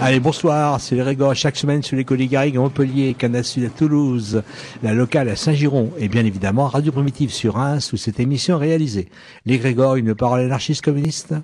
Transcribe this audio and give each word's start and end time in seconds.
Allez, 0.00 0.20
bonsoir, 0.20 0.80
c'est 0.80 0.94
le 0.94 1.02
Régor 1.02 1.34
chaque 1.34 1.56
semaine 1.56 1.82
sur 1.82 1.96
les 1.96 2.04
collègues 2.04 2.30
Garrigues 2.30 2.56
Montpellier, 2.56 3.14
Canal 3.14 3.42
Sud 3.42 3.64
à 3.64 3.68
Toulouse, 3.68 4.44
la 4.84 4.94
locale 4.94 5.28
à 5.28 5.34
Saint-Giron 5.34 5.90
et 5.98 6.06
bien 6.06 6.24
évidemment 6.24 6.68
Radio 6.68 6.92
Primitive 6.92 7.32
sur 7.32 7.54
Reims 7.54 7.92
où 7.92 7.96
cette 7.96 8.20
émission 8.20 8.62
est 8.62 8.66
réalisée. 8.66 9.08
Les 9.44 9.58
Grégor, 9.58 9.96
une 9.96 10.14
parole 10.14 10.38
anarchiste 10.38 10.84
communiste 10.84 11.34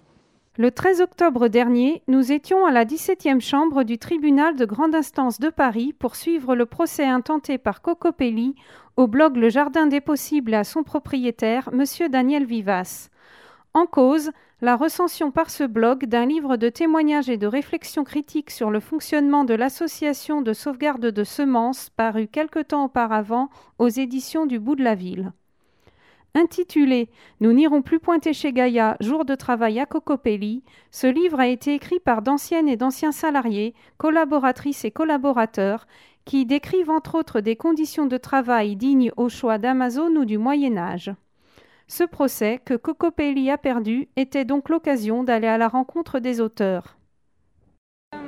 Le 0.57 0.71
13 0.71 1.01
octobre 1.01 1.49
dernier, 1.49 2.03
nous 2.07 2.31
étions 2.31 2.65
à 2.65 2.71
la 2.71 2.85
17e 2.85 3.41
chambre 3.41 3.83
du 3.83 3.99
tribunal 3.99 4.55
de 4.55 4.65
grande 4.65 4.95
instance 4.95 5.41
de 5.41 5.49
Paris 5.49 5.93
pour 5.99 6.15
suivre 6.15 6.55
le 6.55 6.65
procès 6.65 7.07
intenté 7.07 7.59
par 7.59 7.83
Cocopelli 7.83 8.55
au 8.97 9.09
blog 9.09 9.37
Le 9.37 9.49
Jardin 9.49 9.89
des 9.89 10.01
Possibles 10.01 10.55
à 10.55 10.63
son 10.63 10.85
propriétaire, 10.85 11.71
M. 11.73 11.85
Daniel 12.09 12.47
Vivas. 12.47 13.09
En 13.77 13.87
cause, 13.87 14.31
la 14.61 14.77
recension 14.77 15.33
par 15.33 15.51
ce 15.51 15.65
blog 15.65 16.07
d'un 16.07 16.27
livre 16.27 16.57
de 16.57 16.69
témoignages 16.69 17.29
et 17.29 17.37
de 17.37 17.49
réflexions 17.49 18.05
critiques 18.05 18.53
sur 18.53 18.71
le 18.71 18.79
fonctionnement 18.79 19.45
de 19.45 19.55
l'association 19.55 20.43
de 20.43 20.53
sauvegarde 20.53 21.07
de 21.07 21.25
semences 21.25 21.91
paru 21.91 22.29
quelque 22.29 22.61
temps 22.61 22.85
auparavant 22.85 23.51
aux 23.81 23.89
éditions 23.89 24.47
du 24.47 24.61
bout 24.61 24.77
de 24.77 24.85
la 24.85 24.95
ville. 24.95 25.33
Intitulé 26.37 27.11
Nous 27.41 27.53
n'irons 27.53 27.83
plus 27.83 27.99
pointer 27.99 28.33
chez 28.33 28.53
Gaïa, 28.53 28.97
jour 29.01 29.25
de 29.25 29.35
travail 29.35 29.81
à 29.81 29.87
Cocopelli, 29.87 30.63
ce 30.93 31.09
livre 31.09 31.41
a 31.41 31.49
été 31.49 31.75
écrit 31.75 32.01
par 32.01 32.23
d'anciennes 32.23 32.69
et 32.69 32.77
d'anciens 32.77 33.13
salariés, 33.13 33.75
collaboratrices 33.99 34.85
et 34.85 34.93
collaborateurs, 34.93 35.89
qui 36.25 36.47
décrivent 36.47 36.91
entre 36.91 37.17
autres 37.17 37.41
des 37.41 37.57
conditions 37.57 38.07
de 38.07 38.19
travail 38.19 38.77
dignes 38.77 39.13
au 39.17 39.29
choix 39.29 39.59
d'Amazon 39.59 40.15
ou 40.15 40.25
du 40.25 40.39
Moyen 40.39 40.77
Âge. 40.77 41.13
Ce 41.87 42.03
procès, 42.03 42.61
que 42.65 42.75
Cocopelli 42.75 43.51
a 43.51 43.59
perdu, 43.59 44.09
était 44.17 44.47
donc 44.47 44.71
l'occasion 44.71 45.23
d'aller 45.23 45.49
à 45.49 45.59
la 45.59 45.69
rencontre 45.69 46.19
des 46.19 46.41
auteurs. 46.41 46.97
Euh, 48.15 48.19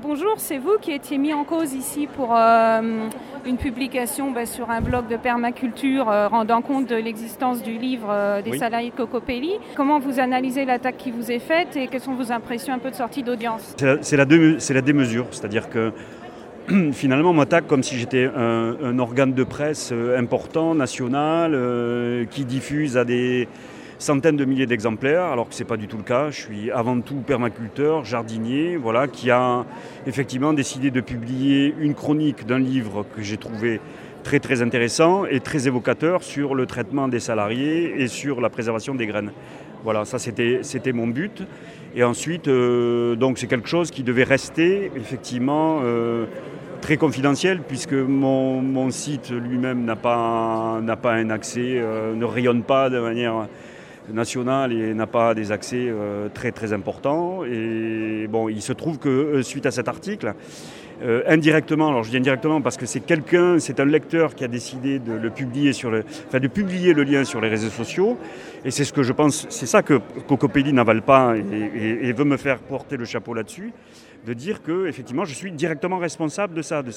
bonjour, 0.00 0.34
c'est 0.36 0.58
vous 0.58 0.78
qui 0.80 0.92
étiez 0.92 1.18
mis 1.18 1.34
en 1.34 1.42
cause 1.42 1.74
ici 1.74 2.06
pour 2.06 2.36
euh, 2.36 3.08
une 3.44 3.56
publication 3.56 4.30
bah, 4.30 4.46
sur 4.46 4.70
un 4.70 4.80
blog 4.80 5.08
de 5.08 5.16
permaculture 5.16 6.08
euh, 6.08 6.28
rendant 6.28 6.62
compte 6.62 6.86
de 6.86 6.94
l'existence 6.94 7.64
du 7.64 7.76
livre 7.76 8.40
des 8.44 8.56
salariés 8.56 8.90
de 8.90 8.96
Cocopelli. 8.96 9.54
Comment 9.74 9.98
vous 9.98 10.20
analysez 10.20 10.64
l'attaque 10.64 10.96
qui 10.96 11.10
vous 11.10 11.32
est 11.32 11.40
faite 11.40 11.76
et 11.76 11.88
quelles 11.88 12.00
sont 12.00 12.14
vos 12.14 12.30
impressions 12.30 12.72
un 12.72 12.78
peu 12.78 12.90
de 12.90 12.96
sortie 12.96 13.24
d'audience? 13.24 13.74
C'est 14.00 14.16
la, 14.16 14.24
la, 14.24 14.80
démesure, 14.80 15.26
c'est-à-dire 15.32 15.68
que 15.68 15.92
finalement 16.92 17.32
m'attaque 17.32 17.66
comme 17.66 17.82
si 17.82 17.96
j'étais 17.98 18.26
un, 18.26 18.98
organe 18.98 19.32
de 19.32 19.44
presse 19.44 19.90
euh, 19.92 20.18
important, 20.18 20.74
national, 20.74 21.52
euh, 21.54 22.24
qui 22.24 22.44
diffuse 22.44 22.96
à 22.96 23.04
des 23.04 23.48
centaines 23.98 24.36
de 24.36 24.44
milliers 24.44 24.66
d'exemplaires, 24.66 25.24
alors 25.24 25.48
que 25.48 25.54
ce 25.54 25.62
n'est 25.62 25.68
pas 25.68 25.76
du 25.76 25.88
tout 25.88 25.96
le 25.96 26.02
cas. 26.02 26.30
Je 26.30 26.40
suis 26.40 26.70
avant 26.70 27.00
tout 27.00 27.16
permaculteur, 27.16 28.04
jardinier, 28.04 28.76
voilà, 28.76 29.08
qui 29.08 29.30
a 29.30 29.64
effectivement 30.06 30.52
décidé 30.52 30.90
de 30.90 31.00
publier 31.00 31.74
une 31.80 31.94
chronique 31.94 32.46
d'un 32.46 32.58
livre 32.58 33.06
que 33.14 33.22
j'ai 33.22 33.36
trouvé 33.36 33.80
très 34.22 34.38
très 34.38 34.62
intéressant 34.62 35.24
et 35.24 35.40
très 35.40 35.66
évocateur 35.66 36.22
sur 36.22 36.54
le 36.54 36.66
traitement 36.66 37.08
des 37.08 37.20
salariés 37.20 38.00
et 38.00 38.06
sur 38.06 38.40
la 38.40 38.50
préservation 38.50 38.94
des 38.94 39.06
graines. 39.06 39.32
Voilà, 39.84 40.04
ça 40.04 40.18
c'était 40.18 40.92
mon 40.92 41.08
but. 41.08 41.42
Et 41.94 42.04
ensuite, 42.04 42.48
euh, 42.48 43.16
donc 43.16 43.38
c'est 43.38 43.46
quelque 43.46 43.68
chose 43.68 43.90
qui 43.90 44.02
devait 44.02 44.24
rester 44.24 44.90
effectivement 44.96 45.82
très 46.82 46.96
confidentiel 46.96 47.62
puisque 47.62 47.94
mon, 47.94 48.90
site 48.90 49.30
lui-même 49.30 49.84
n'a 49.84 49.96
pas, 49.96 50.82
pas 51.00 51.12
un 51.12 51.30
accès, 51.30 51.76
euh, 51.76 52.14
ne 52.14 52.24
rayonne 52.26 52.64
pas 52.64 52.90
de 52.90 52.98
manière 52.98 53.46
nationale 54.12 54.72
et 54.72 54.92
n'a 54.92 55.06
pas 55.06 55.32
des 55.34 55.52
accès 55.52 55.86
euh, 55.88 56.28
très 56.28 56.50
très 56.50 56.72
importants. 56.72 57.44
Et 57.44 58.26
bon, 58.28 58.48
il 58.48 58.60
se 58.60 58.72
trouve 58.72 58.98
que 58.98 59.08
euh, 59.08 59.42
suite 59.42 59.64
à 59.64 59.70
cet 59.70 59.88
article, 59.88 60.34
indirectement, 61.26 61.88
alors 61.88 62.04
je 62.04 62.10
dis 62.10 62.16
indirectement 62.16 62.60
parce 62.60 62.76
que 62.76 62.86
c'est 62.86 63.00
quelqu'un, 63.00 63.58
c'est 63.58 63.80
un 63.80 63.84
lecteur 63.84 64.34
qui 64.34 64.44
a 64.44 64.48
décidé 64.48 64.98
de 64.98 65.12
le 65.12 65.30
publier 65.30 65.72
sur 65.72 65.90
le, 65.90 66.04
enfin 66.28 66.38
de 66.38 66.48
publier 66.48 66.94
le 66.94 67.02
lien 67.02 67.24
sur 67.24 67.40
les 67.40 67.48
réseaux 67.48 67.70
sociaux. 67.70 68.18
Et 68.64 68.70
c'est 68.70 68.84
ce 68.84 68.92
que 68.92 69.02
je 69.02 69.12
pense, 69.12 69.46
c'est 69.50 69.66
ça 69.66 69.82
que 69.82 70.00
Cocopédie 70.28 70.72
n'avale 70.72 71.02
pas 71.02 71.34
et, 71.36 72.12
veut 72.12 72.24
me 72.24 72.36
faire 72.36 72.58
porter 72.60 72.96
le 72.96 73.04
chapeau 73.04 73.34
là-dessus 73.34 73.72
de 74.26 74.34
dire 74.34 74.62
que 74.62 74.86
effectivement 74.86 75.24
je 75.24 75.34
suis 75.34 75.50
directement 75.50 75.98
responsable 75.98 76.54
de 76.54 76.62
ça, 76.62 76.82
de, 76.82 76.92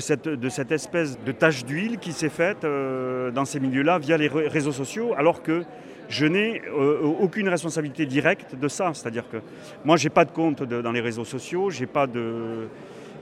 cette, 0.00 0.28
de 0.28 0.48
cette 0.48 0.72
espèce 0.72 1.18
de 1.24 1.30
tache 1.30 1.64
d'huile 1.64 1.98
qui 1.98 2.12
s'est 2.12 2.28
faite 2.28 2.64
euh, 2.64 3.30
dans 3.30 3.44
ces 3.44 3.60
milieux-là 3.60 3.98
via 3.98 4.16
les 4.16 4.26
réseaux 4.26 4.72
sociaux, 4.72 5.14
alors 5.16 5.42
que 5.42 5.62
je 6.08 6.26
n'ai 6.26 6.62
euh, 6.68 7.00
aucune 7.02 7.48
responsabilité 7.48 8.06
directe 8.06 8.54
de 8.54 8.68
ça. 8.68 8.92
C'est-à-dire 8.94 9.28
que 9.28 9.38
moi, 9.84 9.96
j'ai 9.96 10.08
pas 10.08 10.24
de 10.24 10.30
compte 10.30 10.62
dans 10.62 10.92
les 10.92 11.00
réseaux 11.00 11.24
sociaux, 11.24 11.70
j'ai 11.70 11.86
pas 11.86 12.06
de 12.06 12.68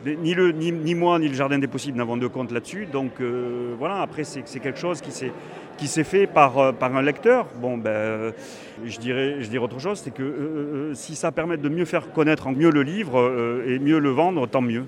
ni, 0.07 0.95
moi 0.95 1.19
ni 1.19 1.29
le 1.29 1.35
Jardin 1.35 1.59
des 1.59 1.67
Possibles 1.67 1.99
n'avons 1.99 2.17
de 2.17 2.27
compte 2.27 2.53
là-dessus. 2.53 2.87
Donc 2.87 3.21
euh, 3.21 3.75
voilà, 3.79 4.03
après 4.03 4.25
c'est 4.25 4.61
quelque 4.61 4.79
chose 4.79 5.01
qui 5.01 5.87
s'est 5.89 6.05
fait 6.05 6.27
par, 6.27 6.59
euh, 6.59 6.73
par 6.73 6.95
un 6.95 7.03
lecteur. 7.03 7.47
Bon, 7.61 7.77
ben, 7.79 7.91
euh, 7.91 8.33
je, 8.85 8.99
dirais, 8.99 9.59
autre 9.59 9.79
chose, 9.79 10.01
c'est 10.03 10.13
que 10.13 10.93
si 10.95 11.15
ça 11.15 11.33
permet 11.33 11.57
de 11.57 11.69
mieux 11.69 11.85
faire 11.85 12.13
connaître 12.13 12.51
mieux 12.51 12.71
le 12.71 12.83
livre 12.83 13.63
et 13.67 13.79
mieux 13.79 13.99
le 13.99 14.11
vendre, 14.11 14.47
tant 14.47 14.63
mieux. 14.63 14.85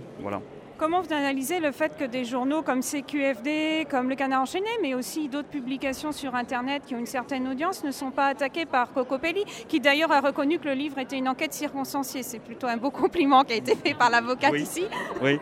Comment 0.79 1.01
vous 1.01 1.13
analysez 1.15 1.59
le 1.59 1.73
fait 1.73 1.97
que 1.97 2.05
des 2.05 2.27
journaux 2.27 2.61
comme 2.61 2.83
CQFD, 2.83 3.87
comme 3.91 4.11
Le 4.11 4.15
Canard 4.15 4.43
enchaîné, 4.43 4.69
mais 4.83 4.93
aussi 4.93 5.27
d'autres 5.27 5.49
publications 5.49 6.13
sur 6.13 6.35
Internet 6.35 6.83
qui 6.87 6.95
ont 6.95 6.99
une 6.99 7.07
certaine 7.07 7.49
audience, 7.49 7.83
ne 7.83 7.91
sont 7.91 8.11
pas 8.11 8.27
attaqués 8.27 8.67
par 8.67 8.93
Cocopelli, 8.93 9.45
qui 9.69 9.81
d'ailleurs 9.81 10.13
a 10.13 10.21
reconnu 10.21 10.59
que 10.59 10.67
le 10.67 10.75
livre 10.75 10.99
était 10.99 11.17
une 11.17 11.29
enquête 11.29 11.55
circonstanciée? 11.55 12.23
C'est 12.23 12.41
plutôt 12.41 12.67
un 12.67 12.77
beau 12.77 12.91
compliment 12.91 13.43
qui 13.43 13.55
a 13.55 13.57
été 13.57 13.75
fait 13.75 13.95
par 13.95 14.11
l'avocate 14.11 14.55
ici. 14.55 14.85
Oui, 15.23 15.39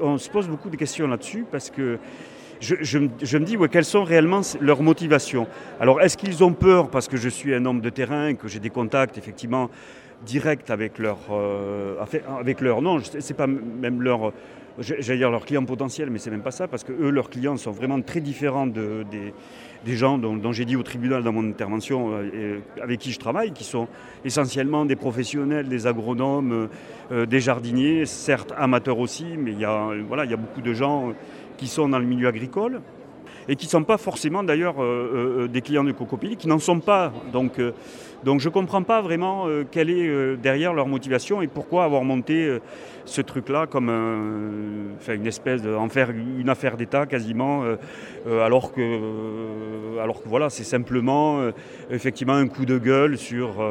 on 0.00 0.18
se 0.18 0.28
pose 0.28 0.48
beaucoup 0.48 0.70
de 0.70 0.76
questions 0.76 1.06
là-dessus 1.06 1.44
parce 1.48 1.70
que 1.70 2.00
je, 2.58 2.98
me 2.98 3.44
dis 3.44 3.56
quelles 3.70 3.84
sont 3.84 4.02
réellement 4.02 4.40
leurs 4.60 4.82
motivations? 4.82 5.46
Alors 5.78 6.00
est-ce 6.00 6.16
qu'ils 6.16 6.42
ont 6.42 6.52
peur 6.52 6.90
parce 6.90 7.06
que 7.06 7.16
je 7.16 7.28
suis 7.28 7.54
un 7.54 7.64
homme 7.64 7.80
de 7.80 7.90
terrain, 7.90 8.34
que 8.34 8.48
j'ai 8.48 8.58
des 8.58 8.70
contacts 8.70 9.18
effectivement 9.18 9.70
directs 10.26 10.70
avec 10.70 10.98
leur, 10.98 11.18
euh, 11.30 11.96
avec 12.40 12.60
leur 12.60 12.82
non, 12.82 12.98
c'est 13.02 13.34
pas 13.34 13.46
même 13.46 14.02
leur 14.02 14.32
j'allais 14.78 15.18
dire 15.18 15.30
leurs 15.30 15.44
clients 15.44 15.64
potentiels, 15.64 16.10
mais 16.10 16.18
c'est 16.18 16.30
même 16.30 16.42
pas 16.42 16.50
ça, 16.50 16.68
parce 16.68 16.84
que 16.84 16.92
eux, 16.92 17.10
leurs 17.10 17.30
clients 17.30 17.56
sont 17.56 17.70
vraiment 17.70 18.00
très 18.00 18.20
différents 18.20 18.66
de, 18.66 19.04
des, 19.84 19.96
gens 19.96 20.18
dont, 20.18 20.52
j'ai 20.52 20.64
dit 20.64 20.76
au 20.76 20.82
tribunal 20.82 21.22
dans 21.22 21.32
mon 21.32 21.48
intervention 21.48 22.10
euh, 22.12 22.58
avec 22.82 23.00
qui 23.00 23.12
je 23.12 23.18
travaille, 23.18 23.52
qui 23.52 23.64
sont 23.64 23.88
essentiellement 24.24 24.84
des 24.84 24.96
professionnels, 24.96 25.68
des 25.68 25.86
agronomes, 25.86 26.68
euh, 27.12 27.26
des 27.26 27.40
jardiniers, 27.40 28.06
certes 28.06 28.52
amateurs 28.56 28.98
aussi, 28.98 29.26
mais 29.38 29.52
il 29.52 29.60
y 29.60 29.64
a, 29.64 29.90
voilà, 30.06 30.24
il 30.24 30.30
y 30.30 30.34
a 30.34 30.38
beaucoup 30.38 30.62
de 30.62 30.72
gens 30.72 31.12
qui 31.56 31.68
sont 31.68 31.88
dans 31.88 31.98
le 31.98 32.06
milieu 32.06 32.28
agricole. 32.28 32.80
et 33.46 33.56
qui 33.56 33.66
ne 33.66 33.70
sont 33.70 33.84
pas 33.84 33.98
forcément 33.98 34.42
d'ailleurs 34.42 34.76
des 35.48 35.60
clients 35.60 35.84
de 35.84 35.92
Cocopili, 35.92 36.36
qui 36.36 36.48
n'en 36.48 36.58
sont 36.58 36.80
pas. 36.80 37.12
Donc, 37.30 37.60
donc 38.24 38.40
je 38.40 38.48
ne 38.48 38.54
comprends 38.54 38.82
pas 38.82 39.02
vraiment 39.02 39.46
quelle 39.70 39.90
est 39.90 40.36
derrière 40.36 40.72
leur 40.72 40.88
motivation 40.88 41.42
et 41.42 41.46
pourquoi 41.46 41.84
avoir 41.84 42.04
monté 42.04 42.58
ce 43.04 43.20
truc-là 43.20 43.66
comme 43.66 43.90
une 43.90 45.26
espèce 45.26 45.62
de, 45.62 45.74
en 45.74 45.88
faire 45.88 46.10
une 46.10 46.48
affaire 46.48 46.76
d'État 46.76 47.06
quasiment, 47.06 47.62
alors, 48.26 48.72
que, 48.72 50.00
alors 50.00 50.22
que 50.22 50.28
voilà, 50.28 50.50
c'est 50.50 50.64
simplement 50.64 51.50
effectivement 51.90 52.34
un 52.34 52.48
coup 52.48 52.64
de 52.64 52.78
gueule 52.78 53.18
sur, 53.18 53.62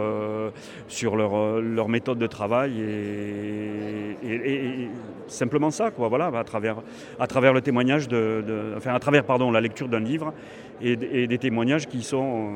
sur 0.88 1.16
leur, 1.16 1.60
leur 1.60 1.90
méthode 1.90 2.20
de 2.20 2.28
travail 2.28 2.80
et, 2.80 4.90
simplement 5.28 5.72
ça, 5.72 5.92
quoi, 5.92 6.08
voilà, 6.08 6.28
à 6.28 6.44
travers, 6.44 6.78
à 7.20 7.28
travers 7.28 7.54
le 7.54 7.62
témoignage 7.62 8.08
de, 8.08 8.74
enfin 8.78 8.94
à 8.94 9.00
travers 9.00 9.24
pardon, 9.24 9.52
la 9.52 9.62
lecture 9.62 9.88
d'un 9.88 10.00
livre 10.00 10.34
et, 10.82 10.96
des 10.96 11.38
témoignages 11.38 11.88
qui 11.88 12.04
sont, 12.04 12.52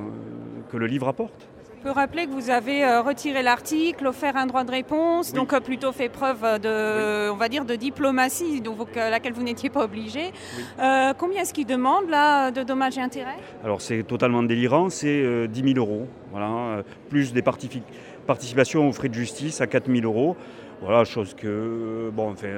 que 0.71 0.77
le 0.77 0.87
livre 0.87 1.07
apporte. 1.07 1.47
Peut 1.87 1.93
rappeler 1.93 2.25
que 2.25 2.31
vous 2.31 2.49
avez 2.49 2.83
euh, 2.83 3.01
retiré 3.01 3.41
l'article, 3.41 4.07
offert 4.07 4.35
un 4.35 4.45
droit 4.45 4.65
de 4.65 4.71
réponse, 4.71 5.31
donc 5.31 5.53
euh, 5.53 5.61
plutôt 5.61 5.93
fait 5.93 6.09
preuve 6.09 6.41
de, 6.59 7.31
on 7.31 7.37
va 7.37 7.47
dire, 7.47 7.63
de 7.63 7.75
diplomatie, 7.75 8.59
donc, 8.59 8.97
à 8.97 9.09
laquelle 9.09 9.31
vous 9.31 9.41
n'étiez 9.41 9.69
pas 9.69 9.85
obligé. 9.85 10.33
Euh, 10.81 11.13
combien 11.17 11.43
est-ce 11.43 11.53
qu'il 11.53 11.65
demande 11.65 12.09
là 12.09 12.51
de 12.51 12.61
dommages 12.63 12.97
et 12.97 13.01
intérêts? 13.01 13.37
Alors 13.63 13.79
c'est 13.79 14.03
totalement 14.03 14.43
délirant, 14.43 14.89
c'est 14.89 15.47
10 15.47 15.73
000 15.75 15.77
euros, 15.77 16.07
voilà, 16.33 16.83
plus 17.07 17.31
des 17.31 17.41
participations 17.41 18.89
aux 18.89 18.91
frais 18.91 19.07
de 19.07 19.13
justice 19.13 19.61
à 19.61 19.67
4 19.67 19.89
000 19.89 20.03
euros. 20.03 20.35
Voilà, 20.81 21.05
chose 21.05 21.35
que, 21.35 22.11
bon, 22.13 22.31
enfin, 22.31 22.49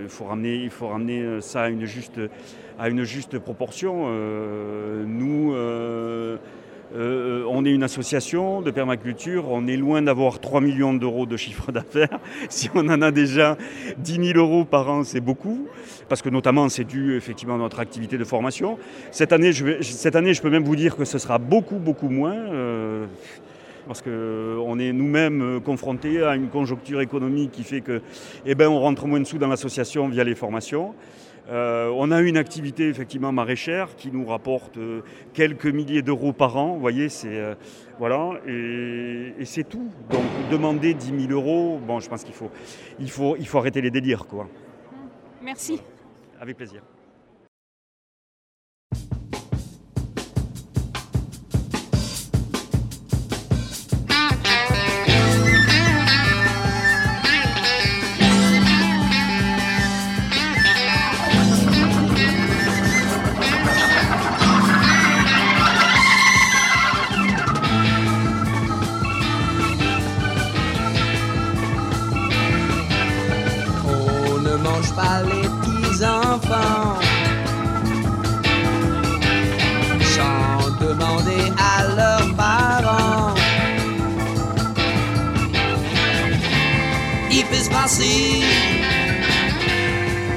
il, 0.00 0.08
faut 0.08 0.24
ramener, 0.24 0.54
il 0.54 0.70
faut 0.70 0.88
ramener 0.88 1.42
ça 1.42 1.64
à 1.64 1.68
une 1.68 1.84
juste, 1.84 2.18
à 2.78 2.88
une 2.88 3.04
juste 3.04 3.38
proportion. 3.38 4.08
nous, 5.04 5.54
euh, 6.94 7.44
on 7.48 7.64
est 7.64 7.72
une 7.72 7.82
association 7.82 8.60
de 8.62 8.70
permaculture, 8.70 9.50
on 9.50 9.66
est 9.66 9.76
loin 9.76 10.02
d'avoir 10.02 10.38
3 10.38 10.60
millions 10.60 10.94
d'euros 10.94 11.26
de 11.26 11.36
chiffre 11.36 11.72
d'affaires. 11.72 12.20
Si 12.48 12.70
on 12.74 12.88
en 12.88 13.02
a 13.02 13.10
déjà 13.10 13.56
10 13.98 14.32
000 14.32 14.38
euros 14.38 14.64
par 14.64 14.88
an, 14.88 15.04
c'est 15.04 15.20
beaucoup, 15.20 15.66
parce 16.08 16.22
que 16.22 16.28
notamment 16.28 16.68
c'est 16.68 16.84
dû 16.84 17.16
effectivement 17.16 17.56
à 17.56 17.58
notre 17.58 17.80
activité 17.80 18.18
de 18.18 18.24
formation. 18.24 18.78
Cette 19.10 19.32
année, 19.32 19.52
je, 19.52 19.82
cette 19.82 20.16
année, 20.16 20.32
je 20.32 20.42
peux 20.42 20.50
même 20.50 20.64
vous 20.64 20.76
dire 20.76 20.96
que 20.96 21.04
ce 21.04 21.18
sera 21.18 21.38
beaucoup, 21.38 21.76
beaucoup 21.76 22.08
moins. 22.08 22.36
Euh, 22.36 23.06
parce 23.86 24.02
qu'on 24.02 24.78
est 24.80 24.92
nous-mêmes 24.92 25.60
confrontés 25.64 26.20
à 26.20 26.34
une 26.34 26.48
conjoncture 26.48 27.00
économique 27.00 27.52
qui 27.52 27.62
fait 27.62 27.82
que, 27.82 28.02
eh 28.44 28.56
ben, 28.56 28.68
on 28.68 28.80
rentre 28.80 29.06
moins 29.06 29.20
de 29.20 29.24
sous 29.24 29.38
dans 29.38 29.46
l'association 29.46 30.08
via 30.08 30.24
les 30.24 30.34
formations. 30.34 30.92
Euh, 31.48 31.92
on 31.94 32.10
a 32.10 32.20
une 32.20 32.36
activité 32.36 32.88
effectivement 32.88 33.30
maraîchère 33.30 33.94
qui 33.96 34.10
nous 34.10 34.26
rapporte 34.26 34.78
euh, 34.78 35.02
quelques 35.32 35.66
milliers 35.66 36.02
d'euros 36.02 36.32
par 36.32 36.56
an. 36.56 36.74
Vous 36.74 36.80
voyez, 36.80 37.08
c'est 37.08 37.38
euh, 37.38 37.54
voilà, 37.98 38.32
et, 38.48 39.44
c'est 39.44 39.68
tout. 39.68 39.88
Donc 40.10 40.24
demander 40.50 40.94
10 40.94 41.28
000 41.28 41.32
euros, 41.32 41.78
bon, 41.78 42.00
je 42.00 42.08
pense 42.08 42.24
qu'il 42.24 42.34
faut, 42.34 42.50
il 42.98 43.10
faut, 43.10 43.36
il 43.36 43.46
faut 43.46 43.58
arrêter 43.58 43.80
les 43.80 43.90
délires, 43.90 44.26
quoi. 44.26 44.48
Merci. 45.40 45.80
Avec 46.40 46.56
plaisir. 46.56 46.82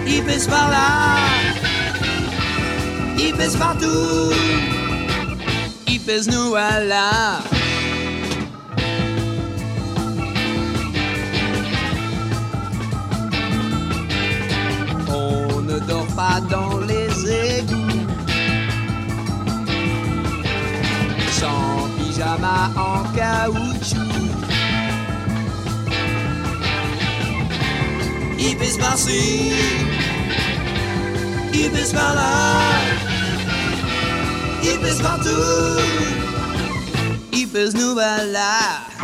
Il 0.08 0.24
pèse 0.24 0.48
par 0.48 0.70
là, 0.70 1.18
il 3.18 3.34
pèse 3.34 3.56
partout, 3.56 4.34
il 5.88 6.00
pèse 6.02 6.28
nous 6.30 6.50
voilà. 6.50 7.40
On 15.08 15.62
ne 15.62 15.80
dort 15.80 16.08
pas 16.16 16.42
dans 16.50 16.79
pyjama 22.30 22.72
en 22.76 23.04
caoutchouc. 23.16 24.00
Pèse 28.60 28.78
par-ci, 28.78 29.54
pèse 31.74 31.94
par-là, 31.94 32.24
pèse 34.62 35.02
partout, 35.02 35.80
pèse 37.54 37.76
nous 37.76 37.94
voilà. 37.94 38.99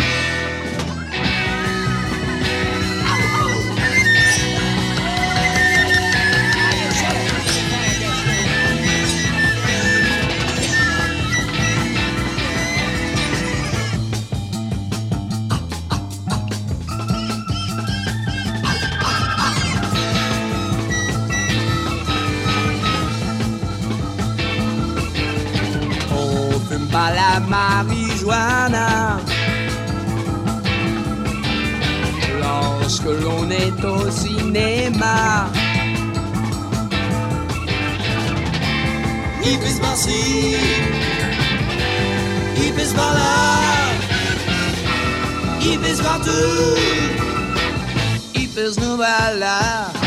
La 27.36 27.42
marijuana. 27.42 29.20
Lorsque 32.42 33.12
l'on 33.24 33.50
est 33.50 33.84
au 33.84 34.10
cinéma, 34.10 35.50
il 39.44 39.58
pèse 39.60 39.80
par-ci, 39.80 40.56
il 42.64 42.74
pèse 42.74 42.94
par-là, 42.94 43.34
il 45.62 45.80
pèse 45.80 46.02
partout, 46.02 46.76
il 48.36 48.48
pèse 48.50 48.80
nous 48.80 48.96
voilà. 48.96 50.05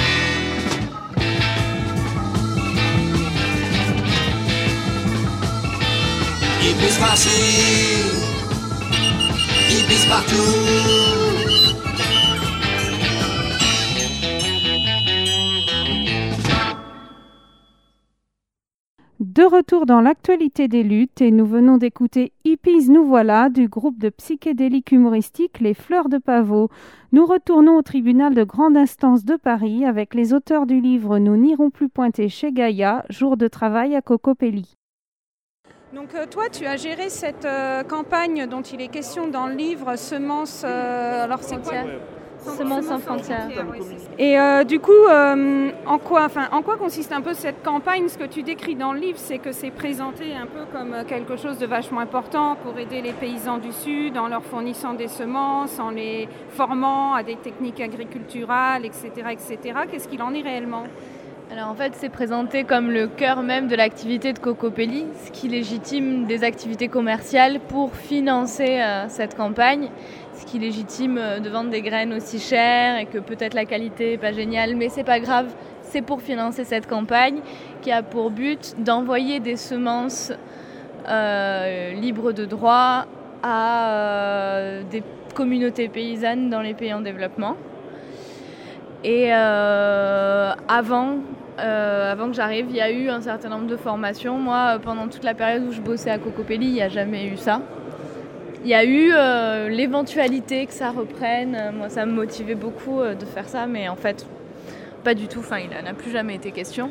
De 19.21 19.45
retour 19.45 19.87
dans 19.87 20.03
l'actualité 20.03 20.69
des 20.69 20.83
luttes 20.83 21.23
et 21.23 21.31
nous 21.31 21.47
venons 21.47 21.79
d'écouter 21.79 22.33
Hippies 22.45 22.91
Nous 22.91 23.07
Voilà 23.07 23.49
du 23.49 23.69
groupe 23.69 23.99
de 23.99 24.11
psychédéliques 24.11 24.93
humoristiques 24.93 25.61
Les 25.61 25.73
Fleurs 25.73 26.11
de 26.11 26.19
Pavot. 26.19 26.69
Nous 27.13 27.25
retournons 27.25 27.79
au 27.79 27.83
tribunal 27.83 28.35
de 28.35 28.45
grande 28.45 28.77
instance 28.77 29.25
de 29.25 29.37
Paris 29.37 29.87
avec 29.87 30.15
les 30.15 30.35
auteurs 30.35 30.67
du 30.67 30.83
livre 30.83 31.19
Nous 31.19 31.37
n'irons 31.39 31.71
plus 31.71 31.89
pointer 31.89 32.29
chez 32.29 32.53
Gaïa, 32.53 33.07
jour 33.09 33.39
de 33.39 33.49
travail 33.49 33.97
à 33.97 34.03
Cocopelli. 34.03 34.78
Donc 35.95 36.15
euh, 36.15 36.27
toi, 36.31 36.45
tu 36.53 36.67
as 36.67 36.77
géré 36.77 37.09
cette 37.09 37.47
euh, 37.47 37.83
campagne 37.83 38.47
dont 38.47 38.61
il 38.61 38.83
est 38.83 38.89
question 38.89 39.27
dans 39.27 39.47
le 39.47 39.55
livre 39.55 39.97
Semences. 39.97 40.63
Euh, 40.67 41.25
alors 41.25 41.39
c'est 41.41 41.63
quoi 41.63 41.85
Semences 42.41 42.85
sans 42.85 42.99
frontières. 42.99 43.49
Et 44.17 44.37
du 44.65 44.79
coup, 44.79 44.93
en, 45.09 45.99
quoi, 45.99 46.25
enfin, 46.25 46.49
en 46.53 46.63
quoi 46.63 46.77
consiste 46.77 47.11
un 47.11 47.21
peu 47.21 47.35
cette 47.35 47.65
campagne? 47.65 48.09
Ce 48.09 48.17
que 48.17 48.25
tu 48.25 48.45
décris 48.45 48.77
dans 48.77 48.93
le 48.93 49.01
livre, 49.01 49.19
c'est 49.19 49.39
que 49.39 49.51
c'est 49.51 49.73
présenté 49.73 50.37
un 50.37 50.47
peu 50.47 50.61
comme 50.73 51.05
quelque 51.09 51.37
chose 51.37 51.59
de 51.59 51.67
vachement 51.67 51.99
important 51.99 52.57
pour 52.63 52.79
aider 52.79 53.03
les 53.03 53.13
paysans 53.13 53.59
du 53.59 53.73
Sud 53.73 54.17
en 54.17 54.29
leur 54.29 54.45
fournissant 54.45 54.95
des 54.95 55.09
semences, 55.09 55.81
en 55.81 55.91
les 55.91 56.29
formant 56.51 57.15
à 57.15 57.25
des 57.25 57.37
techniques 57.37 57.81
agriculturales, 57.81 58.87
etc. 58.87 59.11
etc. 59.33 59.81
Qu'est-ce 59.91 60.07
qu'il 60.07 60.23
en 60.23 60.33
est 60.33 60.43
réellement? 60.43 60.85
Alors 61.51 61.69
en 61.69 61.75
fait, 61.75 61.95
c'est 61.97 62.11
présenté 62.11 62.65
comme 62.65 62.91
le 62.91 63.07
cœur 63.07 63.43
même 63.43 63.69
de 63.69 63.75
l'activité 63.75 64.35
de 64.35 64.39
Cocopelli, 64.39 65.07
ce 65.25 65.31
qui 65.31 65.49
légitime 65.49 66.27
des 66.27 66.45
activités 66.45 66.89
commerciales 66.89 67.59
pour 67.59 67.95
financer 67.95 68.81
euh, 68.83 69.07
cette 69.09 69.35
campagne, 69.35 69.89
ce 70.35 70.45
qui 70.45 70.59
légitime 70.59 71.17
euh, 71.17 71.41
de 71.41 71.49
vendre 71.49 71.71
des 71.71 71.81
graines 71.81 72.13
aussi 72.13 72.39
chères 72.39 72.99
et 72.99 73.07
que 73.07 73.17
peut-être 73.17 73.55
la 73.55 73.65
qualité 73.65 74.11
n'est 74.11 74.19
pas 74.19 74.33
géniale, 74.33 74.77
mais 74.77 74.91
c'est 74.91 75.05
pas 75.05 75.21
grave, 75.21 75.47
c'est 75.81 76.03
pour 76.03 76.21
financer 76.21 76.65
cette 76.65 76.87
campagne 76.87 77.41
qui 77.81 77.93
a 77.93 78.03
pour 78.03 78.31
but 78.31 78.75
d'envoyer 78.79 79.41
des 79.41 79.57
semences 79.57 80.31
euh, 81.09 81.95
libres 81.95 82.33
de 82.33 82.45
droit 82.45 83.07
à 83.43 84.81
des 84.91 85.03
communautés 85.35 85.89
paysannes 85.89 86.51
dans 86.51 86.61
les 86.61 86.75
pays 86.75 86.93
en 86.93 87.01
développement. 87.01 87.57
Et 89.05 89.29
euh, 89.33 90.53
avant, 90.67 91.19
euh, 91.61 92.13
avant 92.13 92.29
que 92.29 92.35
j'arrive, 92.35 92.67
il 92.69 92.77
y 92.77 92.81
a 92.81 92.91
eu 92.91 93.09
un 93.09 93.21
certain 93.21 93.49
nombre 93.49 93.67
de 93.67 93.77
formations. 93.77 94.39
Moi, 94.39 94.75
euh, 94.75 94.79
pendant 94.79 95.07
toute 95.07 95.23
la 95.23 95.35
période 95.35 95.65
où 95.69 95.73
je 95.73 95.81
bossais 95.81 96.11
à 96.11 96.19
Cocopelli, 96.19 96.67
il 96.67 96.73
n'y 96.73 96.83
a 96.83 96.89
jamais 96.89 97.27
eu 97.27 97.37
ça. 97.37 97.61
Il 98.65 98.69
y 98.69 98.75
a 98.75 98.85
eu 98.85 99.13
l'éventualité 99.71 100.67
que 100.67 100.73
ça 100.73 100.91
reprenne. 100.91 101.73
Moi, 101.77 101.89
ça 101.89 102.05
me 102.07 102.13
motivait 102.13 102.57
beaucoup 102.57 103.01
de 103.03 103.25
faire 103.25 103.49
ça, 103.49 103.69
mais 103.69 103.89
en 103.89 103.95
fait, 103.95 104.27
pas 105.05 105.15
du 105.15 105.29
tout. 105.29 105.39
Enfin, 105.39 105.59
il 105.59 105.71
n'en 105.71 105.89
a 105.89 105.95
plus 105.95 106.11
jamais 106.11 106.35
été 106.35 106.51
question. 106.51 106.91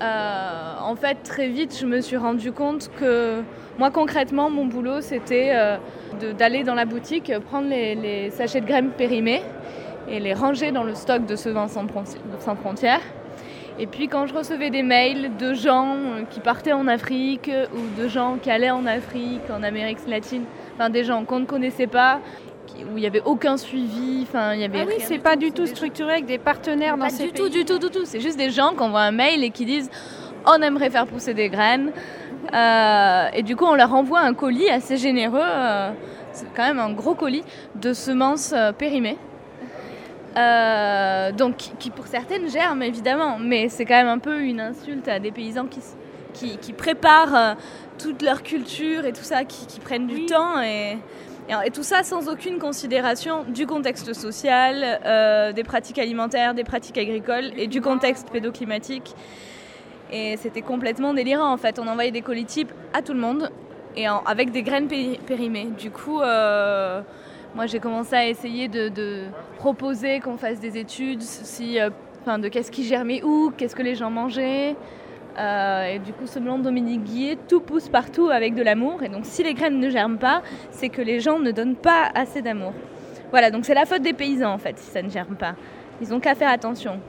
En 0.00 0.94
fait, 0.94 1.16
très 1.24 1.48
vite, 1.48 1.76
je 1.78 1.86
me 1.86 2.00
suis 2.00 2.16
rendu 2.16 2.52
compte 2.52 2.88
que 3.00 3.42
moi, 3.80 3.90
concrètement, 3.90 4.48
mon 4.48 4.64
boulot, 4.64 5.00
c'était 5.00 5.52
d'aller 6.38 6.62
dans 6.62 6.76
la 6.76 6.84
boutique, 6.84 7.32
prendre 7.50 7.68
les, 7.68 7.96
les 7.96 8.30
sachets 8.30 8.60
de 8.60 8.66
graines 8.66 8.90
périmés 8.90 9.42
et 10.08 10.20
les 10.20 10.34
ranger 10.34 10.72
dans 10.72 10.82
le 10.84 10.94
stock 10.94 11.26
de 11.26 11.36
Semences 11.36 11.72
sans, 11.72 11.86
Fron- 11.86 12.04
sans 12.40 12.56
frontières. 12.56 13.00
Et 13.78 13.86
puis 13.86 14.08
quand 14.08 14.26
je 14.26 14.34
recevais 14.34 14.68
des 14.70 14.82
mails 14.82 15.36
de 15.38 15.54
gens 15.54 15.94
euh, 15.96 16.22
qui 16.28 16.40
partaient 16.40 16.72
en 16.72 16.86
Afrique 16.86 17.48
euh, 17.48 17.66
ou 17.74 18.00
de 18.02 18.08
gens 18.08 18.36
qui 18.42 18.50
allaient 18.50 18.70
en 18.70 18.84
Afrique, 18.86 19.40
en 19.50 19.62
Amérique 19.62 19.98
latine, 20.06 20.44
enfin 20.74 20.90
des 20.90 21.02
gens 21.04 21.24
qu'on 21.24 21.40
ne 21.40 21.46
connaissait 21.46 21.86
pas, 21.86 22.20
où 22.92 22.96
il 22.96 23.00
n'y 23.00 23.06
avait 23.06 23.22
aucun 23.24 23.56
suivi, 23.56 24.26
enfin 24.28 24.52
il 24.54 24.60
y 24.60 24.64
avait 24.64 24.80
Ah 24.82 24.84
oui, 24.86 24.94
c'est 24.98 25.18
pas 25.18 25.36
du 25.36 25.52
tout 25.52 25.66
structuré 25.66 26.12
avec 26.12 26.26
des 26.26 26.38
partenaires 26.38 26.96
dans 26.96 27.04
pas 27.04 27.10
ces 27.10 27.24
du 27.26 27.30
pays. 27.30 27.42
tout, 27.42 27.48
du 27.48 27.64
tout, 27.64 27.78
du 27.78 27.88
tout. 27.90 28.04
C'est 28.04 28.20
juste 28.20 28.36
des 28.38 28.50
gens 28.50 28.72
qui 28.74 28.80
envoient 28.82 29.00
un 29.02 29.10
mail 29.12 29.42
et 29.44 29.50
qui 29.50 29.64
disent 29.64 29.90
on 30.46 30.60
aimerait 30.62 30.90
faire 30.90 31.06
pousser 31.06 31.32
des 31.34 31.48
graines. 31.48 31.90
Euh, 32.54 33.24
et 33.34 33.42
du 33.42 33.56
coup, 33.56 33.64
on 33.64 33.74
leur 33.74 33.92
envoie 33.94 34.20
un 34.20 34.34
colis 34.34 34.68
assez 34.70 34.96
généreux, 34.96 35.40
euh, 35.42 35.90
c'est 36.32 36.46
quand 36.54 36.64
même 36.66 36.78
un 36.78 36.90
gros 36.92 37.14
colis 37.14 37.44
de 37.76 37.92
semences 37.92 38.54
périmées. 38.78 39.16
Euh, 40.36 41.32
donc, 41.32 41.56
qui, 41.56 41.90
pour 41.90 42.06
certaines 42.06 42.48
germent 42.48 42.82
évidemment, 42.82 43.36
mais 43.40 43.68
c'est 43.68 43.84
quand 43.84 43.96
même 43.96 44.08
un 44.08 44.18
peu 44.18 44.40
une 44.42 44.60
insulte 44.60 45.08
à 45.08 45.18
des 45.18 45.32
paysans 45.32 45.66
qui, 45.66 45.80
qui, 46.32 46.56
qui 46.58 46.72
préparent 46.72 47.34
euh, 47.34 47.54
toute 47.98 48.22
leur 48.22 48.42
culture 48.42 49.04
et 49.06 49.12
tout 49.12 49.24
ça, 49.24 49.44
qui, 49.44 49.66
qui 49.66 49.80
prennent 49.80 50.06
du 50.06 50.14
Oui. 50.14 50.26
temps 50.26 50.60
et, 50.62 50.98
et, 51.48 51.66
et 51.66 51.70
tout 51.72 51.82
ça 51.82 52.04
sans 52.04 52.28
aucune 52.28 52.58
considération 52.58 53.42
du 53.48 53.66
contexte 53.66 54.12
social, 54.14 55.00
euh, 55.04 55.52
des 55.52 55.64
pratiques 55.64 55.98
alimentaires, 55.98 56.54
des 56.54 56.64
pratiques 56.64 56.98
agricoles 56.98 57.50
et 57.56 57.66
du 57.66 57.80
contexte 57.80 58.30
pédoclimatique. 58.30 59.14
Et 60.12 60.36
c'était 60.36 60.62
complètement 60.62 61.12
délirant 61.12 61.52
en 61.52 61.56
fait. 61.56 61.78
On 61.80 61.88
envoyait 61.88 62.12
des 62.12 62.22
colis 62.22 62.44
types 62.44 62.72
à 62.94 63.02
tout 63.02 63.14
le 63.14 63.20
monde 63.20 63.50
et 63.96 64.08
en- 64.08 64.22
avec 64.26 64.52
des 64.52 64.62
graines 64.62 64.86
péri- 64.86 65.18
périmées. 65.26 65.68
Du 65.76 65.90
coup, 65.90 66.20
euh, 66.20 67.00
moi 67.54 67.66
j'ai 67.66 67.80
commencé 67.80 68.14
à 68.14 68.26
essayer 68.26 68.68
de, 68.68 69.24
proposer 69.58 70.20
qu'on 70.20 70.36
fasse 70.36 70.60
des 70.60 70.78
études 70.78 71.22
si, 71.22 71.78
euh, 71.78 71.90
enfin, 72.22 72.38
de 72.38 72.48
qu'est-ce 72.48 72.70
qui 72.70 72.84
germait 72.84 73.22
où, 73.22 73.52
qu'est-ce 73.56 73.76
que 73.76 73.82
les 73.82 73.94
gens 73.94 74.10
mangeaient. 74.10 74.76
Euh, 75.38 75.84
et 75.84 75.98
du 75.98 76.12
coup, 76.12 76.26
selon 76.26 76.58
Dominique 76.58 77.04
Guillet, 77.04 77.38
tout 77.48 77.60
pousse 77.60 77.88
partout 77.88 78.28
avec 78.28 78.54
de 78.54 78.62
l'amour. 78.62 79.02
Et 79.02 79.08
donc, 79.08 79.24
si 79.24 79.42
les 79.42 79.54
graines 79.54 79.78
ne 79.78 79.88
germent 79.88 80.18
pas, 80.18 80.42
c'est 80.70 80.88
que 80.88 81.02
les 81.02 81.20
gens 81.20 81.38
ne 81.38 81.50
donnent 81.50 81.76
pas 81.76 82.10
assez 82.14 82.42
d'amour. 82.42 82.72
Voilà, 83.30 83.50
donc 83.50 83.64
c'est 83.64 83.74
la 83.74 83.86
faute 83.86 84.02
des 84.02 84.12
paysans 84.12 84.52
en 84.52 84.58
fait 84.58 84.78
si 84.78 84.90
ça 84.90 85.02
ne 85.02 85.08
germe 85.08 85.36
pas. 85.36 85.54
Ils 86.00 86.12
ont 86.12 86.20
qu'à 86.20 86.34
faire 86.34 86.50
attention. 86.50 87.00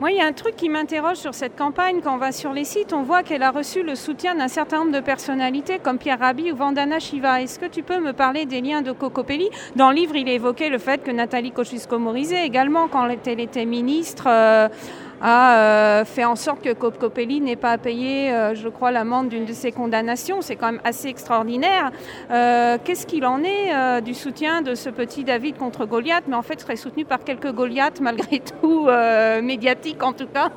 Moi, 0.00 0.12
il 0.12 0.16
y 0.16 0.20
a 0.20 0.26
un 0.26 0.32
truc 0.32 0.54
qui 0.54 0.68
m'interroge 0.68 1.16
sur 1.16 1.34
cette 1.34 1.56
campagne. 1.56 2.00
Quand 2.04 2.14
on 2.14 2.18
va 2.18 2.30
sur 2.30 2.52
les 2.52 2.62
sites, 2.62 2.92
on 2.92 3.02
voit 3.02 3.24
qu'elle 3.24 3.42
a 3.42 3.50
reçu 3.50 3.82
le 3.82 3.96
soutien 3.96 4.36
d'un 4.36 4.46
certain 4.46 4.78
nombre 4.78 4.92
de 4.92 5.00
personnalités 5.00 5.80
comme 5.80 5.98
Pierre 5.98 6.20
Rabhi 6.20 6.52
ou 6.52 6.56
Vandana 6.56 7.00
Shiva. 7.00 7.42
Est-ce 7.42 7.58
que 7.58 7.66
tu 7.66 7.82
peux 7.82 7.98
me 7.98 8.12
parler 8.12 8.46
des 8.46 8.60
liens 8.60 8.80
de 8.80 8.92
Cocopelli 8.92 9.50
Dans 9.74 9.90
le 9.90 9.96
livre, 9.96 10.14
il 10.14 10.28
est 10.28 10.36
évoqué 10.36 10.68
le 10.68 10.78
fait 10.78 11.02
que 11.02 11.10
Nathalie 11.10 11.50
Kosciusko-Morizet, 11.50 12.46
également, 12.46 12.86
quand 12.86 13.08
elle 13.26 13.40
était 13.40 13.66
ministre, 13.66 14.26
euh, 14.28 14.68
a 15.20 15.56
euh, 15.56 16.04
fait 16.04 16.24
en 16.24 16.36
sorte 16.36 16.62
que 16.62 16.72
Cocopelli 16.72 17.40
n'ait 17.40 17.56
pas 17.56 17.72
à 17.72 17.78
payer, 17.78 18.32
euh, 18.32 18.54
je 18.54 18.68
crois, 18.68 18.90
l'amende 18.90 19.28
d'une 19.28 19.44
de 19.44 19.52
ses 19.52 19.72
condamnations. 19.72 20.40
C'est 20.40 20.56
quand 20.56 20.72
même 20.72 20.80
assez 20.84 21.08
extraordinaire. 21.08 21.90
Euh, 22.30 22.78
Qu'est-ce 22.84 23.06
qu'il 23.06 23.26
en 23.26 23.42
est 23.42 24.02
du 24.02 24.14
soutien 24.14 24.62
de 24.62 24.74
ce 24.74 24.90
petit 24.90 25.24
David 25.24 25.56
contre 25.56 25.86
Goliath? 25.86 26.24
Mais 26.28 26.36
en 26.36 26.42
fait, 26.42 26.60
serait 26.60 26.76
soutenu 26.76 27.04
par 27.04 27.24
quelques 27.24 27.52
Goliaths, 27.52 28.00
malgré 28.00 28.40
tout, 28.60 28.88
médiatiques 29.42 30.02
en 30.02 30.12
tout 30.12 30.26
cas. 30.26 30.50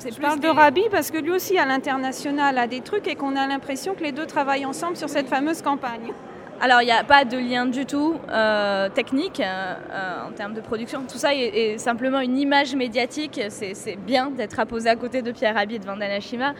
Je 0.00 0.20
parle 0.20 0.40
de 0.40 0.48
Rabi 0.48 0.82
parce 0.90 1.10
que 1.10 1.18
lui 1.18 1.30
aussi, 1.30 1.58
à 1.58 1.66
l'international, 1.66 2.58
a 2.58 2.66
des 2.66 2.80
trucs 2.80 3.08
et 3.08 3.14
qu'on 3.14 3.36
a 3.36 3.46
l'impression 3.46 3.94
que 3.94 4.02
les 4.02 4.12
deux 4.12 4.26
travaillent 4.26 4.66
ensemble 4.66 4.96
sur 4.96 5.08
cette 5.08 5.28
fameuse 5.28 5.62
campagne. 5.62 6.12
Alors, 6.60 6.82
il 6.82 6.86
n'y 6.86 6.90
a 6.90 7.04
pas 7.04 7.24
de 7.24 7.38
lien 7.38 7.66
du 7.66 7.86
tout 7.86 8.16
euh, 8.30 8.88
technique 8.88 9.40
euh, 9.40 10.28
en 10.28 10.32
termes 10.32 10.54
de 10.54 10.60
production. 10.60 11.02
Tout 11.08 11.18
ça 11.18 11.32
est, 11.32 11.74
est 11.74 11.78
simplement 11.78 12.18
une 12.18 12.36
image 12.36 12.74
médiatique. 12.74 13.40
C'est 13.48 13.96
bien 13.96 14.30
d'être 14.30 14.58
apposé 14.58 14.88
à 14.88 14.96
côté 14.96 15.22
de 15.22 15.30
Pierre 15.30 15.54
Rabhi 15.54 15.76
et 15.76 15.78
de 15.78 15.84
Vandana 15.84 16.18
Shiva. 16.18 16.54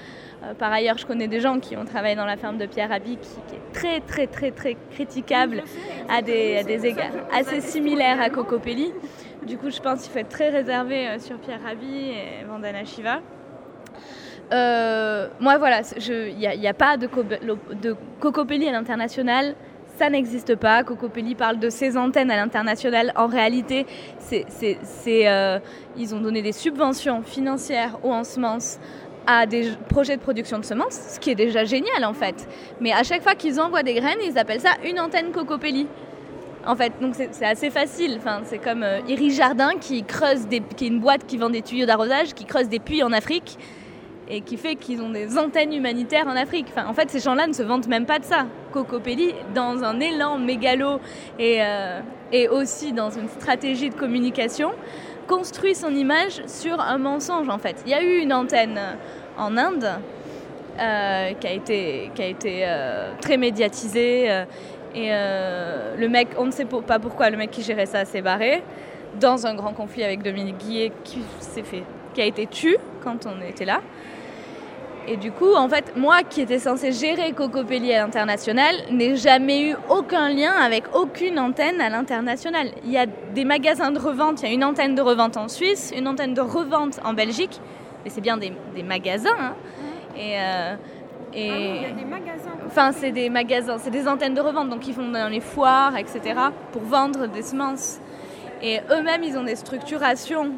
Euh, 0.45 0.55
par 0.55 0.73
ailleurs, 0.73 0.99
je 0.99 1.07
connais 1.07 1.27
des 1.27 1.41
gens 1.41 1.59
qui 1.59 1.77
ont 1.77 1.85
travaillé 1.85 2.15
dans 2.15 2.27
la 2.27 2.37
ferme 2.37 2.59
de 2.59 2.67
Pierre 2.67 2.91
Rabhi 2.91 3.17
qui, 3.17 3.29
qui 3.49 3.57
est 3.57 3.73
très, 3.73 4.01
très, 4.01 4.29
très, 4.29 4.53
très 4.53 4.77
critiquable 4.93 5.65
à 6.09 6.23
des, 6.23 6.59
à 6.59 6.63
des 6.63 6.87
égards 6.87 7.11
assez 7.33 7.61
similaires 7.61 8.21
à 8.21 8.31
Cocopelli. 8.31 8.93
Du 9.49 9.59
coup, 9.59 9.71
je 9.71 9.81
pense 9.81 10.03
qu'il 10.03 10.13
faut 10.13 10.21
être 10.21 10.29
très 10.29 10.51
réservé 10.51 11.19
sur 11.19 11.39
Pierre 11.39 11.61
Rabhi 11.65 12.11
et 12.11 12.45
Vandana 12.49 12.85
Shiva. 12.85 13.19
Euh, 14.53 15.29
moi, 15.41 15.59
voilà, 15.59 15.81
il 16.09 16.37
n'y 16.37 16.69
a, 16.69 16.75
pas 16.75 16.97
de, 16.97 17.07
co 17.07 17.23
de 17.23 17.97
Cocopelli 18.21 18.69
à 18.69 18.73
l'international. 18.73 19.55
Ça 19.99 20.09
n'existe 20.11 20.55
pas. 20.55 20.85
Cocopelli 20.85 21.35
parle 21.35 21.59
de 21.59 21.71
ses 21.71 21.97
antennes 21.97 22.31
à 22.31 22.37
l'international. 22.37 23.13
En 23.17 23.27
réalité, 23.27 23.85
euh, 24.33 25.59
ils 25.97 26.15
ont 26.15 26.21
donné 26.21 26.41
des 26.41 26.53
subventions 26.53 27.23
financières 27.23 27.99
aux 28.05 28.13
ensemences 28.13 28.79
à 29.27 29.45
des 29.45 29.73
projets 29.89 30.17
de 30.17 30.23
production 30.23 30.61
de 30.61 30.65
semences, 30.65 31.15
ce 31.15 31.19
qui 31.19 31.31
est 31.31 31.35
déjà 31.35 31.65
génial 31.65 32.05
en 32.05 32.15
fait. 32.15 32.49
Mais 32.81 32.93
à 32.93 33.03
chaque 33.03 33.25
fois 33.25 33.35
qu'ils 33.35 33.61
envoient 33.61 33.83
des 33.83 33.95
graines, 33.95 34.21
ils 34.25 34.39
appellent 34.39 34.61
ça 34.61 34.75
une 34.85 35.01
antenne 35.01 35.33
Cocopelli. 35.33 35.89
En 36.65 36.77
fait, 36.77 36.93
donc 37.01 37.15
c'est 37.17 37.45
assez 37.45 37.71
facile. 37.71 38.21
C'est 38.45 38.59
comme 38.59 38.85
euh, 38.85 39.01
Iris 39.09 39.35
Jardin 39.35 39.73
qui 39.81 40.05
creuse 40.05 40.47
des, 40.47 40.61
qui 40.61 40.85
est 40.85 40.89
une 40.89 41.01
boîte 41.01 41.27
qui 41.27 41.39
vend 41.39 41.51
des 41.51 41.63
tuyaux 41.63 41.87
d'arrosage, 41.87 42.35
qui 42.35 42.45
creuse 42.45 42.69
des 42.69 42.79
puits 42.79 43.03
en 43.03 43.13
Afrique 43.13 43.59
et 44.31 44.43
qui 44.43 44.57
fait 44.57 44.77
qu'ils 44.77 45.01
ont 45.01 45.11
des 45.11 45.39
antennes 45.39 45.73
humanitaires 45.73 46.27
en 46.27 46.37
Afrique. 46.37 46.67
En 46.77 46.93
fait, 46.93 47.11
ces 47.11 47.21
gens-là 47.21 47.47
ne 47.47 47.53
se 47.53 47.63
vantent 47.63 47.89
même 47.89 48.07
pas 48.07 48.19
de 48.19 48.25
ça. 48.25 48.47
Cocopelli, 48.73 49.35
dans 49.55 49.83
un 49.83 49.99
élan 50.01 50.39
mégalo 50.39 51.01
et, 51.39 51.59
euh, 51.61 52.01
et 52.33 52.49
aussi 52.49 52.93
dans 52.93 53.11
une 53.11 53.29
stratégie 53.29 53.91
de 53.91 53.95
communication, 53.95 54.73
construit 55.27 55.75
son 55.75 55.95
image 55.95 56.43
sur 56.47 56.81
un 56.81 56.99
mensonge 56.99 57.49
en 57.49 57.59
fait. 57.59 57.83
Il 57.87 57.91
y 57.91 57.95
a 57.95 58.03
eu 58.03 58.19
une 58.19 58.33
antenne 58.33 58.79
en 59.39 59.57
Inde 59.57 59.89
euh, 60.79 61.33
qui 61.33 61.47
a 61.47 61.53
été, 61.53 62.11
euh, 62.65 63.13
très 63.21 63.37
médiatisée 63.37 64.45
et 64.95 65.11
le 65.11 66.09
mec, 66.09 66.29
on 66.39 66.47
ne 66.47 66.51
sait 66.51 66.65
pas 66.65 66.99
pourquoi, 66.99 67.31
le 67.31 67.37
mec 67.37 67.51
qui 67.51 67.63
gérait 67.63 67.87
ça 67.87 68.05
s'est 68.05 68.23
barré 68.23 68.63
dans 69.21 69.47
un 69.47 69.55
grand 69.55 69.73
conflit 69.73 70.03
avec 70.05 70.23
Dominique 70.23 70.59
Guillet 70.59 70.93
qui 71.05 71.21
fait, 71.41 71.83
qui 72.15 72.21
a 72.21 72.25
été 72.25 72.47
tué 72.47 72.79
quand 73.03 73.27
on 73.27 73.47
était 73.47 73.65
là. 73.65 73.81
Et 75.07 75.17
du 75.17 75.33
coup, 75.33 75.55
en 75.55 75.69
fait, 75.69 75.95
moi 75.97 76.23
qui 76.23 76.43
étais 76.43 76.59
censée 76.59 76.93
gérer 76.93 77.33
Cocopelli 77.33 77.93
à 77.95 78.03
l'international, 78.03 78.75
n'ai 78.91 79.17
jamais 79.17 79.71
eu 79.71 79.77
aucun 79.89 80.29
lien 80.29 80.53
avec 80.53 80.85
aucune 80.95 81.39
antenne 81.39 81.81
à 81.81 81.89
l'international. 81.89 82.69
Il 82.85 82.91
y 82.91 82.99
a 82.99 83.07
des 83.07 83.45
magasins 83.45 83.91
de 83.91 83.99
revente, 83.99 84.43
il 84.43 84.49
y 84.49 84.51
a 84.51 84.55
une 84.55 84.65
antenne 84.65 84.95
de 84.95 85.01
revente 85.01 85.37
en 85.37 85.49
Suisse, 85.49 85.93
une 85.97 86.09
antenne 86.09 86.35
de 86.35 86.43
revente 86.43 87.01
en 87.05 87.15
Belgique, 87.15 87.61
mais 88.05 88.11
c'est 88.11 88.21
bien 88.21 88.37
des, 88.37 88.53
des 88.75 88.83
magasins. 88.83 89.31
Hein. 89.41 89.55
Et, 90.15 90.37
euh, 90.39 90.75
et... 91.33 91.51
Ah 91.51 91.55
oui, 91.55 91.73
il 91.77 91.83
y 91.83 91.87
a 91.87 91.91
des 91.91 92.05
magasins. 92.05 92.51
Enfin, 92.67 92.93
c'est 92.93 93.13
des 93.13 93.31
magasins, 93.31 93.79
c'est 93.79 93.91
des 93.91 94.07
antennes 94.07 94.35
de 94.35 94.41
revente, 94.43 94.69
donc 94.69 94.87
ils 94.87 94.95
font 94.95 95.09
dans 95.09 95.31
les 95.31 95.41
foires, 95.41 95.97
etc., 95.97 96.21
pour 96.73 96.83
vendre 96.83 97.29
des 97.29 97.43
semences. 97.43 97.99
Et 98.63 98.81
eux-mêmes, 98.91 99.23
ils 99.23 99.39
ont 99.39 99.45
des 99.45 99.57
structurations 99.57 100.51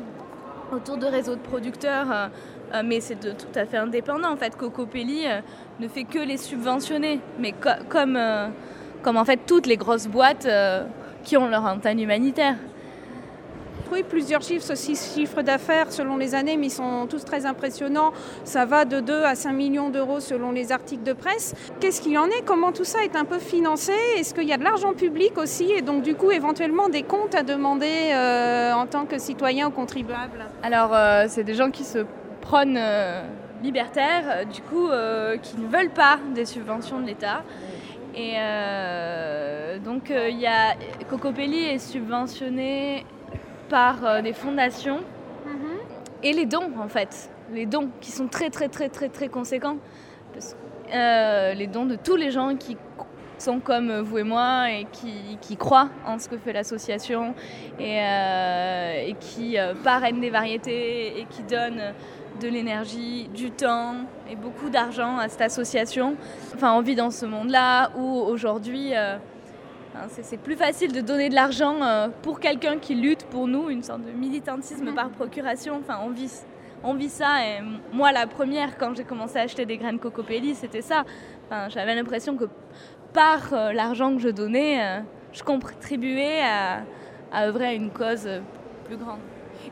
autour 0.72 0.96
de 0.96 1.06
réseaux 1.06 1.34
de 1.34 1.40
producteurs. 1.40 2.06
Euh, 2.10 2.26
euh, 2.74 2.82
mais 2.84 3.00
c'est 3.00 3.16
tout 3.16 3.58
à 3.58 3.64
fait 3.64 3.78
indépendant. 3.78 4.32
En 4.32 4.36
fait, 4.36 4.56
Cocopelli 4.56 5.26
euh, 5.26 5.40
ne 5.80 5.88
fait 5.88 6.04
que 6.04 6.18
les 6.18 6.36
subventionner, 6.36 7.20
mais 7.38 7.52
co 7.52 7.70
comme, 7.88 8.16
euh, 8.16 8.48
comme 9.02 9.16
en 9.16 9.24
fait 9.24 9.40
toutes 9.46 9.66
les 9.66 9.76
grosses 9.76 10.06
boîtes 10.06 10.46
euh, 10.46 10.84
qui 11.24 11.36
ont 11.36 11.48
leur 11.48 11.64
antenne 11.64 12.00
humanitaire. 12.00 12.56
trouvé 13.86 14.02
plusieurs 14.04 14.40
chiffres, 14.42 14.64
ce 14.64 14.76
chiffres 14.76 15.42
d'affaires 15.42 15.90
selon 15.90 16.16
les 16.16 16.36
années, 16.36 16.56
mais 16.56 16.66
ils 16.66 16.70
sont 16.70 17.08
tous 17.08 17.24
très 17.24 17.44
impressionnants. 17.44 18.12
Ça 18.44 18.64
va 18.64 18.84
de 18.84 19.00
2 19.00 19.24
à 19.24 19.34
5 19.34 19.52
millions 19.52 19.90
d'euros 19.90 20.20
selon 20.20 20.52
les 20.52 20.70
articles 20.70 21.02
de 21.02 21.12
presse. 21.12 21.54
Qu'est-ce 21.80 22.00
qu'il 22.00 22.16
en 22.16 22.26
est? 22.26 22.44
Comment 22.44 22.70
tout 22.70 22.84
ça 22.84 23.02
est 23.02 23.16
un 23.16 23.24
peu 23.24 23.40
financé? 23.40 23.92
Est-ce 24.16 24.32
qu'il 24.32 24.48
y 24.48 24.52
a 24.52 24.58
de 24.58 24.64
l'argent 24.64 24.92
public 24.92 25.36
aussi? 25.38 25.72
Et 25.72 25.82
donc 25.82 26.02
du 26.02 26.14
coup 26.14 26.30
éventuellement 26.30 26.88
des 26.88 27.02
comptes 27.02 27.34
à 27.34 27.42
demander 27.42 28.12
euh, 28.12 28.72
en 28.74 28.86
tant 28.86 29.06
que 29.06 29.18
citoyen 29.18 29.66
ou 29.68 29.70
contribuable? 29.72 30.46
Alors 30.62 30.94
euh, 30.94 31.24
c'est 31.28 31.44
des 31.44 31.54
gens 31.54 31.72
qui 31.72 31.82
se 31.82 32.06
prônent 32.40 32.76
euh, 32.78 33.22
libertaires, 33.62 34.24
euh, 34.28 34.44
du 34.44 34.60
coup 34.62 34.88
euh, 34.88 35.36
qui 35.36 35.56
ne 35.58 35.66
veulent 35.66 35.90
pas 35.94 36.18
des 36.34 36.44
subventions 36.44 37.00
de 37.00 37.06
l'État. 37.06 37.42
Et 38.14 38.34
euh, 38.38 39.78
donc 39.78 40.10
il 40.10 40.38
y 40.38 40.46
a 40.46 40.74
Cocopelli 41.08 41.64
est 41.64 41.78
subventionné 41.78 43.04
par 43.68 44.20
des 44.22 44.32
fondations 44.32 44.98
et 46.22 46.32
les 46.32 46.44
dons 46.44 46.72
en 46.82 46.88
fait, 46.88 47.30
les 47.52 47.66
dons 47.66 47.88
qui 48.00 48.10
sont 48.10 48.26
très 48.26 48.50
très 48.50 48.68
très 48.68 48.88
très 48.88 49.08
très 49.08 49.28
conséquents. 49.28 49.76
Parce- 50.32 50.56
les 50.92 51.68
dons 51.68 51.86
de 51.86 51.94
tous 51.94 52.16
les 52.16 52.32
gens 52.32 52.56
qui 52.56 52.76
sont 53.38 53.60
comme 53.60 54.00
vous 54.00 54.18
et 54.18 54.22
moi 54.24 54.70
et 54.70 54.86
qui, 54.92 55.38
qui 55.40 55.56
croient 55.56 55.88
en 56.06 56.18
ce 56.18 56.28
que 56.28 56.36
fait 56.36 56.52
l'association 56.52 57.34
et, 57.78 58.00
euh, 58.00 59.04
et 59.06 59.14
qui 59.18 59.56
euh, 59.58 59.72
parrainent 59.82 60.20
des 60.20 60.30
variétés 60.30 61.18
et 61.18 61.26
qui 61.30 61.42
donnent 61.44 61.94
de 62.40 62.48
l'énergie, 62.48 63.28
du 63.34 63.50
temps 63.50 63.94
et 64.28 64.34
beaucoup 64.34 64.70
d'argent 64.70 65.18
à 65.18 65.28
cette 65.28 65.42
association. 65.42 66.16
Enfin, 66.54 66.72
on 66.72 66.80
vit 66.80 66.96
dans 66.96 67.10
ce 67.10 67.26
monde-là 67.26 67.90
où 67.96 68.02
aujourd'hui, 68.02 68.96
euh, 68.96 69.16
c'est 70.08 70.40
plus 70.40 70.56
facile 70.56 70.92
de 70.92 71.00
donner 71.00 71.28
de 71.28 71.34
l'argent 71.34 71.82
euh, 71.82 72.08
pour 72.22 72.40
quelqu'un 72.40 72.78
qui 72.78 72.94
lutte 72.94 73.24
pour 73.26 73.46
nous, 73.46 73.68
une 73.70 73.82
sorte 73.82 74.02
de 74.02 74.10
militantisme 74.12 74.92
par 74.94 75.10
procuration. 75.10 75.78
Enfin, 75.78 76.00
on 76.02 76.10
vit, 76.10 76.32
on 76.82 76.94
vit 76.94 77.10
ça. 77.10 77.46
Et 77.46 77.60
moi, 77.92 78.10
la 78.10 78.26
première, 78.26 78.78
quand 78.78 78.96
j'ai 78.96 79.04
commencé 79.04 79.38
à 79.38 79.42
acheter 79.42 79.66
des 79.66 79.76
graines 79.76 79.98
Cocopelli, 79.98 80.54
c'était 80.54 80.82
ça. 80.82 81.04
Enfin, 81.46 81.68
J'avais 81.68 81.94
l'impression 81.94 82.36
que 82.36 82.46
par 83.12 83.52
euh, 83.52 83.72
l'argent 83.72 84.14
que 84.14 84.20
je 84.20 84.28
donnais, 84.28 85.02
je 85.32 85.42
contribuais 85.42 86.40
à, 86.42 86.82
à 87.32 87.46
œuvrer 87.46 87.66
à 87.66 87.72
une 87.74 87.90
cause 87.90 88.28
plus 88.86 88.96
grande. 88.96 89.20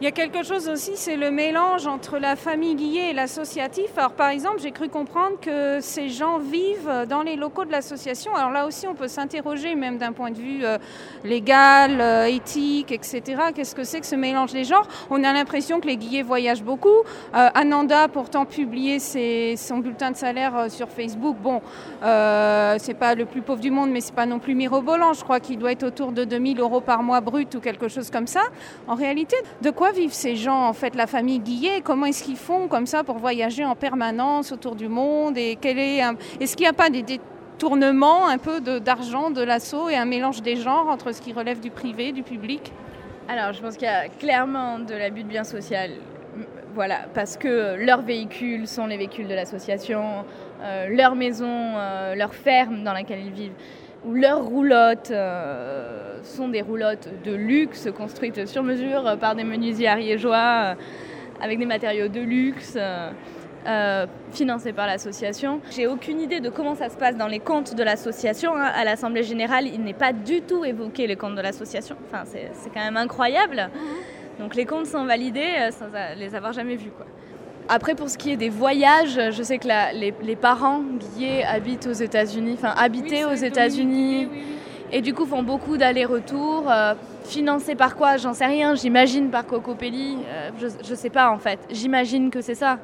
Il 0.00 0.05
y 0.05 0.07
a 0.07 0.12
quelque 0.12 0.45
chose 0.45 0.69
aussi, 0.69 0.93
c'est 0.95 1.17
le 1.17 1.33
mélange 1.33 1.88
entre 1.88 2.19
la 2.19 2.37
famille 2.37 2.76
Guillet 2.76 3.11
et 3.11 3.12
l'associatif. 3.12 3.87
Alors 3.97 4.12
par 4.12 4.28
exemple, 4.28 4.61
j'ai 4.61 4.71
cru 4.71 4.88
comprendre 4.88 5.40
que 5.40 5.81
ces 5.81 6.09
gens 6.09 6.38
vivent 6.38 7.07
dans 7.09 7.23
les 7.23 7.35
locaux 7.35 7.64
de 7.64 7.73
l'association. 7.73 8.33
Alors 8.37 8.50
là 8.52 8.64
aussi, 8.69 8.87
on 8.87 8.95
peut 8.95 9.09
s'interroger, 9.09 9.75
même 9.75 9.99
d'un 9.99 10.12
point 10.12 10.31
de 10.31 10.37
vue 10.38 10.64
euh, 10.64 10.78
légal, 11.25 12.00
euh, 12.00 12.26
éthique, 12.26 12.93
etc. 12.93 13.23
Qu'est-ce 13.52 13.75
que 13.75 13.83
c'est 13.83 13.99
que 13.99 14.07
ce 14.07 14.14
mélange 14.14 14.52
des 14.52 14.62
genres? 14.62 14.87
On 15.11 15.25
a 15.25 15.33
l'impression 15.33 15.81
que 15.81 15.88
les 15.88 15.97
Guillets 15.97 16.23
voyagent 16.23 16.62
beaucoup. 16.62 16.88
Euh, 17.35 17.49
Ananda, 17.55 18.07
pourtant, 18.07 18.45
publié 18.45 19.00
ses- 19.00 19.57
son 19.57 19.78
bulletin 19.78 20.12
de 20.12 20.17
salaire 20.17 20.67
sur 20.71 20.88
Facebook. 20.90 21.37
Bon, 21.43 21.61
c'est 22.02 22.95
pas 22.97 23.17
le 23.17 23.25
plus 23.25 23.43
pauvre 23.43 23.61
du 23.61 23.73
monde, 23.73 23.90
mais 23.90 24.00
c'est 24.00 24.14
pas 24.14 24.26
non 24.26 24.38
plus 24.38 24.55
mirobolant. 24.55 25.12
Je 25.12 25.25
crois 25.25 25.40
qu'il 25.40 25.59
doit 25.59 25.73
être 25.73 25.83
autour 25.83 26.12
de 26.12 26.23
2000 26.23 26.61
euros 26.61 26.81
par 26.81 27.02
mois 27.02 27.21
brut 27.21 27.52
ou 27.57 27.61
quelque 27.61 27.88
chose 27.88 28.12
comme 28.12 28.28
ça. 28.28 28.43
En 28.87 28.95
réalité, 28.95 29.35
de 29.61 29.71
quoi 29.71 29.88
vivent 29.92 30.12
ces 30.12 30.37
gens, 30.37 30.66
en 30.66 30.73
fait, 30.73 30.95
la 30.95 31.07
famille 31.07 31.40
Guillet? 31.40 31.80
Comment 31.83 32.07
est-ce 32.07 32.25
qu'ils 32.25 32.37
font 32.37 32.68
comme 32.68 32.87
ça 32.87 33.04
pour 33.04 33.18
voyager 33.18 33.64
en 33.64 33.75
permanence 33.75 34.52
autour 34.52 34.75
du 34.75 34.88
monde? 34.88 35.37
Et 35.37 35.57
quel 35.61 35.78
est 35.78 36.00
Est-ce 36.40 36.57
qu'il 36.57 36.64
n'y 36.64 36.71
a 36.71 36.73
pas 36.73 36.90
des 36.90 37.02
détournements 37.02 38.28
un 38.28 38.38
peu 38.38 38.61
d'argent 38.61 39.30
de, 39.30 39.42
l'assaut 39.42 39.88
et 39.88 39.97
un 39.97 40.04
mélange 40.04 40.42
des 40.42 40.57
genres 40.57 40.88
entre 40.88 41.12
ce 41.12 41.21
qui 41.21 41.33
relève 41.33 41.61
du 41.61 41.71
privé, 41.71 42.12
du 42.12 42.23
public? 42.23 42.73
Alors, 43.28 43.52
je 43.52 43.60
pense 43.60 43.76
qu'il 43.76 43.86
y 43.86 43.91
a 43.91 44.08
clairement 44.08 44.78
de 44.78 44.95
l'abus 44.95 45.23
de 45.23 45.28
bien 45.28 45.45
social. 45.45 45.91
Voilà, 46.75 47.00
parce 47.15 47.36
que 47.36 47.75
leurs 47.75 48.02
véhicules 48.02 48.69
sont 48.69 48.86
les 48.86 48.97
véhicules 48.97 49.26
de 49.26 49.34
l'association, 49.34 50.25
euh, 50.63 50.89
leur 50.89 51.15
maison, 51.17 51.47
euh, 51.49 52.15
leur 52.15 52.34
ferme 52.34 52.84
dans 52.84 52.93
laquelle 52.93 53.21
ils 53.25 53.32
vivent, 53.32 53.54
ou 54.04 54.15
leurs 54.15 54.45
roulottes 54.45 55.11
euh, 55.11 56.23
sont 56.23 56.49
des 56.49 56.63
roulottes 56.63 57.08
de 57.25 57.32
luxe 57.34 57.89
construites 57.97 58.47
sur 58.47 58.63
mesure 58.63 59.17
par 59.19 59.34
des 59.34 59.45
menuisiers 59.45 59.89
ariégeois 59.89 60.37
euh, 60.37 60.75
avec 61.43 61.58
des 61.58 61.67
matériaux 61.67 62.08
de 62.08 62.21
luxe. 62.21 62.76
euh, 63.67 64.06
financés 64.32 64.73
par 64.73 64.87
l'association. 64.87 65.61
J'ai 65.71 65.87
aucune 65.87 66.21
idée 66.21 66.41
de 66.41 66.49
comment 66.49 66.75
ça 66.75 66.89
se 66.89 66.97
passe 66.97 67.17
dans 67.17 67.26
les 67.26 67.41
comptes 67.41 67.75
de 67.75 67.82
l'association. 67.82 68.56
hein. 68.56 68.71
À 68.75 68.84
l'Assemblée 68.84 69.25
générale, 69.25 69.67
il 69.67 69.82
n'est 69.82 69.93
pas 69.93 70.13
du 70.13 70.41
tout 70.43 70.65
évoqué 70.65 71.06
les 71.06 71.17
comptes 71.17 71.34
de 71.34 71.43
l'association. 71.43 71.97
Enfin, 72.06 72.23
c'est 72.25 72.71
quand 72.73 72.80
même 72.80 72.97
incroyable. 72.97 73.69
Donc 74.39 74.54
les 74.54 74.65
comptes 74.65 74.87
sont 74.87 75.04
validés 75.04 75.71
sans 75.73 75.87
les 76.17 76.34
avoir 76.34 76.52
jamais 76.52 76.76
vus. 76.76 76.93
Quoi. 76.97 77.06
Après, 77.69 77.95
pour 77.95 78.09
ce 78.09 78.17
qui 78.17 78.33
est 78.33 78.37
des 78.37 78.49
voyages, 78.49 79.21
je 79.31 79.43
sais 79.43 79.59
que 79.59 79.69
la- 79.69 79.93
les, 79.93 80.15
les 80.23 80.37
parents 80.37 80.81
Guillet 80.81 81.45
habitent 81.45 81.87
aux 81.87 81.93
États-Unis, 81.93 82.54
enfin 82.57 82.73
habitaient 82.76 83.25
aux 83.25 83.35
États-Unis, 83.35 84.28
et 84.91 85.02
du 85.02 85.13
coup 85.13 85.26
font 85.26 85.43
beaucoup 85.43 85.76
d'allers-retours. 85.76 86.71
euh, 86.71 86.95
financés 87.25 87.75
par 87.75 87.95
quoi? 87.95 88.17
J'en 88.17 88.33
sais 88.33 88.47
rien. 88.47 88.75
J'imagine 88.75 89.28
par 89.28 89.45
Cocopelli. 89.47 90.17
euh, 90.26 90.49
je, 90.59 90.69
je 90.83 90.95
sais 90.95 91.11
pas 91.11 91.31
en 91.31 91.37
fait. 91.39 91.59
J'imagine 91.71 92.31
que 92.31 92.41
c'est 92.41 92.54
ça. 92.54 92.78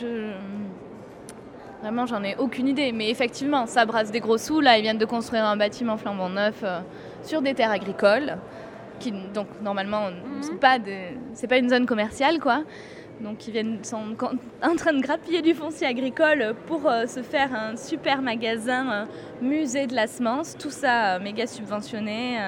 Je... 0.00 0.32
Vraiment, 1.80 2.06
j'en 2.06 2.24
ai 2.24 2.34
aucune 2.36 2.66
idée. 2.66 2.90
Mais 2.90 3.08
effectivement, 3.08 3.66
ça 3.66 3.84
brasse 3.86 4.10
des 4.10 4.18
gros 4.18 4.36
sous. 4.36 4.60
Là, 4.60 4.78
ils 4.78 4.82
viennent 4.82 4.98
de 4.98 5.04
construire 5.04 5.44
un 5.44 5.56
bâtiment 5.56 5.96
flambant 5.96 6.28
neuf 6.28 6.56
euh, 6.64 6.80
sur 7.22 7.40
des 7.40 7.54
terres 7.54 7.70
agricoles, 7.70 8.36
qui 8.98 9.12
donc 9.32 9.46
normalement 9.62 10.06
c'est 10.40 10.58
pas 10.58 10.80
des- 10.80 11.16
pas 11.48 11.58
une 11.58 11.68
zone 11.70 11.86
commerciale, 11.86 12.40
quoi. 12.40 12.64
Donc 13.20 13.46
ils 13.46 13.52
viennent 13.52 13.82
sont 13.82 14.16
en 14.62 14.76
train 14.76 14.92
de 14.92 15.00
grappiller 15.00 15.42
du 15.42 15.54
foncier 15.54 15.86
agricole 15.86 16.54
pour 16.66 16.86
euh, 16.88 17.06
se 17.06 17.22
faire 17.22 17.54
un 17.54 17.76
super 17.76 18.20
magasin, 18.20 18.90
euh, 18.90 19.04
musée 19.40 19.86
de 19.86 19.94
la 19.94 20.06
semence, 20.06 20.56
tout 20.58 20.70
ça 20.70 21.14
euh, 21.14 21.20
méga 21.20 21.46
subventionné. 21.46 22.38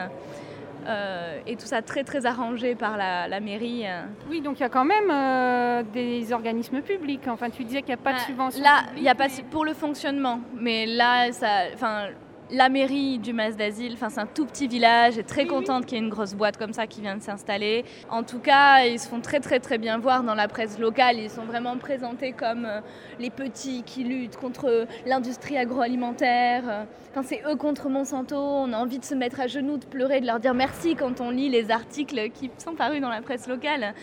et 1.46 1.56
tout 1.56 1.66
ça 1.66 1.82
très 1.82 2.02
très 2.04 2.24
arrangé 2.24 2.74
par 2.74 2.96
la, 2.96 3.28
la 3.28 3.40
mairie. 3.40 3.84
Oui, 4.30 4.40
donc 4.40 4.58
il 4.58 4.62
y 4.62 4.66
a 4.66 4.70
quand 4.70 4.86
même 4.86 5.84
des 5.92 6.32
organismes 6.32 6.80
publics. 6.80 7.26
Enfin, 7.28 7.50
tu 7.50 7.62
disais 7.64 7.80
qu'il 7.82 7.94
n'y 7.94 8.00
a 8.00 8.02
pas 8.02 8.14
de 8.14 8.20
subvention. 8.20 8.62
Là, 8.62 8.84
il 8.96 9.02
n'y 9.02 9.08
a 9.08 9.14
pas 9.14 9.26
mais- 9.28 9.44
pour 9.50 9.66
le 9.66 9.74
fonctionnement, 9.74 10.40
mais 10.54 10.86
là, 10.86 11.30
ça, 11.32 11.64
enfin, 11.74 12.06
la 12.50 12.68
mairie 12.68 13.18
du 13.18 13.32
Mas 13.32 13.56
d'Asile, 13.56 13.92
enfin, 13.94 14.08
c'est 14.08 14.20
un 14.20 14.26
tout 14.26 14.46
petit 14.46 14.68
village, 14.68 15.18
est 15.18 15.22
très 15.28 15.46
contente 15.46 15.84
qu'il 15.84 15.98
y 15.98 16.00
ait 16.00 16.04
une 16.04 16.10
grosse 16.10 16.34
boîte 16.34 16.56
comme 16.56 16.72
ça 16.72 16.86
qui 16.86 17.00
vient 17.00 17.16
de 17.16 17.22
s'installer. 17.22 17.84
En 18.10 18.22
tout 18.22 18.38
cas, 18.38 18.84
ils 18.84 18.98
se 18.98 19.08
font 19.08 19.20
très 19.20 19.40
très 19.40 19.60
très 19.60 19.78
bien 19.78 19.98
voir 19.98 20.22
dans 20.22 20.34
la 20.34 20.48
presse 20.48 20.78
locale. 20.78 21.18
Ils 21.18 21.30
sont 21.30 21.44
vraiment 21.44 21.76
présentés 21.76 22.32
comme 22.32 22.64
euh, 22.64 22.80
les 23.18 23.30
petits 23.30 23.82
qui 23.82 24.04
luttent 24.04 24.36
contre 24.36 24.86
l'industrie 25.06 25.58
agroalimentaire. 25.58 26.86
Quand 27.14 27.22
c'est 27.22 27.42
eux 27.46 27.56
contre 27.56 27.88
Monsanto, 27.88 28.36
on 28.36 28.72
a 28.72 28.76
envie 28.76 28.98
de 28.98 29.04
se 29.04 29.14
mettre 29.14 29.40
à 29.40 29.46
genoux, 29.46 29.76
de 29.76 29.86
pleurer, 29.86 30.20
de 30.20 30.26
leur 30.26 30.40
dire 30.40 30.54
merci 30.54 30.94
quand 30.94 31.20
on 31.20 31.30
lit 31.30 31.50
les 31.50 31.70
articles 31.70 32.30
qui 32.30 32.50
sont 32.58 32.74
parus 32.74 33.00
dans 33.00 33.10
la 33.10 33.20
presse 33.20 33.46
locale. 33.46 33.94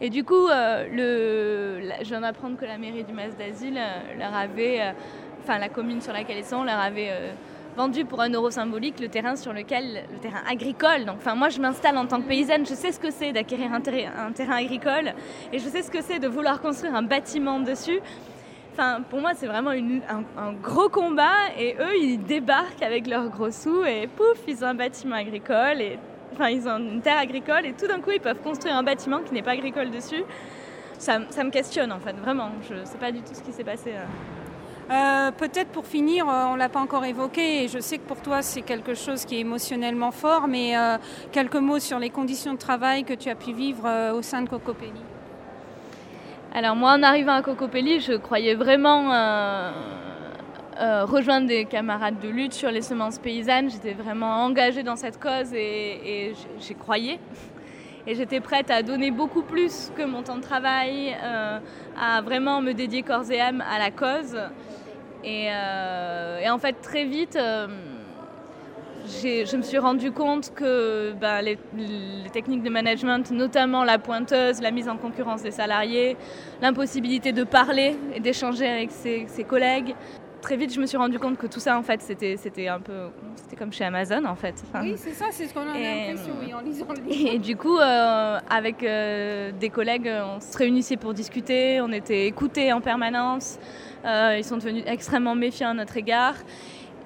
Et 0.00 0.10
du 0.10 0.24
coup, 0.24 0.48
euh, 0.48 0.86
je 2.00 2.08
viens 2.08 2.22
d'apprendre 2.22 2.56
que 2.56 2.64
la 2.64 2.78
mairie 2.78 3.04
du 3.04 3.12
Mas 3.12 3.36
d'Asile 3.36 3.78
euh, 3.78 4.18
leur 4.18 4.34
avait, 4.34 4.80
enfin 5.42 5.58
la 5.58 5.68
commune 5.68 6.00
sur 6.00 6.12
laquelle 6.12 6.38
ils 6.38 6.44
sont, 6.44 6.64
leur 6.64 6.78
avait 6.78 7.10
vendu 7.76 8.04
pour 8.04 8.20
un 8.20 8.30
euro 8.30 8.50
symbolique 8.50 9.00
le 9.00 9.08
terrain 9.08 9.36
sur 9.36 9.52
lequel, 9.52 10.04
le 10.12 10.18
terrain 10.18 10.42
agricole. 10.48 11.04
Donc, 11.04 11.16
enfin, 11.18 11.34
moi, 11.34 11.48
je 11.48 11.60
m'installe 11.60 11.96
en 11.96 12.06
tant 12.06 12.20
que 12.20 12.28
paysanne, 12.28 12.66
je 12.66 12.74
sais 12.74 12.92
ce 12.92 13.00
que 13.00 13.10
c'est 13.10 13.32
d'acquérir 13.32 13.72
un, 13.72 13.80
terrain- 13.80 14.56
agricole 14.56 15.14
et 15.52 15.58
je 15.58 15.68
sais 15.68 15.82
ce 15.82 15.90
que 15.90 16.02
c'est 16.02 16.18
de 16.18 16.28
vouloir 16.28 16.60
construire 16.60 16.94
un 16.94 17.02
bâtiment 17.02 17.60
dessus. 17.60 18.00
Enfin, 18.72 19.02
pour 19.08 19.20
moi, 19.20 19.32
c'est 19.34 19.46
vraiment 19.46 19.70
un, 19.70 20.52
gros 20.62 20.88
combat 20.88 21.50
et 21.58 21.76
eux, 21.78 21.96
ils 22.00 22.18
débarquent 22.22 22.82
avec 22.82 23.06
leurs 23.06 23.28
gros 23.28 23.50
sous 23.50 23.84
et 23.84 24.06
pouf, 24.06 24.38
ils 24.48 24.64
ont 24.64 24.68
un 24.68 24.74
bâtiment 24.74 25.16
agricole 25.16 25.80
et 25.80 25.98
enfin, 26.32 26.48
ils 26.48 26.66
ont 26.66 26.78
une 26.78 27.02
terre 27.02 27.18
agricole 27.18 27.66
et 27.66 27.72
tout 27.74 27.86
d'un 27.86 28.00
coup, 28.00 28.10
ils 28.12 28.20
peuvent 28.20 28.40
construire 28.42 28.76
un 28.76 28.82
bâtiment 28.82 29.20
qui 29.20 29.34
n'est 29.34 29.42
pas 29.42 29.52
agricole 29.52 29.90
dessus. 29.90 30.24
Ça, 30.98 31.18
ça 31.30 31.44
me 31.44 31.50
questionne 31.50 31.92
en 31.92 32.00
fait, 32.00 32.14
vraiment. 32.14 32.50
Je 32.68 32.74
ne 32.74 32.84
sais 32.84 32.98
pas 32.98 33.12
du 33.12 33.20
tout 33.20 33.34
ce 33.34 33.42
qui 33.42 33.52
s'est 33.52 33.64
passé. 33.64 33.90
euh. 33.90 34.41
Euh, 34.90 35.30
Peut-être 35.30 35.68
pour 35.68 35.86
finir, 35.86 36.28
euh, 36.28 36.46
on 36.48 36.54
ne 36.54 36.58
l'a 36.58 36.68
pas 36.68 36.80
encore 36.80 37.04
évoqué, 37.04 37.64
et 37.64 37.68
je 37.68 37.78
sais 37.78 37.98
que 37.98 38.06
pour 38.06 38.20
toi 38.20 38.42
c'est 38.42 38.62
quelque 38.62 38.94
chose 38.94 39.24
qui 39.24 39.36
est 39.36 39.40
émotionnellement 39.40 40.10
fort, 40.10 40.48
mais 40.48 40.76
euh, 40.76 40.98
quelques 41.30 41.56
mots 41.56 41.78
sur 41.78 41.98
les 41.98 42.10
conditions 42.10 42.52
de 42.52 42.58
travail 42.58 43.04
que 43.04 43.14
tu 43.14 43.30
as 43.30 43.34
pu 43.34 43.52
vivre 43.52 44.12
au 44.12 44.22
sein 44.22 44.42
de 44.42 44.48
Cocopelli. 44.48 45.00
Alors 46.54 46.76
moi, 46.76 46.92
en 46.92 47.02
arrivant 47.02 47.32
à 47.32 47.42
Cocopelli, 47.42 48.00
je 48.00 48.12
croyais 48.14 48.54
vraiment 48.54 49.10
rejoindre 50.78 51.46
des 51.46 51.64
camarades 51.64 52.18
de 52.20 52.28
lutte 52.28 52.52
sur 52.52 52.70
les 52.70 52.82
semences 52.82 53.18
paysannes. 53.18 53.70
J'étais 53.70 53.94
vraiment 53.94 54.44
engagée 54.44 54.82
dans 54.82 54.96
cette 54.96 55.18
cause 55.18 55.54
et, 55.54 56.34
j'y 56.58 56.74
croyais. 56.74 57.18
Et 58.06 58.14
j'étais 58.14 58.40
prête 58.40 58.70
à 58.70 58.82
donner 58.82 59.10
beaucoup 59.10 59.42
plus 59.42 59.92
que 59.96 60.02
mon 60.02 60.22
temps 60.22 60.36
de 60.36 60.42
travail, 60.42 61.16
à 61.98 62.20
vraiment 62.20 62.60
me 62.60 62.72
dédier 62.72 63.02
corps 63.02 63.30
et 63.30 63.40
âme 63.40 63.62
à 63.70 63.78
la 63.78 63.90
cause. 63.90 64.36
Et, 65.24 65.48
euh, 65.50 66.40
et 66.40 66.50
en 66.50 66.58
fait, 66.58 66.74
très 66.80 67.04
vite, 67.04 67.36
euh, 67.36 67.68
je 69.06 69.56
me 69.56 69.62
suis 69.62 69.78
rendu 69.78 70.12
compte 70.12 70.52
que 70.54 71.12
bah, 71.12 71.42
les, 71.42 71.58
techniques 72.32 72.62
de 72.62 72.70
management, 72.70 73.30
notamment 73.30 73.84
la 73.84 73.98
pointeuse, 73.98 74.60
la 74.60 74.70
mise 74.70 74.88
en 74.88 74.96
concurrence 74.96 75.42
des 75.42 75.50
salariés, 75.50 76.16
l'impossibilité 76.60 77.32
de 77.32 77.44
parler 77.44 77.96
et 78.14 78.20
d'échanger 78.20 78.66
avec 78.66 78.90
ses, 78.90 79.44
collègues, 79.44 79.94
très 80.40 80.56
vite, 80.56 80.72
je 80.72 80.80
me 80.80 80.86
suis 80.86 80.96
rendu 80.96 81.18
compte 81.18 81.36
que 81.36 81.46
tout 81.46 81.60
ça, 81.60 81.78
en 81.78 81.82
fait, 81.82 82.00
c'était, 82.00 82.68
un 82.68 82.80
peu, 82.80 83.10
c'était 83.36 83.56
comme 83.56 83.72
chez 83.72 83.84
Amazon, 83.84 84.24
en 84.24 84.34
fait. 84.34 84.54
oui, 84.80 84.94
c'est 84.96 85.12
ça, 85.12 85.26
c'est 85.30 85.46
ce 85.46 85.54
qu'on 85.54 85.60
a 85.60 85.78
l'impression, 85.78 86.32
oui, 86.40 86.54
en 86.54 86.60
lisant 86.60 86.86
le 86.88 87.10
livre. 87.10 87.32
Et 87.34 87.38
du 87.38 87.56
coup, 87.56 87.78
euh, 87.78 88.38
avec 88.48 88.82
euh, 88.82 89.52
des 89.52 89.68
collègues, 89.68 90.10
on 90.10 90.40
se 90.40 90.56
réunissait 90.56 90.96
pour 90.96 91.12
discuter, 91.12 91.80
on 91.80 91.92
était 91.92 92.26
écoutés 92.26 92.72
en 92.72 92.80
permanence. 92.80 93.58
Euh, 94.04 94.36
ils 94.38 94.44
sont 94.44 94.56
devenus 94.56 94.84
extrêmement 94.86 95.34
méfiants 95.34 95.70
à 95.70 95.74
notre 95.74 95.96
égard. 95.96 96.34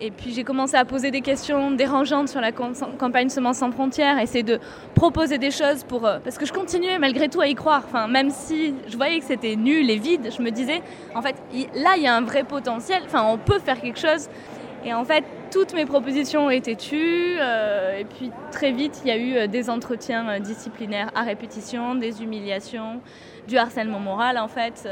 Et 0.01 0.11
puis 0.11 0.33
j'ai 0.33 0.45
commencé 0.45 0.77
à 0.77 0.85
poser 0.85 1.11
des 1.11 1.23
questions 1.23 1.71
dérangeantes 1.71 2.29
sur 2.29 2.41
la 2.41 2.53
campagne 2.53 3.31
Semences 3.31 3.59
sans 3.59 3.73
frontières, 3.73 4.19
essayer 4.19 4.43
de 4.43 4.61
proposer 4.95 5.39
des 5.39 5.51
choses 5.51 5.85
pour... 5.85 6.07
Euh, 6.07 6.19
parce 6.23 6.37
que 6.37 6.45
je 6.45 6.53
continuais 6.53 6.99
malgré 6.99 7.29
tout 7.29 7.41
à 7.41 7.49
y 7.49 7.55
croire. 7.55 7.83
Enfin, 7.87 8.07
même 8.07 8.31
si 8.31 8.75
je 8.89 8.97
voyais 8.97 9.19
que 9.19 9.25
c'était 9.25 9.57
nul 9.57 9.89
et 9.91 9.97
vide, 9.97 10.31
je 10.37 10.43
me 10.43 10.51
disais, 10.51 10.83
en 11.15 11.23
fait, 11.23 11.37
là, 11.75 11.95
il 11.97 12.03
y 12.03 12.07
a 12.07 12.15
un 12.15 12.21
vrai 12.21 12.45
potentiel. 12.45 13.03
Enfin, 13.07 13.25
on 13.27 13.39
peut 13.39 13.59
faire 13.59 13.81
quelque 13.81 13.99
chose. 13.99 14.29
Et 14.85 14.93
en 14.93 15.05
fait, 15.05 15.25
toutes 15.51 15.73
mes 15.73 15.87
propositions 15.87 16.47
ont 16.47 16.51
été 16.51 16.77
tues. 16.77 17.37
Euh, 17.39 17.99
et 17.99 18.05
puis 18.05 18.31
très 18.53 18.73
vite, 18.73 19.01
il 19.05 19.09
y 19.09 19.11
a 19.13 19.17
eu 19.17 19.37
euh, 19.37 19.47
des 19.47 19.71
entretiens 19.71 20.41
disciplinaires 20.41 21.11
à 21.15 21.23
répétition, 21.23 21.95
des 21.95 22.23
humiliations, 22.23 23.01
du 23.49 23.57
harcèlement 23.57 24.01
moral, 24.01 24.37
en 24.37 24.49
fait 24.49 24.87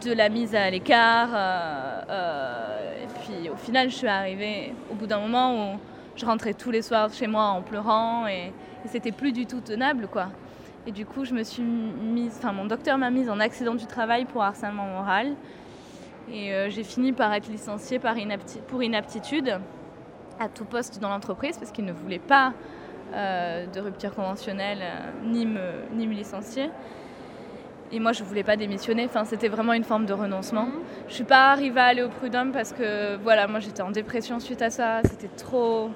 de 0.00 0.12
la 0.12 0.28
mise 0.28 0.54
à 0.54 0.70
l'écart. 0.70 1.30
Euh, 1.34 2.02
euh, 2.08 3.04
et 3.04 3.06
puis 3.20 3.50
au 3.50 3.56
final, 3.56 3.90
je 3.90 3.96
suis 3.96 4.06
arrivée 4.06 4.74
au 4.90 4.94
bout 4.94 5.06
d'un 5.06 5.20
moment 5.20 5.74
où 5.74 5.78
je 6.16 6.24
rentrais 6.24 6.54
tous 6.54 6.70
les 6.70 6.82
soirs 6.82 7.12
chez 7.12 7.26
moi 7.26 7.44
en 7.44 7.62
pleurant 7.62 8.26
et, 8.26 8.52
c'était 8.86 9.12
plus 9.12 9.30
du 9.30 9.46
tout 9.46 9.60
tenable, 9.60 10.08
quoi. 10.08 10.30
Et 10.88 10.90
du 10.90 11.06
coup, 11.06 11.24
je 11.24 11.32
me 11.32 11.44
suis 11.44 11.62
mise, 11.62 12.34
enfin, 12.36 12.52
mon 12.52 12.64
docteur 12.64 12.98
m'a 12.98 13.10
mise 13.10 13.30
en 13.30 13.38
accident 13.38 13.76
du 13.76 13.86
travail 13.86 14.24
pour 14.24 14.42
harcèlement 14.42 14.86
moral. 14.86 15.36
Et 16.28 16.52
euh, 16.52 16.68
j'ai 16.68 16.82
fini 16.82 17.12
par 17.12 17.32
être 17.32 17.48
licenciée 17.48 18.00
par 18.00 18.16
pour 18.66 18.82
inaptitude 18.82 19.60
à 20.40 20.48
tout 20.48 20.64
poste 20.64 20.98
dans 21.00 21.10
l'entreprise 21.10 21.56
parce 21.58 21.70
qu'il 21.70 21.84
ne 21.84 21.92
voulait 21.92 22.18
pas 22.18 22.54
de 23.12 23.78
rupture 23.78 24.14
conventionnelle 24.14 24.82
ni, 25.22 25.44
me, 25.44 25.60
ni 25.92 26.06
me 26.06 26.14
licencier. 26.14 26.70
Et 27.92 28.00
moi, 28.00 28.12
je 28.12 28.24
voulais 28.24 28.42
pas 28.42 28.56
démissionner. 28.56 29.04
Enfin, 29.04 29.24
c'était 29.24 29.48
vraiment 29.48 29.74
une 29.74 29.84
forme 29.84 30.06
de 30.06 30.14
renoncement. 30.14 30.64
Mhm. 30.64 30.72
Je 31.08 31.14
suis 31.14 31.24
pas 31.24 31.52
arrivée 31.52 31.80
à 31.80 31.84
aller 31.84 32.02
au 32.02 32.08
prud'homme 32.08 32.50
parce 32.50 32.72
que, 32.72 33.16
voilà, 33.16 33.46
moi, 33.46 33.60
j'étais 33.60 33.82
en 33.82 33.90
dépression 33.90 34.40
suite 34.40 34.62
à 34.62 34.70
ça. 34.70 35.00
C'était 35.04 35.28
trop, 35.36 35.90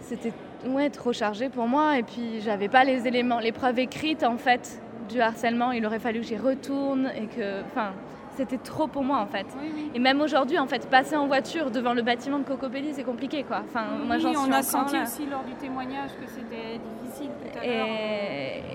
c'était 0.00 0.32
ouais, 0.66 0.88
trop 0.88 1.12
chargé 1.12 1.50
pour 1.50 1.68
moi. 1.68 1.98
Et 1.98 2.02
puis, 2.02 2.40
j'avais 2.40 2.68
pas 2.68 2.84
les 2.84 3.06
éléments, 3.06 3.40
les 3.40 3.52
preuves 3.52 3.78
écrites 3.78 4.24
en 4.24 4.38
fait 4.38 4.80
du 5.10 5.20
harcèlement. 5.20 5.72
Il 5.72 5.84
aurait 5.84 5.98
fallu 5.98 6.20
que 6.20 6.26
j'y 6.26 6.38
retourne 6.38 7.10
et 7.14 7.26
que, 7.26 7.62
enfin, 7.66 7.92
c'était 8.36 8.58
trop 8.58 8.86
pour 8.86 9.04
moi 9.04 9.18
en 9.18 9.26
fait. 9.26 9.46
Et 9.94 9.98
même 9.98 10.20
aujourd'hui, 10.20 10.58
en 10.58 10.66
fait, 10.66 10.88
passer 10.88 11.16
en 11.16 11.26
voiture 11.26 11.70
devant 11.70 11.94
le 11.94 12.02
bâtiment 12.02 12.38
de 12.38 12.44
Cocopelli, 12.44 12.92
c'est 12.94 13.04
compliqué 13.04 13.44
quoi. 13.44 13.62
Enfin, 13.68 13.84
moi, 14.04 14.18
j'en 14.18 14.30
on 14.30 14.52
a 14.52 14.62
senti 14.62 14.96
aussi 14.96 15.26
lors 15.26 15.44
du 15.44 15.54
témoignage 15.54 16.10
que 16.20 16.28
c'était 16.28 16.80
difficile 17.02 17.30
tout 17.30 17.58
à 17.58 17.66
l'heure. 17.66 17.86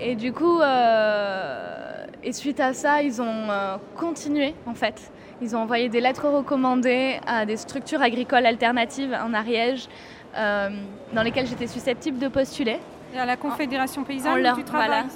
Et, 0.00 0.14
du 0.14 0.32
coup. 0.32 0.60
Euh, 0.60 1.80
et 2.22 2.32
suite 2.32 2.60
à 2.60 2.74
ça, 2.74 3.02
ils 3.02 3.22
ont 3.22 3.50
euh, 3.50 3.76
continué 3.96 4.54
en 4.66 4.74
fait. 4.74 5.10
Ils 5.40 5.56
ont 5.56 5.60
envoyé 5.60 5.88
des 5.88 6.00
lettres 6.00 6.28
recommandées 6.28 7.18
à 7.26 7.46
des 7.46 7.56
structures 7.56 8.02
agricoles 8.02 8.44
alternatives 8.44 9.16
en 9.24 9.32
Ariège, 9.32 9.88
euh, 10.36 10.68
dans 11.14 11.22
lesquelles 11.22 11.46
j'étais 11.46 11.66
susceptible 11.66 12.18
de 12.18 12.28
postuler. 12.28 12.78
Et 13.14 13.18
à 13.18 13.24
la 13.24 13.36
Confédération 13.36 14.04
paysanne 14.04 14.46
où 14.46 14.56
tu 14.56 14.64
travailles, 14.64 15.06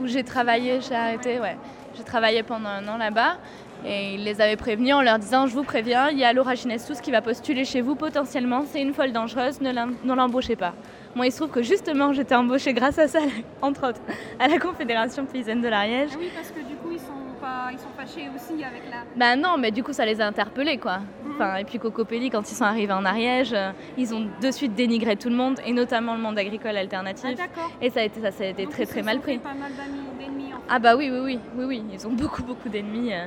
Où 0.00 0.06
j'ai 0.06 0.22
travaillé, 0.22 0.80
j'ai 0.80 0.94
arrêté, 0.94 1.40
ouais. 1.40 1.56
J'ai 1.96 2.04
travaillé 2.04 2.42
pendant 2.42 2.68
un 2.68 2.86
an 2.88 2.96
là-bas. 2.96 3.36
Et 3.86 4.14
ils 4.14 4.24
les 4.24 4.40
avaient 4.40 4.56
prévenus 4.56 4.94
en 4.94 5.02
leur 5.02 5.18
disant 5.18 5.46
Je 5.46 5.54
vous 5.54 5.62
préviens, 5.62 6.08
il 6.10 6.18
y 6.18 6.24
a 6.24 6.32
Laura 6.32 6.54
Ginestous 6.54 7.00
qui 7.02 7.10
va 7.10 7.20
postuler 7.20 7.64
chez 7.64 7.82
vous 7.82 7.94
potentiellement, 7.94 8.64
c'est 8.66 8.80
une 8.80 8.94
folle 8.94 9.12
dangereuse, 9.12 9.60
ne 9.60 10.14
l'embauchez 10.14 10.56
pas. 10.56 10.74
Moi, 11.14 11.26
il 11.26 11.32
se 11.32 11.36
trouve 11.36 11.50
que 11.50 11.62
justement, 11.62 12.12
j'étais 12.12 12.34
embauchée 12.34 12.72
grâce 12.72 12.98
à 12.98 13.06
ça, 13.06 13.20
entre 13.62 13.88
autres, 13.88 14.00
à 14.40 14.48
la 14.48 14.58
Confédération 14.58 15.26
paysanne 15.26 15.60
de 15.60 15.68
l'Ariège. 15.68 16.10
Ah 16.14 16.16
oui, 16.18 16.30
parce 16.34 16.50
que 16.50 16.60
du 16.60 16.74
coup, 16.76 16.90
ils 16.92 16.98
sont, 16.98 17.12
pas, 17.40 17.68
ils 17.72 17.78
sont 17.78 17.90
fâchés 17.96 18.28
aussi 18.34 18.64
avec 18.64 18.82
la. 18.90 19.04
Bah 19.14 19.36
non, 19.36 19.56
mais 19.58 19.70
du 19.70 19.84
coup, 19.84 19.92
ça 19.92 20.04
les 20.06 20.20
a 20.20 20.26
interpellés, 20.26 20.78
quoi. 20.78 20.98
Mhm. 20.98 21.32
Enfin, 21.34 21.56
et 21.56 21.64
puis 21.64 21.78
Cocopelli, 21.78 22.30
quand 22.30 22.50
ils 22.50 22.54
sont 22.54 22.64
arrivés 22.64 22.92
en 22.92 23.04
Ariège, 23.04 23.52
euh, 23.52 23.70
ils 23.96 24.12
ont 24.12 24.26
de 24.40 24.50
suite 24.50 24.74
dénigré 24.74 25.16
tout 25.16 25.28
le 25.28 25.36
monde, 25.36 25.60
et 25.64 25.72
notamment 25.72 26.14
le 26.14 26.20
monde 26.20 26.38
agricole 26.38 26.76
alternatif. 26.76 27.38
Ah, 27.38 27.60
et 27.80 27.90
ça 27.90 28.00
a 28.00 28.04
été, 28.04 28.20
ça, 28.20 28.32
ça 28.32 28.44
a 28.44 28.46
été 28.48 28.66
très 28.66 28.86
très 28.86 29.02
mal 29.02 29.20
pris. 29.20 29.38
Pas 29.38 29.54
mal 29.54 29.70
d'ennemis. 29.72 30.52
En 30.52 30.56
fait. 30.56 30.64
Ah 30.68 30.78
bah 30.78 30.96
oui, 30.96 31.10
oui, 31.12 31.20
oui, 31.22 31.38
oui, 31.56 31.64
oui, 31.64 31.82
ils 31.92 32.06
ont 32.06 32.12
beaucoup 32.12 32.42
beaucoup 32.42 32.68
d'ennemis. 32.68 33.12
Euh, 33.12 33.26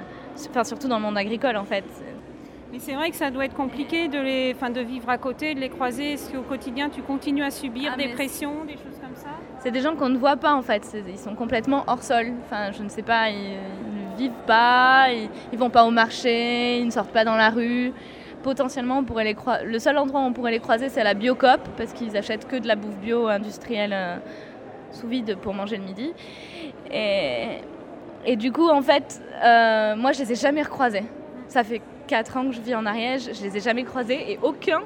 enfin, 0.50 0.64
surtout 0.64 0.88
dans 0.88 0.98
le 0.98 1.04
monde 1.04 1.18
agricole, 1.18 1.58
en 1.58 1.66
fait. 1.66 1.86
Mais 2.72 2.80
c'est 2.80 2.94
vrai 2.94 3.12
que 3.12 3.16
ça 3.16 3.32
doit 3.32 3.46
être 3.46 3.56
compliqué 3.56 4.10
de, 4.10 4.20
les, 4.20 4.54
enfin, 4.54 4.70
de 4.70 4.82
vivre 4.82 5.10
à 5.10 5.18
côté, 5.18 5.56
de 5.56 5.60
les 5.60 5.70
croiser. 5.70 6.14
Est-ce 6.14 6.32
qu'au 6.32 6.42
quotidien, 6.42 6.90
tu 6.90 7.02
continues 7.02 7.44
à 7.44 7.52
subir 7.52 7.92
ah, 7.94 7.98
des 7.98 8.10
pressions, 8.10 8.66
des 8.66 8.74
choses 8.74 9.00
comme 9.02 9.16
ça? 9.16 9.30
C'est 9.60 9.72
des 9.72 9.80
gens 9.80 9.96
qu'on 9.96 10.10
ne 10.10 10.18
voit 10.18 10.36
pas 10.36 10.54
en 10.54 10.62
fait. 10.62 10.96
Ils 11.08 11.18
sont 11.18 11.36
complètement 11.36 11.86
hors 11.88 12.04
sol. 12.04 12.34
Enfin, 12.46 12.72
je 12.74 12.84
ne 12.84 12.90
sais 12.90 13.04
pas, 13.04 13.30
ils, 13.30 13.52
ne 13.52 14.18
vivent 14.18 14.44
pas, 14.46 15.08
ils, 15.12 15.30
ne 15.54 15.58
vont 15.58 15.70
pas 15.70 15.86
au 15.86 15.92
marché, 15.92 16.80
ils 16.80 16.86
ne 16.86 16.92
sortent 16.92 17.14
pas 17.14 17.24
dans 17.24 17.36
la 17.36 17.50
rue. 17.50 17.94
Potentiellement, 18.44 19.00
on 19.00 19.04
pourrait 19.04 19.24
les 19.24 19.36
le 19.66 19.80
seul 19.80 19.98
endroit 19.98 20.20
où 20.22 20.24
on 20.24 20.34
pourrait 20.34 20.52
les 20.52 20.60
croiser, 20.60 20.90
c'est 20.90 21.02
à 21.02 21.06
la 21.06 21.14
Biocop, 21.14 21.62
parce 21.78 21.94
qu'ils 21.94 22.16
achètent 22.18 22.48
que 22.48 22.58
de 22.58 22.68
la 22.68 22.76
bouffe 22.76 22.98
bio 22.98 23.28
industrielle 23.28 23.94
euh, 23.94 24.18
sous 24.92 25.08
vide 25.08 25.38
pour 25.38 25.54
manger 25.54 25.78
le 25.78 25.84
midi. 25.84 26.12
Et, 26.92 27.62
et 28.28 28.36
du 28.36 28.52
coup, 28.52 28.68
en 28.68 28.82
fait, 28.82 29.22
euh, 29.42 29.96
moi, 29.96 30.12
je 30.12 30.20
les 30.20 30.34
ai 30.34 30.36
jamais 30.36 30.62
recroisés. 30.62 31.06
Ça 31.48 31.64
fait 31.64 31.82
4 32.08 32.38
ans 32.38 32.46
que 32.50 32.52
je 32.52 32.60
vis 32.60 32.76
en 32.76 32.86
Ariège, 32.86 33.30
je 33.34 33.42
les 33.42 33.56
ai 33.56 33.62
jamais 33.62 33.84
croisés 33.84 34.34
et 34.34 34.40
aucun 34.44 34.82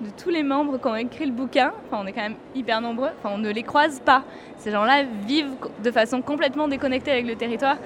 de 0.00 0.10
tous 0.22 0.30
les 0.30 0.42
membres 0.42 0.78
qui 0.78 0.86
ont 0.86 0.96
écrit 0.96 1.26
le 1.26 1.32
bouquin, 1.32 1.72
enfin 1.86 2.02
on 2.02 2.06
est 2.06 2.12
quand 2.12 2.22
même 2.22 2.36
hyper 2.54 2.82
nombreux, 2.82 3.10
enfin 3.18 3.34
on 3.34 3.38
ne 3.38 3.50
les 3.50 3.62
croise 3.62 4.00
pas. 4.00 4.24
Ces 4.58 4.70
gens-là 4.70 5.04
vivent 5.26 5.52
de 5.82 5.90
façon 5.90 6.20
complètement 6.20 6.68
déconnectée 6.68 7.12
avec 7.12 7.26
le 7.26 7.34
territoire. 7.34 7.76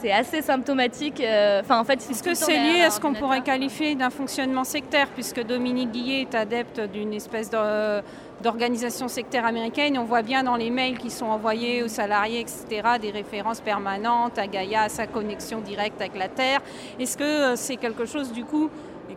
C'est 0.00 0.12
assez 0.12 0.42
symptomatique. 0.42 1.22
Euh, 1.22 1.62
enfin, 1.62 1.80
en 1.80 1.84
fait, 1.84 1.94
Est-ce 1.94 2.22
que 2.22 2.34
c'est 2.34 2.58
lié 2.58 2.82
à 2.82 2.90
ce 2.90 3.00
qu'on 3.00 3.14
pourrait 3.14 3.40
qualifier 3.40 3.94
d'un 3.94 4.10
fonctionnement 4.10 4.64
sectaire, 4.64 5.08
puisque 5.08 5.42
Dominique 5.42 5.90
Guillet 5.90 6.22
est 6.22 6.34
adepte 6.34 6.80
d'une 6.92 7.14
espèce 7.14 7.48
de 7.48 8.02
d'organisations 8.42 9.08
sectaires 9.08 9.46
américaines. 9.46 9.98
On 9.98 10.04
voit 10.04 10.22
bien 10.22 10.42
dans 10.42 10.56
les 10.56 10.70
mails 10.70 10.98
qui 10.98 11.10
sont 11.10 11.26
envoyés 11.26 11.82
aux 11.82 11.88
salariés, 11.88 12.40
etc., 12.40 12.66
des 13.00 13.10
références 13.10 13.60
permanentes 13.60 14.38
à 14.38 14.46
Gaïa, 14.46 14.82
à 14.82 14.88
sa 14.88 15.06
connexion 15.06 15.60
directe 15.60 16.00
avec 16.00 16.16
la 16.16 16.28
Terre. 16.28 16.60
Est-ce 16.98 17.16
que 17.16 17.24
euh, 17.24 17.56
c'est 17.56 17.76
quelque 17.76 18.04
chose, 18.04 18.32
du 18.32 18.44
coup, 18.44 18.70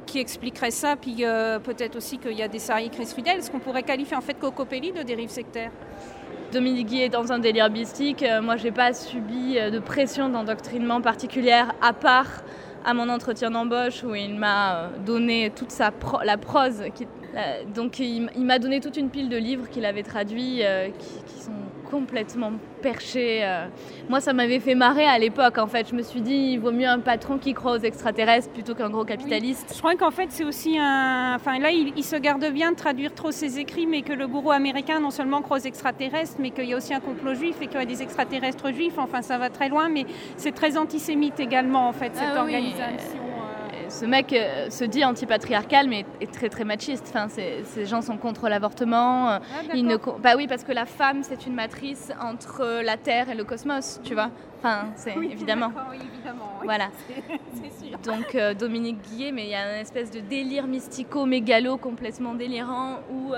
qui 0.05 0.19
expliquerait 0.19 0.71
ça? 0.71 0.95
Puis 0.95 1.17
euh, 1.21 1.59
peut-être 1.59 1.95
aussi 1.95 2.17
qu'il 2.17 2.37
y 2.37 2.43
a 2.43 2.47
des 2.47 2.59
salariés 2.59 2.89
Chris 2.89 3.07
fidèles. 3.07 3.39
Est-ce 3.39 3.51
qu'on 3.51 3.59
pourrait 3.59 3.83
qualifier 3.83 4.15
en 4.15 4.21
fait 4.21 4.35
Cocopelli 4.35 4.91
de 4.91 5.03
dérive 5.03 5.29
sectaire? 5.29 5.71
Dominique 6.51 6.87
Guy 6.87 7.01
est 7.01 7.09
dans 7.09 7.31
un 7.31 7.39
délire 7.39 7.69
mystique. 7.69 8.23
Euh, 8.23 8.41
moi, 8.41 8.57
je 8.57 8.63
n'ai 8.63 8.71
pas 8.71 8.93
subi 8.93 9.55
de 9.55 9.79
pression 9.79 10.29
d'endoctrinement 10.29 11.01
particulière 11.01 11.73
à 11.81 11.93
part 11.93 12.43
à 12.85 12.93
mon 12.93 13.09
entretien 13.09 13.51
d'embauche 13.51 14.03
où 14.03 14.15
il 14.15 14.35
m'a 14.35 14.89
donné 15.05 15.51
toute 15.53 15.69
sa 15.69 15.91
la 16.23 16.37
prose 16.37 16.83
qui, 16.95 17.05
donc 17.73 17.99
il, 17.99 18.29
m'a 18.37 18.59
donné 18.59 18.79
toute 18.79 18.97
une 18.97 19.09
pile 19.09 19.29
de 19.29 19.37
livres 19.37 19.69
qu'il 19.69 19.85
avait 19.85 20.03
traduits 20.03 20.63
euh, 20.63 20.89
qui, 20.89 21.39
sont 21.39 21.51
complètement 21.89 22.51
perchés. 22.83 23.39
Euh. 23.43 23.65
Moi, 24.09 24.21
ça 24.21 24.31
m'avait 24.31 24.59
fait 24.59 24.75
marrer 24.75 25.05
à 25.05 25.17
l'époque. 25.17 25.57
En 25.57 25.65
fait, 25.65 25.89
je 25.89 25.95
me 25.95 26.03
suis 26.03 26.21
dit, 26.21 26.51
il 26.51 26.59
vaut 26.59 26.71
mieux 26.71 26.87
un 26.87 26.99
patron 26.99 27.39
qui 27.39 27.53
croit 27.53 27.71
aux 27.71 27.79
extraterrestres 27.79 28.49
plutôt 28.49 28.75
qu'un 28.75 28.91
gros 28.91 29.05
capitaliste. 29.05 29.71
Je 29.73 29.79
crois 29.79 29.95
qu'en 29.95 30.11
fait, 30.11 30.27
c'est 30.29 30.43
aussi 30.43 30.77
un. 30.77 31.33
Enfin, 31.35 31.57
là, 31.57 31.71
il, 31.71 32.03
se 32.03 32.15
garde 32.15 32.45
bien 32.51 32.71
de 32.71 32.75
traduire 32.75 33.15
trop 33.15 33.31
ses 33.31 33.57
écrits, 33.57 33.87
mais 33.87 34.03
que 34.03 34.13
le 34.13 34.27
gourou 34.27 34.51
américain 34.51 34.99
non 34.99 35.09
seulement 35.09 35.41
croit 35.41 35.57
aux 35.57 35.61
extraterrestres, 35.61 36.35
mais 36.37 36.51
qu'il 36.51 36.65
y 36.65 36.73
a 36.73 36.77
aussi 36.77 36.93
un 36.93 36.99
complot 36.99 37.33
juif 37.33 37.55
et 37.61 37.67
qu'il 37.67 37.79
y 37.79 37.83
a 37.83 37.85
des 37.85 38.03
extraterrestres 38.03 38.71
juifs. 38.71 38.99
Enfin, 38.99 39.23
ça 39.23 39.39
va 39.39 39.49
très 39.49 39.69
loin, 39.69 39.89
mais 39.89 40.05
c'est 40.37 40.53
très 40.53 40.77
antisémite 40.77 41.39
également, 41.39 41.87
en 41.87 41.93
fait, 41.93 42.11
cette 42.13 42.35
ah 42.35 42.41
organisation 42.41 43.28
ce 43.89 44.05
mec 44.05 44.33
euh, 44.33 44.69
se 44.69 44.83
dit 44.83 45.03
antipatriarcal 45.03 45.87
mais 45.87 46.05
est 46.21 46.31
très 46.31 46.49
très 46.49 46.63
machiste. 46.63 47.05
Enfin, 47.09 47.27
ces 47.29 47.85
gens 47.85 48.01
sont 48.01 48.17
contre 48.17 48.49
l'avortement. 48.49 49.31
Euh, 49.31 49.39
ah, 49.71 49.75
ne... 49.75 49.97
Bah 50.19 50.33
oui, 50.37 50.47
parce 50.47 50.63
que 50.63 50.71
la 50.71 50.85
femme 50.85 51.23
c'est 51.23 51.45
une 51.45 51.55
matrice 51.55 52.11
entre 52.21 52.81
la 52.83 52.97
terre 52.97 53.29
et 53.29 53.35
le 53.35 53.43
cosmos, 53.43 53.99
tu 54.03 54.13
vois. 54.13 54.29
Enfin, 54.59 54.87
c'est 54.95 55.15
évidemment. 55.15 55.71
Oui, 55.89 55.97
évidemment. 56.13 56.51
Voilà. 56.63 56.89
sûr. 57.81 57.97
Donc 57.99 58.35
euh, 58.35 58.53
Dominique 58.53 59.01
Guillet, 59.09 59.31
mais 59.31 59.45
il 59.45 59.49
y 59.49 59.55
a 59.55 59.75
une 59.75 59.81
espèce 59.81 60.11
de 60.11 60.19
délire 60.19 60.67
mystico-mégalo 60.67 61.77
complètement 61.77 62.33
délirant 62.33 62.97
où 63.11 63.33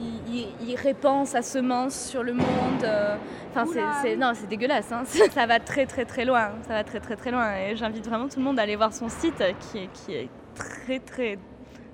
il, 0.00 0.76
répand 0.76 1.26
sa 1.26 1.42
semence 1.42 2.08
sur 2.08 2.22
le 2.22 2.32
monde. 2.32 2.84
Euh, 2.84 3.16
enfin, 3.50 3.64
c'est, 4.02 4.16
non, 4.16 4.32
c'est 4.34 4.48
dégueulasse. 4.48 4.92
Hein. 4.92 5.02
Ça 5.32 5.46
va 5.46 5.58
très 5.60 5.86
très 5.86 6.04
très 6.04 6.24
loin. 6.24 6.52
Ça 6.66 6.74
va 6.74 6.84
très 6.84 7.00
très 7.00 7.16
très 7.16 7.30
loin. 7.30 7.56
Et 7.56 7.76
j'invite 7.76 8.06
vraiment 8.06 8.28
tout 8.28 8.38
le 8.38 8.44
monde 8.44 8.58
à 8.58 8.62
aller 8.62 8.76
voir 8.76 8.92
son 8.92 9.08
site 9.08 9.42
qui 9.60 9.78
est, 9.78 9.88
qui 9.92 10.14
est 10.14 10.28
très 10.54 10.98
très 10.98 11.38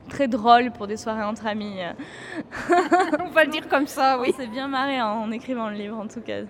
très 0.09 0.29
drôle 0.29 0.71
pour 0.71 0.87
des 0.87 0.97
soirées 0.97 1.25
entre 1.25 1.47
amis. 1.47 1.79
On 3.21 3.31
va 3.31 3.45
le 3.45 3.51
dire 3.51 3.69
comme 3.69 3.87
ça, 3.87 4.19
oui. 4.21 4.33
On 4.35 4.37
s'est 4.37 4.47
bien 4.47 4.69
marré 4.69 5.01
en, 5.01 5.31
écrivant 5.31 5.69
le 5.71 5.77
livre, 5.77 5.99
en 5.99 6.07
tout 6.07 6.21
cas. 6.21 6.41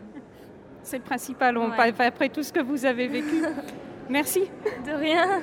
C'est 0.83 0.99
le 0.99 1.05
principal, 1.05 1.57
on 1.57 1.71
Ouais. 1.71 1.95
après 2.01 2.29
tout 2.29 2.43
ce 2.43 2.53
que 2.53 2.61
vous 2.61 2.85
avez 2.85 3.09
vécu. 3.09 3.43
Merci. 4.11 4.51
De 4.87 4.93
rien. 4.93 5.41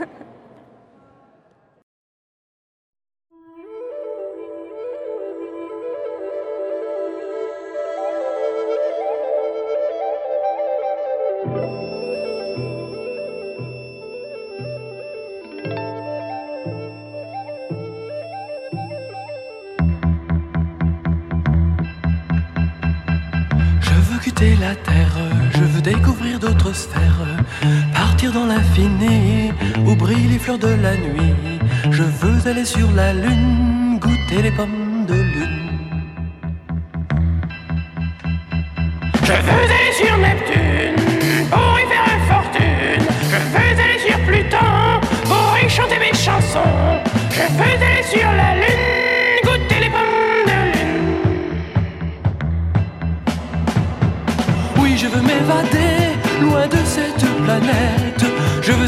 De 30.57 30.67
la 30.67 30.95
nuit. 30.97 31.59
Je 31.91 32.03
veux 32.03 32.47
aller 32.49 32.65
sur 32.65 32.91
la 32.91 33.13
lune, 33.13 33.99
goûter 33.99 34.41
les 34.41 34.51
pommes 34.51 35.05
de 35.07 35.13
lune. 35.13 35.60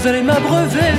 Veux 0.04 0.10
aller 0.10 0.22
m'abreuver 0.22 0.92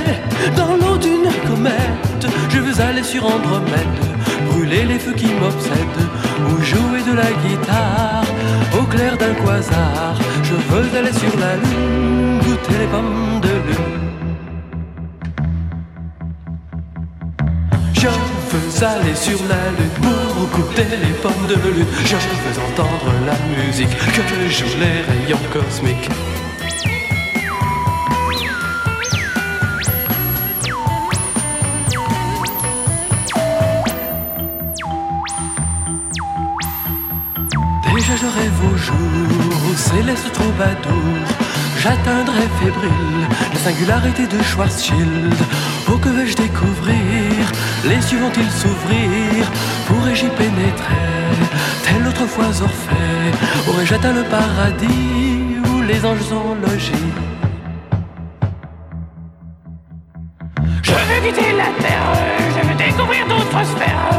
dans 0.55 0.75
l'eau 0.75 0.97
d'une 0.97 1.29
comète. 1.47 2.25
Je 2.49 2.59
veux 2.59 2.81
aller 2.81 3.03
sur 3.03 3.23
Andromède, 3.25 4.01
brûler 4.49 4.83
les 4.85 4.97
feux 4.99 5.13
qui 5.13 5.27
m'obsèdent, 5.27 6.09
ou 6.49 6.63
jouer 6.63 7.01
de 7.09 7.15
la 7.15 7.31
guitare 7.43 8.25
au 8.79 8.83
clair 8.83 9.15
d'un 9.17 9.33
quasar. 9.33 10.15
Je 10.43 10.55
veux 10.69 10.97
aller 10.97 11.13
sur 11.13 11.39
la 11.39 11.55
lune, 11.55 12.39
goûter 12.39 12.77
les 12.79 12.87
pommes 12.87 13.41
de 13.41 13.55
lune. 13.67 14.01
Je 17.93 18.07
veux 18.07 18.87
aller 18.87 19.15
sur 19.15 19.39
la 19.47 19.63
lune 19.77 19.95
pour 20.01 20.47
goûter 20.55 20.87
les 21.03 21.13
pommes 21.21 21.47
de 21.47 21.55
lune. 21.75 21.85
Je 22.05 22.15
veux 22.15 22.57
entendre 22.67 23.11
la 23.27 23.37
musique 23.65 23.95
que 24.15 24.49
jouent 24.49 24.79
les 24.79 24.97
rayons 25.09 25.45
cosmiques. 25.53 26.09
Céleste 39.95 40.31
troubadour 40.33 41.19
J'atteindrai 41.81 42.45
fébrile 42.59 43.27
la 43.53 43.59
singularité 43.59 44.27
de 44.27 44.41
Schwarzschild. 44.41 45.35
Oh 45.89 45.97
que 45.97 46.09
vais-je 46.09 46.35
découvrir 46.35 47.31
Les 47.85 48.01
cieux 48.01 48.19
vont-ils 48.19 48.51
s'ouvrir 48.51 49.41
Pourrais-je 49.87 50.25
y 50.25 50.29
pénétrer? 50.29 51.11
Telle 51.83 52.07
autrefois 52.07 52.51
Orphée 52.69 53.31
Aurais-je 53.69 53.93
atteint 53.93 54.13
le 54.13 54.23
paradis 54.23 55.61
Où 55.69 55.81
les 55.81 56.03
anges 56.05 56.25
sont 56.31 56.55
logés 56.65 57.09
Je 60.81 60.91
veux 60.91 61.21
quitter 61.25 61.51
la 61.63 61.69
terre, 61.83 62.11
je 62.55 62.67
veux 62.67 62.77
découvrir 62.85 63.27
d'autres 63.27 63.65
sphères, 63.71 64.09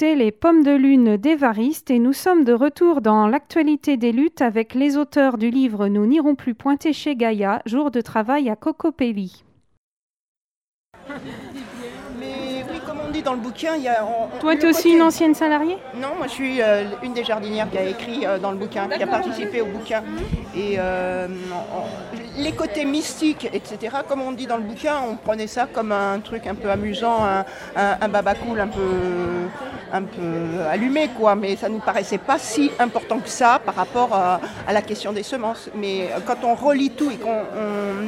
Les 0.00 0.30
Pommes 0.30 0.62
de 0.62 0.70
Lune 0.70 1.16
d'Évariste 1.16 1.90
et 1.90 1.98
nous 1.98 2.12
sommes 2.12 2.44
de 2.44 2.52
retour 2.52 3.00
dans 3.00 3.26
l'actualité 3.26 3.96
des 3.96 4.12
luttes 4.12 4.42
avec 4.42 4.74
les 4.74 4.96
auteurs 4.96 5.38
du 5.38 5.50
livre 5.50 5.88
Nous 5.88 6.06
n'irons 6.06 6.36
plus 6.36 6.54
pointer 6.54 6.92
chez 6.92 7.16
Gaïa, 7.16 7.62
jour 7.66 7.90
de 7.90 8.00
travail 8.00 8.48
à 8.48 8.54
Cocopelli. 8.54 9.42
On 13.08 13.10
dit 13.10 13.22
dans 13.22 13.32
le 13.32 13.38
bouquin, 13.40 13.74
il 13.76 13.84
y 13.84 13.88
a. 13.88 14.04
on- 14.04 14.38
Toi, 14.38 14.54
tu 14.56 14.66
es 14.66 14.68
aussi 14.68 14.82
côté- 14.82 14.96
une 14.96 15.02
ancienne 15.02 15.34
salariée 15.34 15.78
Non, 15.94 16.08
moi 16.18 16.26
je 16.26 16.32
suis 16.32 16.60
euh, 16.60 16.84
une 17.02 17.14
des 17.14 17.24
jardinières 17.24 17.70
qui 17.70 17.78
a 17.78 17.84
écrit 17.84 18.26
euh, 18.26 18.38
dans 18.38 18.50
le 18.50 18.58
bouquin, 18.58 18.86
qui 18.88 19.02
a 19.02 19.06
participé 19.06 19.62
au 19.62 19.66
bouquin. 19.66 20.02
Et 20.54 20.76
euh, 20.78 21.26
on- 21.74 22.40
les 22.42 22.52
côtés 22.52 22.84
mystiques, 22.84 23.48
etc., 23.52 23.96
comme 24.08 24.20
on 24.20 24.32
dit 24.32 24.46
dans 24.46 24.58
le 24.58 24.62
bouquin, 24.62 24.96
on 25.10 25.16
prenait 25.16 25.46
ça 25.46 25.66
comme 25.72 25.90
un 25.90 26.20
truc 26.20 26.46
un 26.46 26.54
peu 26.54 26.70
amusant, 26.70 27.24
un, 27.24 27.44
un, 27.76 27.96
un 28.00 28.08
babacool 28.08 28.60
un 28.60 28.68
peu, 28.68 29.48
un 29.92 30.02
peu 30.02 30.60
allumé, 30.70 31.08
quoi. 31.18 31.34
Mais 31.34 31.56
ça 31.56 31.68
ne 31.70 31.74
nous 31.74 31.80
paraissait 31.80 32.18
pas 32.18 32.38
si 32.38 32.70
important 32.78 33.18
que 33.20 33.28
ça 33.30 33.58
par 33.64 33.74
rapport 33.74 34.14
à, 34.14 34.40
à 34.66 34.72
la 34.72 34.82
question 34.82 35.12
des 35.12 35.22
semences. 35.22 35.70
Mais 35.74 36.10
quand 36.26 36.44
on 36.44 36.54
relit 36.54 36.90
tout 36.90 37.10
et 37.10 37.16
qu'on 37.16 37.40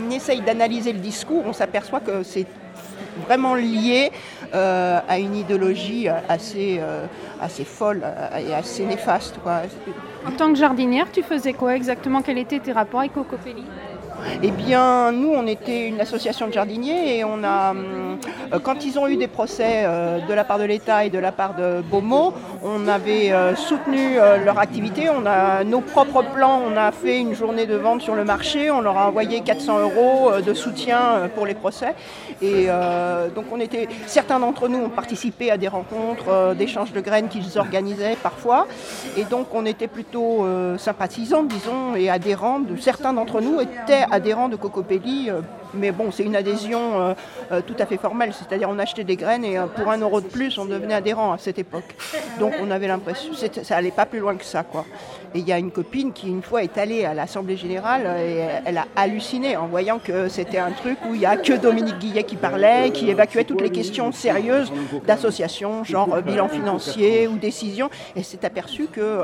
on 0.06 0.10
essaye 0.10 0.42
d'analyser 0.42 0.92
le 0.92 0.98
discours, 1.00 1.42
on 1.46 1.52
s'aperçoit 1.54 2.00
que 2.00 2.22
c'est 2.22 2.46
vraiment 3.16 3.54
lié 3.54 4.10
euh, 4.54 5.00
à 5.06 5.18
une 5.18 5.34
idéologie 5.36 6.08
assez, 6.08 6.78
euh, 6.80 7.06
assez 7.38 7.64
folle 7.64 8.04
et 8.38 8.54
assez 8.54 8.86
néfaste. 8.86 9.40
En 10.26 10.32
tant 10.32 10.52
que 10.52 10.58
jardinière, 10.58 11.10
tu 11.10 11.22
faisais 11.22 11.54
quoi 11.54 11.76
exactement? 11.76 12.22
Quels 12.22 12.38
étaient 12.38 12.60
tes 12.60 12.72
rapports 12.72 13.00
avec 13.00 13.12
Cocopelli? 13.12 13.64
Eh 14.42 14.50
bien, 14.50 15.12
nous, 15.12 15.32
on 15.34 15.46
était 15.46 15.86
une 15.88 16.00
association 16.00 16.48
de 16.48 16.52
jardiniers 16.52 17.18
et 17.18 17.24
on 17.24 17.42
a, 17.44 17.70
hum, 17.70 18.18
euh, 18.52 18.58
quand 18.58 18.84
ils 18.84 18.98
ont 18.98 19.06
eu 19.08 19.16
des 19.16 19.28
procès 19.28 19.82
euh, 19.84 20.18
de 20.26 20.34
la 20.34 20.44
part 20.44 20.58
de 20.58 20.64
l'État 20.64 21.04
et 21.04 21.10
de 21.10 21.18
la 21.18 21.32
part 21.32 21.54
de 21.54 21.82
Beaumont, 21.82 22.32
on 22.62 22.88
avait 22.88 23.32
euh, 23.32 23.54
soutenu 23.56 24.16
leur 24.44 24.58
activité. 24.58 25.08
On 25.10 25.26
a 25.26 25.64
nos 25.64 25.80
propres 25.80 26.22
plans. 26.22 26.60
On 26.66 26.76
a 26.76 26.92
fait 26.92 27.18
une 27.18 27.34
journée 27.34 27.66
de 27.66 27.76
vente 27.76 28.02
sur 28.02 28.14
le 28.14 28.24
marché. 28.24 28.70
On 28.70 28.80
leur 28.80 28.96
a 28.98 29.08
envoyé 29.08 29.40
400 29.40 29.78
euros 29.80 30.30
de 30.44 30.54
soutien 30.54 31.30
pour 31.34 31.46
les 31.46 31.54
procès. 31.54 31.94
Et 32.42 32.68
donc, 33.34 33.46
on 33.52 33.60
était, 33.60 33.88
certains 34.06 34.38
d'entre 34.38 34.68
nous 34.68 34.78
ont 34.78 34.88
participé 34.88 35.50
à 35.50 35.56
des 35.56 35.68
rencontres, 35.68 36.54
d'échanges 36.54 36.92
de 36.92 37.00
graines 37.00 37.28
qu'ils 37.28 37.58
organisaient 37.58 38.16
parfois. 38.22 38.66
Et 39.16 39.24
donc, 39.24 39.48
on 39.54 39.66
était 39.66 39.88
plutôt 39.88 40.46
sympathisants, 40.78 41.44
disons, 41.44 41.94
et 41.96 42.10
adhérents. 42.10 42.60
Certains 42.78 43.12
d'entre 43.12 43.40
nous 43.40 43.60
étaient 43.60 44.04
adhérents 44.10 44.48
de 44.48 44.56
Cocopelli. 44.56 45.30
Mais 45.74 45.92
bon, 45.92 46.10
c'est 46.10 46.22
une 46.24 46.36
adhésion 46.36 47.00
euh, 47.00 47.14
euh, 47.52 47.60
tout 47.66 47.74
à 47.78 47.86
fait 47.86 47.96
formelle, 47.96 48.32
c'est-à-dire 48.32 48.68
on 48.70 48.78
achetait 48.78 49.04
des 49.04 49.16
graines 49.16 49.44
et 49.44 49.58
euh, 49.58 49.66
pour 49.66 49.88
un 49.90 49.98
euro 49.98 50.20
de 50.20 50.26
plus, 50.26 50.58
on 50.58 50.64
devenait 50.64 50.94
adhérent 50.94 51.32
à 51.32 51.38
cette 51.38 51.58
époque. 51.58 51.94
Donc 52.38 52.52
on 52.60 52.70
avait 52.70 52.88
l'impression, 52.88 53.32
ça 53.34 53.76
allait 53.76 53.90
pas 53.90 54.06
plus 54.06 54.18
loin 54.20 54.34
que 54.36 54.44
ça, 54.44 54.62
quoi. 54.62 54.84
Et 55.34 55.38
il 55.38 55.46
y 55.48 55.52
a 55.52 55.58
une 55.58 55.70
copine 55.70 56.12
qui 56.12 56.28
une 56.28 56.42
fois 56.42 56.64
est 56.64 56.76
allée 56.76 57.04
à 57.04 57.14
l'Assemblée 57.14 57.56
générale 57.56 58.02
et 58.18 58.44
elle 58.64 58.78
a 58.78 58.86
halluciné 58.96 59.56
en 59.56 59.66
voyant 59.68 60.00
que 60.00 60.28
c'était 60.28 60.58
un 60.58 60.72
truc 60.72 60.98
où 61.08 61.14
il 61.14 61.20
y 61.20 61.26
a 61.26 61.36
que 61.36 61.52
Dominique 61.52 61.98
Guillet 62.00 62.24
qui 62.24 62.34
parlait, 62.36 62.90
qui 62.90 63.08
évacuait 63.10 63.44
toutes 63.44 63.60
les 63.60 63.70
questions 63.70 64.10
sérieuses 64.10 64.72
d'associations, 65.06 65.84
genre 65.84 66.20
bilan 66.22 66.48
financier 66.48 67.28
ou 67.28 67.36
décision. 67.36 67.90
Et 68.16 68.22
s'est 68.24 68.44
aperçu 68.44 68.86
que 68.86 69.20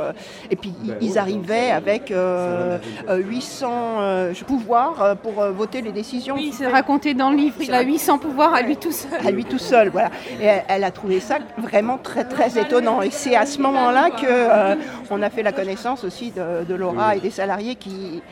et 0.50 0.56
puis 0.56 0.72
ils- 1.00 1.16
arrivaient 1.16 1.70
avec 1.70 2.10
euh, 2.10 2.76
euh, 3.08 3.16
800 3.16 3.70
euh, 4.00 4.32
pouvoirs 4.46 5.16
pour 5.22 5.42
voter 5.46 5.80
les 5.80 5.92
décisions 5.92 6.35
Oui, 6.36 6.52
c'est 6.52 6.66
raconté 6.66 7.14
dans 7.14 7.30
le 7.30 7.36
livre. 7.36 7.56
Il 7.60 7.72
a 7.72 7.80
800 7.80 8.18
pouvoirs 8.18 8.54
à 8.54 8.60
lui 8.60 8.76
tout 8.76 8.92
seul. 8.92 9.26
à 9.26 9.30
lui 9.30 9.44
tout 9.44 9.58
seul, 9.58 9.88
voilà. 9.88 10.10
Et 10.40 10.46
elle, 10.68 10.84
a 10.84 10.90
trouvé 10.90 11.18
ça 11.18 11.38
vraiment 11.56 11.96
très 11.96 12.24
très 12.24 12.58
étonnant. 12.58 13.00
Et 13.00 13.10
c'est 13.10 13.34
à 13.34 13.46
ce 13.46 13.58
moment-là 13.62 14.10
que 14.10 14.26
euh, 14.26 15.22
a 15.22 15.30
fait 15.30 15.42
la 15.42 15.52
connaissance 15.52 16.04
aussi 16.04 16.32
de 16.32 16.74
Laura 16.74 17.16
et 17.16 17.20
des 17.20 17.30
salariés 17.30 17.74
qui 17.76 18.22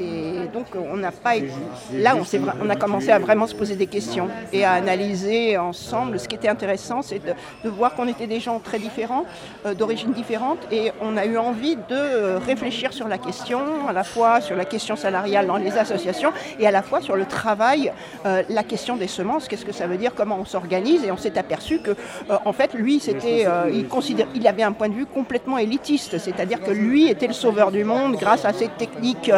et 0.00 0.48
donc 0.52 0.66
on 0.74 0.96
n'a 0.96 1.12
pas 1.12 1.36
été- 1.36 1.50
là 1.92 2.14
on, 2.16 2.70
a 2.70 2.76
commencé 2.76 3.10
à 3.10 3.18
vraiment 3.18 3.46
se 3.46 3.54
poser 3.54 3.76
des 3.76 3.86
questions 3.86 4.28
et 4.52 4.64
à 4.64 4.72
analyser 4.72 5.58
ensemble. 5.58 6.18
Ce 6.18 6.28
qui 6.28 6.36
était 6.36 6.48
intéressant, 6.48 7.02
c'est 7.02 7.18
de, 7.18 7.32
de 7.64 7.68
voir 7.68 7.94
qu'on 7.94 8.08
était 8.08 8.26
des 8.26 8.40
gens 8.40 8.58
très 8.58 8.78
différents, 8.78 9.24
euh, 9.66 9.74
d'origines 9.74 10.12
différentes, 10.12 10.58
et 10.70 10.92
on 11.00 11.16
a 11.16 11.26
eu 11.26 11.36
envie 11.36 11.76
de 11.76 11.82
euh, 11.90 12.38
réfléchir 12.38 12.92
sur 12.92 13.08
la 13.08 13.18
question, 13.18 13.60
à 13.88 13.92
la 13.92 14.04
fois 14.04 14.40
sur 14.40 14.56
la 14.56 14.64
question 14.64 14.96
salariale 14.96 15.46
dans 15.46 15.56
les 15.56 15.76
associations 15.76 16.32
et 16.58 16.66
à 16.66 16.70
la 16.70 16.82
fois 16.82 17.00
sur 17.00 17.16
le 17.16 17.26
travail, 17.26 17.92
euh, 18.26 18.42
la 18.48 18.62
question 18.62 18.96
des 18.96 19.06
semences, 19.08 19.48
qu'est-ce 19.48 19.64
que 19.64 19.72
ça 19.72 19.86
veut 19.86 19.96
dire, 19.96 20.12
comment 20.14 20.38
on 20.40 20.44
s'organise, 20.44 21.04
et 21.04 21.10
on 21.10 21.16
s'est 21.16 21.38
aperçu 21.38 21.80
que 21.80 21.90
euh, 21.90 22.36
en 22.44 22.52
fait 22.52 22.74
lui 22.74 23.00
c'était, 23.00 23.44
euh, 23.46 23.70
il 23.72 23.86
considère, 23.88 24.26
il 24.34 24.46
avait 24.46 24.62
un 24.62 24.72
point 24.72 24.88
de 24.88 24.94
vue 24.94 25.06
complètement 25.06 25.58
élitiste, 25.58 26.18
c'est-à-dire 26.18 26.60
que 26.62 26.70
lui 26.70 27.08
était 27.08 27.26
le 27.26 27.32
sauveur 27.32 27.70
du 27.70 27.84
monde 27.84 28.16
grâce 28.16 28.44
à 28.44 28.52
ces 28.52 28.68
techniques, 28.68 29.30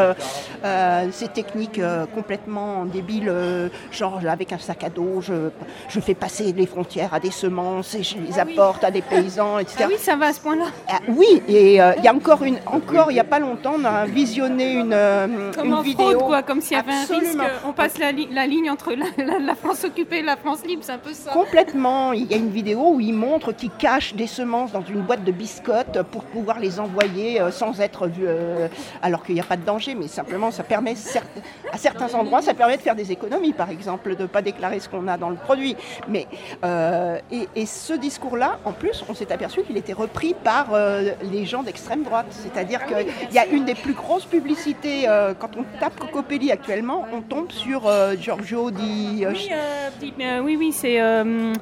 euh, 0.64 1.06
ces 1.12 1.28
techniques 1.28 1.78
euh, 1.78 2.06
complètement 2.06 2.84
débiles, 2.84 3.28
euh, 3.28 3.68
genre 3.90 4.20
avec 4.28 4.52
un 4.52 4.58
sac 4.58 4.84
à 4.84 4.90
dos, 4.90 5.20
je, 5.20 5.50
je 5.88 6.00
fais 6.00 6.14
passer 6.14 6.52
les 6.52 6.66
frontières 6.66 7.12
à 7.14 7.20
des 7.20 7.30
semences 7.30 7.94
et 7.94 8.02
je 8.02 8.16
les 8.18 8.38
apporte 8.38 8.84
à 8.84 8.90
des 8.90 9.02
paysans, 9.02 9.58
etc. 9.58 9.84
Ah 9.84 9.88
oui, 9.88 9.96
ça 9.98 10.16
va 10.16 10.26
à 10.26 10.32
ce 10.32 10.40
point-là. 10.40 10.64
Ah 10.88 10.98
oui, 11.08 11.42
et 11.48 11.74
il 11.76 12.04
y 12.04 12.08
a 12.08 12.14
encore 12.14 12.42
une, 12.44 12.58
encore 12.66 13.10
il 13.10 13.16
y 13.16 13.20
a 13.20 13.24
pas 13.24 13.38
longtemps, 13.38 13.74
on 13.80 13.84
a 13.84 14.04
visionné 14.06 14.72
une, 14.74 14.96
Comme 15.54 15.66
une 15.66 15.74
en 15.74 15.82
vidéo. 15.82 16.10
fraude, 16.10 16.18
quoi, 16.26 16.42
comme 16.42 16.60
s'il 16.60 16.76
y 16.76 16.80
avait 16.80 16.92
un 16.92 17.04
risque. 17.18 17.38
On 17.66 17.72
passe 17.72 17.98
la, 17.98 18.12
li- 18.12 18.28
la 18.30 18.46
ligne 18.46 18.70
entre 18.70 18.92
la, 18.94 19.06
la- 19.24 19.38
la 19.38 19.54
France 19.54 19.84
occupée 19.84 20.18
et 20.18 20.22
la 20.22 20.36
France 20.36 20.64
libre, 20.66 20.82
c'est 20.84 20.92
un 20.92 20.98
peu 20.98 21.12
ça. 21.12 21.30
Complètement. 21.32 22.12
Il 22.12 22.30
y 22.30 22.34
a 22.34 22.36
une 22.36 22.50
vidéo 22.50 22.92
où 22.94 23.00
il 23.00 23.12
montre 23.14 23.52
qu'il 23.52 23.70
cache 23.70 24.14
des 24.14 24.26
semences 24.26 24.72
dans 24.72 24.82
une 24.84 25.00
boîte 25.02 25.24
de 25.24 25.32
biscottes 25.32 26.02
pour 26.10 26.24
pouvoir 26.24 26.58
les 26.58 26.80
envoyer 26.80 27.40
sans 27.50 27.80
être 27.80 28.06
vu, 28.06 28.24
euh, 28.26 28.68
alors 29.02 29.22
qu'il 29.24 29.34
n'y 29.34 29.40
a 29.40 29.44
pas 29.44 29.56
de 29.56 29.64
danger, 29.64 29.94
mais 29.94 30.08
simplement 30.08 30.41
ça 30.50 30.62
permet, 30.62 30.94
à 31.72 31.78
certains 31.78 32.12
endroits, 32.14 32.42
ça 32.42 32.54
permet 32.54 32.76
de 32.76 32.82
faire 32.82 32.94
des 32.96 33.12
économies, 33.12 33.52
par 33.52 33.70
exemple, 33.70 34.16
de 34.16 34.22
ne 34.22 34.26
pas 34.26 34.42
déclarer 34.42 34.80
ce 34.80 34.88
qu'on 34.88 35.06
a 35.08 35.16
dans 35.16 35.30
le 35.30 35.36
produit. 35.36 35.76
Mais, 36.08 36.26
euh, 36.64 37.18
et, 37.30 37.48
et 37.54 37.66
ce 37.66 37.94
discours-là, 37.94 38.58
en 38.64 38.72
plus, 38.72 39.04
on 39.08 39.14
s'est 39.14 39.32
aperçu 39.32 39.62
qu'il 39.62 39.76
était 39.76 39.92
repris 39.92 40.34
par 40.34 40.68
euh, 40.72 41.10
les 41.22 41.44
gens 41.46 41.62
d'extrême 41.62 42.02
droite. 42.02 42.26
C'est-à-dire 42.30 42.80
qu'il 42.86 43.06
y 43.32 43.38
a 43.38 43.46
une 43.46 43.64
des 43.64 43.74
plus 43.74 43.94
grosses 43.94 44.24
publicités, 44.26 45.08
euh, 45.08 45.34
quand 45.38 45.56
on 45.56 45.64
tape 45.80 45.98
Cocopelli 45.98 46.50
actuellement, 46.50 47.06
on 47.12 47.20
tombe 47.20 47.52
sur 47.52 47.86
euh, 47.86 48.14
Giorgio 48.20 48.70
di... 48.70 49.24
Oui, 49.28 49.48
euh, 49.52 49.88
euh, 50.20 50.40
oui, 50.40 50.56
oui, 50.58 50.72
c'est 50.72 51.00
euh, 51.00 51.24
euh, 51.24 51.54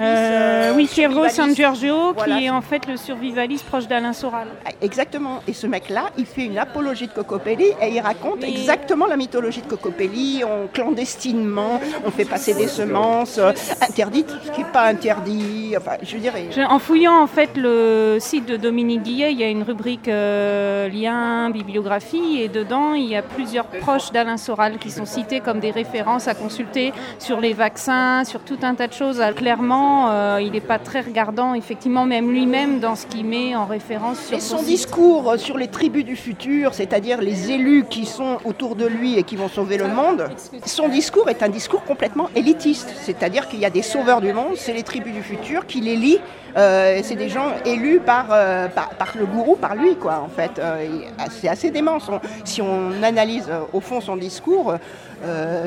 euh, 0.00 0.72
oui, 0.74 0.86
Piero. 0.86 1.28
San 1.28 1.54
Giorgio, 1.54 2.12
Voilà. 2.14 2.36
qui 2.36 2.46
est 2.46 2.50
en 2.50 2.60
fait 2.60 2.86
le 2.86 2.96
survivaliste 2.96 3.64
proche 3.66 3.86
d'Alain 3.86 4.12
Soral. 4.12 4.48
Exactement. 4.82 5.40
Et 5.46 5.52
ce 5.52 5.66
mec-là, 5.66 6.06
il 6.16 6.26
fait 6.26 6.44
une 6.44 6.58
apologie 6.58 7.06
de 7.06 7.12
Cocopelli 7.12 7.66
et 7.80 7.88
il 7.88 8.00
raconte 8.08 8.40
Mais- 8.42 8.50
exactement 8.50 9.06
la 9.06 9.16
mythologie 9.16 9.60
de 9.62 9.66
Cocopelli. 9.66 10.42
On 10.44 10.66
clandestinement, 10.72 11.80
on 12.06 12.10
fait 12.10 12.24
passer 12.24 12.54
des 12.54 12.68
semences 12.68 13.38
euh, 13.38 13.52
interdites, 13.88 14.30
ce 14.44 14.50
qui 14.52 14.60
n'est 14.62 14.72
pas 14.78 14.86
interdit. 14.86 15.74
Enfin, 15.76 15.92
je 16.02 16.16
Je- 16.18 16.60
En 16.76 16.78
fouillant 16.78 17.18
en 17.22 17.26
fait 17.26 17.50
le 17.56 18.18
site 18.20 18.46
de 18.46 18.56
Dominique 18.56 19.02
Guillet, 19.02 19.32
il 19.32 19.38
y 19.38 19.44
a 19.44 19.48
une 19.48 19.62
rubrique 19.62 20.08
euh, 20.08 20.88
lien, 20.88 21.50
bibliographie, 21.50 22.40
et 22.42 22.48
dedans 22.48 22.94
il 22.94 23.04
y 23.08 23.16
a 23.16 23.22
plusieurs 23.22 23.66
proches 23.66 24.10
d'Alain 24.12 24.36
Soral 24.36 24.78
qui 24.78 24.90
sont 24.90 25.04
cités 25.06 25.40
comme 25.40 25.60
des 25.60 25.70
références 25.70 26.26
à 26.28 26.34
consulter 26.34 26.92
sur 27.18 27.40
les 27.40 27.52
vaccins, 27.52 28.24
sur 28.24 28.40
tout 28.40 28.58
un 28.62 28.74
tas 28.74 28.88
de 28.88 28.92
choses. 28.92 29.20
Alors, 29.20 29.36
clairement, 29.36 30.10
euh, 30.10 30.40
il 30.42 30.52
n'est 30.52 30.60
pas 30.74 30.78
très 30.78 31.00
regardant, 31.00 31.54
effectivement, 31.54 32.04
même 32.04 32.30
lui-même 32.30 32.80
dans 32.80 32.96
ce 32.96 33.06
qu'il 33.06 33.24
met 33.26 33.54
en 33.54 33.66
référence 33.66 34.18
sur 34.20 34.36
Et 34.36 34.40
son 34.40 34.58
site. 34.58 34.66
discours 34.66 35.34
sur 35.36 35.56
les 35.58 35.68
tribus 35.68 36.04
du 36.04 36.16
futur, 36.16 36.74
c'est-à-dire 36.74 37.20
les 37.20 37.50
élus 37.50 37.84
qui 37.88 37.97
sont 38.06 38.38
autour 38.44 38.76
de 38.76 38.86
lui 38.86 39.18
et 39.18 39.22
qui 39.22 39.36
vont 39.36 39.48
sauver 39.48 39.76
le 39.76 39.88
monde, 39.88 40.28
son 40.66 40.88
discours 40.88 41.28
est 41.28 41.42
un 41.42 41.48
discours 41.48 41.84
complètement 41.84 42.28
élitiste. 42.34 42.88
C'est-à-dire 43.02 43.48
qu'il 43.48 43.60
y 43.60 43.64
a 43.64 43.70
des 43.70 43.82
sauveurs 43.82 44.20
du 44.20 44.32
monde, 44.32 44.56
c'est 44.56 44.72
les 44.72 44.82
tribus 44.82 45.14
du 45.14 45.22
futur 45.22 45.66
qui 45.66 45.80
les 45.80 45.96
lient. 45.96 46.20
euh, 46.56 47.00
c'est 47.02 47.14
des 47.14 47.28
gens 47.28 47.52
élus 47.64 48.00
par, 48.00 48.26
euh, 48.32 48.68
par, 48.68 49.12
le 49.16 49.26
gourou, 49.26 49.54
par 49.54 49.74
lui, 49.74 49.96
quoi, 49.96 50.20
en 50.24 50.28
fait. 50.28 50.58
Euh, 50.58 50.82
et 50.82 51.30
c'est 51.30 51.48
assez 51.48 51.70
dément. 51.70 51.98
Si 52.44 52.62
on 52.62 53.02
analyse 53.02 53.48
au 53.72 53.80
fond 53.80 54.00
son 54.00 54.16
discours, 54.16 54.74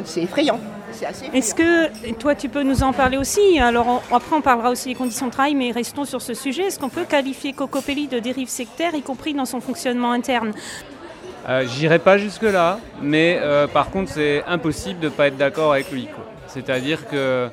c'est 0.06 0.24
effrayant. 0.24 0.60
Est-ce 1.34 1.56
que 1.56 2.12
toi 2.14 2.36
tu 2.36 2.50
peux 2.50 2.64
nous 2.64 2.84
en 2.84 2.94
parler 2.94 3.18
aussi 3.18 3.60
Alors 3.60 4.02
après 4.12 4.36
on 4.36 4.42
parlera 4.42 4.70
aussi 4.72 4.90
des 4.90 4.96
conditions 4.96 5.28
de 5.28 5.32
travail, 5.32 5.56
mais 5.56 5.72
restons 5.72 6.06
sur 6.06 6.22
ce 6.22 6.34
sujet. 6.34 6.64
Est-ce 6.64 6.80
qu'on 6.80 6.90
peut 6.90 7.06
qualifier 7.06 7.54
Cocopelli 7.54 8.08
de 8.08 8.20
dérive 8.20 8.50
sectaire, 8.50 8.94
y 8.96 9.02
compris 9.02 9.34
dans 9.34 9.46
son 9.46 9.62
fonctionnement 9.62 10.12
interne? 10.12 10.54
Euh, 11.50 11.66
J'irai 11.68 12.00
pas 12.00 12.18
jusque-là, 12.18 12.80
mais 13.02 13.40
euh, 13.42 13.68
par 13.68 13.90
contre, 13.90 14.12
c'est 14.12 14.44
impossible 14.46 15.00
de 15.00 15.06
ne 15.06 15.12
pas 15.12 15.28
être 15.28 15.38
d'accord 15.38 15.74
avec 15.74 15.92
lui. 15.92 16.08
C'est-à-dire 16.48 17.08
que 17.08 17.50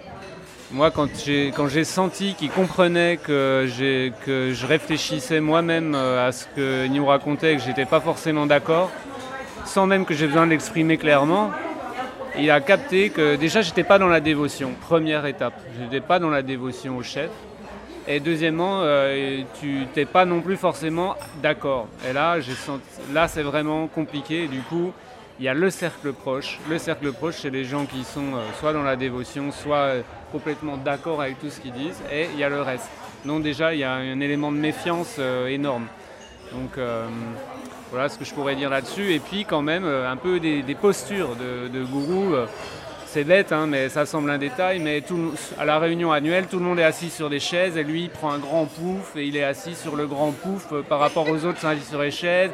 moi, 0.71 0.91
quand 0.91 1.09
j'ai 1.17 1.85
senti 1.85 2.35
qu'il 2.35 2.51
comprenait 2.51 3.17
que, 3.17 3.67
que 4.27 4.53
je 4.53 4.67
réfléchissais 4.67 5.41
moi-même 5.41 5.95
euh, 5.95 6.29
à 6.29 6.33
ce 6.33 6.45
qu'il 6.55 6.93
nous 6.93 7.07
racontait 7.07 7.55
et 7.55 7.57
que 7.57 7.63
j'étais 7.63 7.87
pas 7.87 8.01
forcément 8.01 8.45
d'accord, 8.45 8.91
sans 9.65 9.87
même 9.87 10.05
que 10.05 10.13
j'ai 10.13 10.27
besoin 10.27 10.45
de 10.45 10.51
l'exprimer 10.51 10.99
clairement, 10.99 11.51
il 12.39 12.51
a 12.51 12.61
capté 12.61 13.09
que 13.09 13.37
déjà, 13.37 13.63
j'étais 13.63 13.85
pas 13.85 13.99
dans 13.99 14.09
la 14.09 14.21
dévotion. 14.21 14.73
Première 14.83 15.25
étape, 15.25 15.55
j'étais 15.81 16.01
pas 16.01 16.19
dans 16.19 16.31
la 16.31 16.43
dévotion 16.43 16.99
au 16.99 17.03
chef. 17.03 17.31
Et 18.11 18.21
deuxièmement, 18.21 18.81
euh, 18.83 19.43
tu 19.61 19.87
t'es 19.93 20.07
pas 20.07 20.25
non 20.25 20.41
plus 20.41 20.57
forcément 20.57 21.15
d'accord. 21.43 21.89
Et 22.09 22.15
là, 22.15 22.39
là, 23.13 23.29
c'est 23.29 23.43
vraiment 23.43 23.87
compliqué. 23.87 24.49
Du 24.49 24.61
coup, 24.61 24.93
il 25.39 25.45
y 25.45 25.49
a 25.49 25.53
le 25.53 25.69
cercle 25.69 26.15
proche. 26.15 26.59
Le 26.71 26.79
cercle 26.79 27.13
proche, 27.13 27.35
c'est 27.37 27.51
les 27.51 27.65
gens 27.65 27.85
qui 27.85 28.05
sont 28.05 28.35
euh, 28.35 28.41
soit 28.59 28.73
dans 28.73 28.83
la 28.83 28.97
dévotion, 28.97 29.53
soit 29.53 29.77
euh, 29.77 30.03
complètement 30.33 30.79
d'accord 30.79 31.21
avec 31.21 31.39
tout 31.39 31.51
ce 31.51 31.61
qu'ils 31.61 31.75
disent. 31.75 32.01
Et 32.11 32.29
il 32.33 32.39
y 32.39 32.45
a 32.45 32.49
le 32.49 32.63
reste. 32.63 32.89
Donc 33.27 33.43
déjà, 33.43 33.75
il 33.75 33.81
y 33.81 33.85
a 33.85 33.93
un 33.93 34.21
élément 34.21 34.53
de 34.53 34.57
méfiance 34.57 35.19
énorme. 35.49 35.87
Donc 36.53 36.79
voilà 37.91 38.09
ce 38.09 38.17
que 38.17 38.25
je 38.25 38.33
pourrais 38.33 38.55
dire 38.55 38.71
là-dessus. 38.71 39.13
Et 39.13 39.19
puis 39.19 39.45
quand 39.45 39.61
même, 39.61 39.85
un 39.85 40.17
peu 40.17 40.39
des, 40.39 40.63
postures 40.81 41.35
de 41.35 41.85
gourou. 41.85 42.37
C'est 43.19 43.25
bête, 43.25 43.51
hein, 43.51 43.67
mais 43.69 43.89
ça 43.89 44.07
semble 44.07 44.31
un 44.31 44.39
détail. 44.39 44.79
Mais 44.79 45.01
tout- 45.01 45.33
à 45.59 45.65
la 45.65 45.81
réunion 45.81 46.13
annuelle, 46.13 46.47
tout 46.49 46.59
le 46.61 46.65
monde 46.65 46.79
est 46.79 46.85
assis 46.85 47.11
sur 47.11 47.29
des 47.29 47.41
chaises 47.41 47.77
et 47.77 47.83
lui 47.83 48.03
il 48.05 48.11
prend 48.11 48.31
un 48.31 48.39
grand 48.39 48.67
pouf 48.67 49.17
et 49.17 49.25
il 49.27 49.37
est 49.37 49.43
assis 49.43 49.75
sur 49.75 49.97
le 49.97 50.07
grand 50.07 50.31
pouf 50.31 50.69
euh, 50.73 50.83
par 50.83 51.01
rapport 51.01 51.29
aux 51.29 51.45
autres 51.45 51.67
assis 51.67 51.85
sur 51.85 52.01
les 52.01 52.13
chaises. 52.13 52.53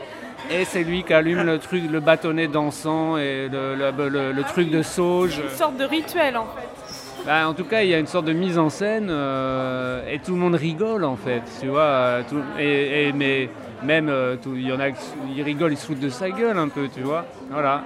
Et 0.50 0.64
c'est 0.64 0.82
lui 0.82 1.02
qui 1.02 1.12
allume 1.12 1.42
le 1.42 1.58
truc, 1.58 1.82
le 1.90 2.00
bâtonnet 2.00 2.46
dansant 2.48 3.18
et 3.18 3.48
le, 3.52 3.74
le- 3.74 4.08
le- 4.08 4.32
le 4.32 4.42
truc 4.44 4.70
de 4.70 4.80
sauge. 4.82 5.38
Une 5.38 5.50
sorte 5.54 5.76
de 5.76 5.84
rituel 5.84 6.34
en 6.38 6.44
fait. 6.46 7.26
Bah, 7.26 7.46
en 7.46 7.52
tout 7.52 7.64
cas, 7.64 7.82
il 7.82 7.90
y 7.90 7.94
a 7.94 7.98
une 7.98 8.06
sorte 8.06 8.24
de 8.26 8.32
mise 8.32 8.56
en 8.58 8.70
scène 8.70 9.08
euh, 9.10 10.02
et 10.10 10.18
tout 10.18 10.32
le 10.32 10.38
monde 10.38 10.54
rigole 10.54 11.04
en 11.04 11.16
fait, 11.16 11.42
tu 11.60 11.66
vois. 11.68 11.80
euh, 11.82 12.22
tout- 12.26 12.42
et, 12.58 13.08
et- 13.08 13.12
mais 13.12 13.50
même, 13.82 14.10
il 14.46 14.66
y 14.66 14.72
en 14.72 14.80
a 14.80 14.92
qui 14.92 15.42
rigolent, 15.42 15.72
ils 15.72 15.76
se 15.78 15.86
foutent 15.86 16.00
de 16.00 16.08
sa 16.08 16.30
gueule 16.30 16.56
un 16.58 16.68
peu, 16.68 16.88
tu 16.88 17.02
vois. 17.02 17.26
Voilà. 17.50 17.82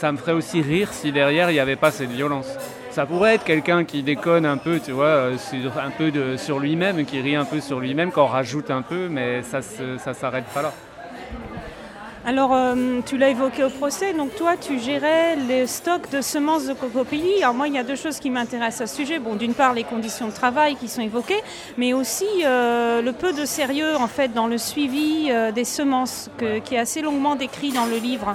Ça 0.00 0.12
me 0.12 0.16
ferait 0.16 0.32
aussi 0.32 0.62
rire 0.62 0.94
si 0.94 1.12
derrière 1.12 1.50
il 1.50 1.52
n'y 1.52 1.60
avait 1.60 1.76
pas 1.76 1.90
cette 1.90 2.08
violence. 2.08 2.46
Ça 2.90 3.04
pourrait 3.04 3.34
être 3.34 3.44
quelqu'un 3.44 3.84
qui 3.84 4.02
déconne 4.02 4.46
un 4.46 4.56
peu, 4.56 4.80
tu 4.80 4.92
vois, 4.92 5.04
euh, 5.04 5.36
sur, 5.36 5.78
un 5.78 5.90
peu 5.90 6.10
de, 6.10 6.38
sur 6.38 6.58
lui-même, 6.58 7.04
qui 7.04 7.20
rit 7.20 7.36
un 7.36 7.44
peu 7.44 7.60
sur 7.60 7.80
lui-même, 7.80 8.10
qu'on 8.10 8.24
rajoute 8.24 8.70
un 8.70 8.80
peu, 8.80 9.08
mais 9.10 9.42
ça 9.42 9.58
ne 9.58 9.98
ça 9.98 10.14
s'arrête 10.14 10.46
pas 10.54 10.62
là. 10.62 10.72
Alors, 12.24 12.54
euh, 12.54 13.00
tu 13.04 13.18
l'as 13.18 13.28
évoqué 13.28 13.62
au 13.62 13.68
procès, 13.68 14.14
donc 14.14 14.34
toi, 14.36 14.52
tu 14.58 14.78
gérais 14.78 15.36
les 15.36 15.66
stocks 15.66 16.10
de 16.10 16.22
semences 16.22 16.66
de 16.66 16.72
cocopelli. 16.72 17.42
Alors 17.42 17.54
moi, 17.54 17.68
il 17.68 17.74
y 17.74 17.78
a 17.78 17.84
deux 17.84 17.94
choses 17.94 18.20
qui 18.20 18.30
m'intéressent 18.30 18.80
à 18.80 18.86
ce 18.86 18.96
sujet. 18.96 19.18
Bon, 19.18 19.34
d'une 19.36 19.52
part, 19.52 19.74
les 19.74 19.84
conditions 19.84 20.28
de 20.28 20.32
travail 20.32 20.76
qui 20.76 20.88
sont 20.88 21.02
évoquées, 21.02 21.42
mais 21.76 21.92
aussi 21.92 22.24
euh, 22.46 23.02
le 23.02 23.12
peu 23.12 23.34
de 23.34 23.44
sérieux, 23.44 23.96
en 23.96 24.08
fait, 24.08 24.32
dans 24.32 24.46
le 24.46 24.56
suivi 24.56 25.28
euh, 25.30 25.52
des 25.52 25.66
semences, 25.66 26.30
que- 26.38 26.58
qui 26.60 26.74
est 26.74 26.78
assez 26.78 27.02
longuement 27.02 27.36
décrit 27.36 27.70
dans 27.70 27.84
le 27.84 27.98
livre. 27.98 28.34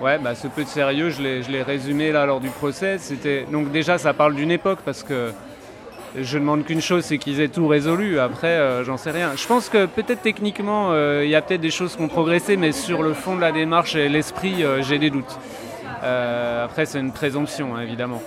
Ouais, 0.00 0.18
bah, 0.18 0.34
ce 0.34 0.48
peu 0.48 0.64
de 0.64 0.68
sérieux, 0.68 1.10
je 1.10 1.22
l'ai 1.22 1.62
résumé 1.62 2.12
là 2.12 2.26
lors 2.26 2.40
du 2.40 2.50
procès. 2.50 2.98
C'était 2.98 3.46
donc 3.50 3.70
déjà 3.70 3.98
ça 3.98 4.12
parle 4.12 4.34
d'une 4.34 4.50
époque 4.50 4.80
parce 4.84 5.02
que 5.02 5.30
je 6.16 6.38
demande 6.38 6.64
qu'une 6.64 6.80
chose, 6.80 7.04
c'est 7.04 7.18
qu'ils 7.18 7.40
aient 7.40 7.48
tout 7.48 7.66
résolu. 7.66 8.20
Après, 8.20 8.48
euh, 8.48 8.84
j'en 8.84 8.96
sais 8.96 9.10
rien. 9.10 9.32
Je 9.36 9.46
pense 9.46 9.68
que 9.68 9.86
peut-être 9.86 10.22
techniquement, 10.22 10.88
euh, 10.90 11.22
il 11.24 11.30
y 11.30 11.34
a 11.34 11.42
peut-être 11.42 11.60
des 11.60 11.70
choses 11.70 11.96
qui 11.96 12.02
ont 12.02 12.08
progressé, 12.08 12.56
mais 12.56 12.72
sur 12.72 13.02
le 13.02 13.14
fond 13.14 13.34
de 13.34 13.40
la 13.40 13.52
démarche 13.52 13.96
et 13.96 14.08
l'esprit, 14.08 14.62
euh, 14.62 14.82
j'ai 14.82 14.98
des 14.98 15.10
doutes. 15.10 15.38
Après, 16.02 16.84
c'est 16.84 17.00
une 17.00 17.12
présomption, 17.12 17.74
hein, 17.74 17.80
évidemment. 17.80 18.22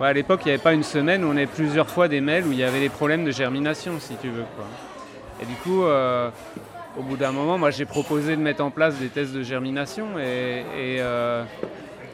Ouais, 0.00 0.08
à 0.08 0.12
l'époque, 0.12 0.40
il 0.44 0.48
n'y 0.48 0.54
avait 0.54 0.62
pas 0.62 0.72
une 0.72 0.82
semaine 0.82 1.24
où 1.24 1.28
on 1.28 1.36
avait 1.36 1.46
plusieurs 1.46 1.88
fois 1.88 2.08
des 2.08 2.20
mails 2.20 2.44
où 2.44 2.52
il 2.52 2.58
y 2.58 2.64
avait 2.64 2.80
des 2.80 2.88
problèmes 2.88 3.24
de 3.24 3.30
germination, 3.30 3.92
si 4.00 4.16
tu 4.16 4.28
veux. 4.28 4.44
Et 5.40 5.46
du 5.46 5.54
coup, 5.54 5.84
au 6.98 7.02
bout 7.02 7.16
d'un 7.16 7.32
moment, 7.32 7.58
moi, 7.58 7.70
j'ai 7.70 7.84
proposé 7.84 8.36
de 8.36 8.40
mettre 8.40 8.62
en 8.62 8.70
place 8.70 8.96
des 8.96 9.08
tests 9.08 9.32
de 9.32 9.42
germination 9.42 10.18
et, 10.18 10.64
euh, 11.00 11.44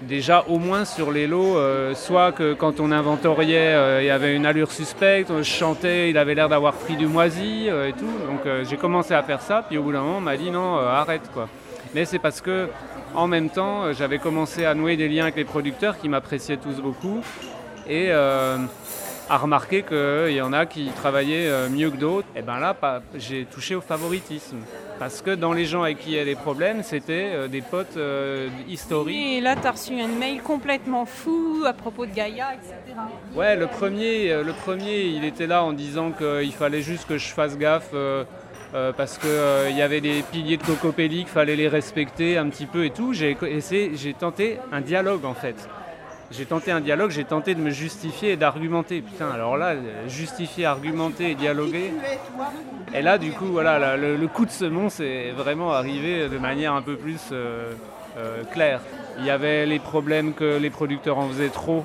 déjà 0.02 0.44
au 0.48 0.58
moins 0.58 0.84
sur 0.84 1.10
les 1.10 1.26
lots, 1.26 1.56
euh, 1.56 1.94
soit 1.94 2.32
que 2.32 2.54
quand 2.54 2.78
on 2.78 2.92
inventoriait, 2.92 3.74
euh, 3.74 4.02
il 4.02 4.06
y 4.06 4.10
avait 4.10 4.36
une 4.36 4.46
allure 4.46 4.70
suspecte, 4.70 5.32
je 5.36 5.42
chantais, 5.42 6.10
il 6.10 6.18
avait 6.18 6.34
l'air 6.34 6.48
d'avoir 6.48 6.74
pris 6.74 6.96
du 6.96 7.06
moisi 7.06 7.66
et 7.66 7.92
tout. 7.92 8.04
Donc 8.04 8.40
j'ai 8.68 8.76
commencé 8.76 9.14
à 9.14 9.22
faire 9.22 9.40
ça, 9.40 9.64
puis 9.66 9.78
au 9.78 9.82
bout 9.82 9.92
d'un 9.92 10.02
moment, 10.02 10.18
on 10.18 10.22
m'a 10.22 10.36
dit 10.36 10.50
non, 10.50 10.76
arrête 10.76 11.28
quoi. 11.32 11.48
Mais 11.94 12.04
c'est 12.04 12.18
parce 12.18 12.40
que 12.40 12.68
en 13.14 13.26
même 13.26 13.48
temps, 13.48 13.92
j'avais 13.92 14.18
commencé 14.18 14.64
à 14.64 14.74
nouer 14.74 14.96
des 14.96 15.08
liens 15.08 15.24
avec 15.24 15.36
les 15.36 15.44
producteurs 15.44 15.98
qui 15.98 16.08
m'appréciaient 16.08 16.58
tous 16.58 16.80
beaucoup 16.80 17.20
et 17.88 18.10
à 19.30 19.36
remarquer 19.36 19.82
qu'il 19.82 20.32
y 20.34 20.40
en 20.40 20.52
a 20.52 20.66
qui 20.66 20.86
travaillaient 20.96 21.48
euh, 21.48 21.68
mieux 21.68 21.90
que 21.90 21.96
d'autres. 21.96 22.26
Et 22.36 22.42
ben 22.42 22.58
là, 22.58 22.74
pas- 22.74 23.02
j'ai 23.16 23.44
touché 23.44 23.74
au 23.74 23.80
favoritisme. 23.80 24.58
Parce 24.98 25.22
que 25.22 25.30
dans 25.34 25.52
les 25.52 25.64
gens 25.64 25.82
avec 25.84 25.98
qui 26.00 26.10
il 26.10 26.16
y 26.16 26.18
a 26.18 26.24
des 26.24 26.34
problèmes, 26.34 26.82
c'était 26.82 27.30
euh, 27.32 27.46
des 27.48 27.60
potes 27.60 27.96
euh, 27.96 28.48
historiques. 28.68 29.16
Et 29.16 29.40
là, 29.40 29.54
tu 29.54 29.66
as 29.66 29.70
reçu 29.70 30.00
un 30.00 30.08
mail 30.08 30.40
complètement 30.42 31.04
fou 31.06 31.62
à 31.66 31.72
propos 31.72 32.04
de 32.06 32.12
Gaïa, 32.12 32.54
etc. 32.54 32.74
Ouais, 33.36 33.54
le 33.54 33.66
premier, 33.68 34.32
euh, 34.32 34.42
le 34.42 34.52
premier, 34.52 35.02
il 35.02 35.24
était 35.24 35.46
là 35.46 35.62
en 35.62 35.72
disant 35.72 36.10
qu'il 36.10 36.52
fallait 36.52 36.82
juste 36.82 37.06
que 37.06 37.16
je 37.16 37.28
fasse 37.28 37.56
gaffe 37.56 37.90
euh, 37.94 38.24
euh, 38.74 38.92
parce 38.92 39.18
qu'il 39.18 39.76
y 39.76 39.82
avait 39.82 40.00
des 40.00 40.22
piliers 40.32 40.56
de 40.56 40.64
cocopélie, 40.64 41.18
qu'il 41.20 41.28
fallait 41.28 41.54
les 41.56 41.68
respecter 41.68 42.36
un 42.36 42.48
petit 42.48 42.66
peu 42.66 42.84
et 42.84 42.90
tout. 42.90 43.12
J'ai 43.12 43.36
essayé- 43.42 43.92
j'ai 43.94 44.14
tenté 44.14 44.58
un 44.72 44.80
dialogue 44.80 45.24
en 45.24 45.34
fait. 45.34 45.68
J'ai 46.30 46.44
tenté 46.44 46.70
un 46.70 46.80
dialogue, 46.80 47.10
j'ai 47.10 47.24
tenté 47.24 47.54
de 47.54 47.60
me 47.60 47.70
justifier 47.70 48.32
et 48.32 48.36
d'argumenter. 48.36 49.00
Putain, 49.00 49.30
alors 49.30 49.56
là, 49.56 49.68
euh, 49.68 50.08
justifier, 50.08 50.66
argumenter 50.66 51.30
et 51.30 51.34
dialoguer. 51.34 51.92
Et 52.94 53.00
là, 53.00 53.16
du 53.16 53.32
coup, 53.32 53.46
voilà, 53.46 53.96
le, 53.96 54.28
coup 54.28 54.44
de 54.44 54.50
semonce 54.50 55.00
est 55.00 55.30
vraiment 55.30 55.72
arrivé 55.72 56.28
de 56.28 56.38
manière 56.38 56.74
un 56.74 56.82
peu 56.82 56.96
plus 56.96 57.30
euh, 57.32 57.72
euh, 58.18 58.42
claire. 58.52 58.80
Il 59.18 59.24
y 59.24 59.30
avait 59.30 59.64
les 59.64 59.78
problèmes 59.78 60.34
que 60.34 60.58
les 60.58 60.68
producteurs 60.68 61.18
en 61.18 61.28
faisaient 61.28 61.48
trop. 61.48 61.84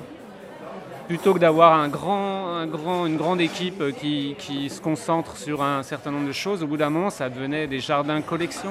Plutôt 1.08 1.32
que 1.32 1.38
d'avoir 1.38 1.72
un 1.72 1.88
grand, 1.88 2.48
un 2.48 2.66
grand, 2.66 3.06
une 3.06 3.16
grande 3.16 3.40
équipe 3.40 3.82
qui, 3.98 4.36
qui 4.38 4.68
se 4.68 4.80
concentre 4.80 5.36
sur 5.38 5.62
un 5.62 5.82
certain 5.82 6.10
nombre 6.10 6.26
de 6.26 6.32
choses, 6.32 6.62
au 6.62 6.66
bout 6.66 6.76
d'un 6.76 6.90
moment, 6.90 7.10
ça 7.10 7.30
devenait 7.30 7.66
des 7.66 7.80
jardins 7.80 8.20
collection. 8.20 8.70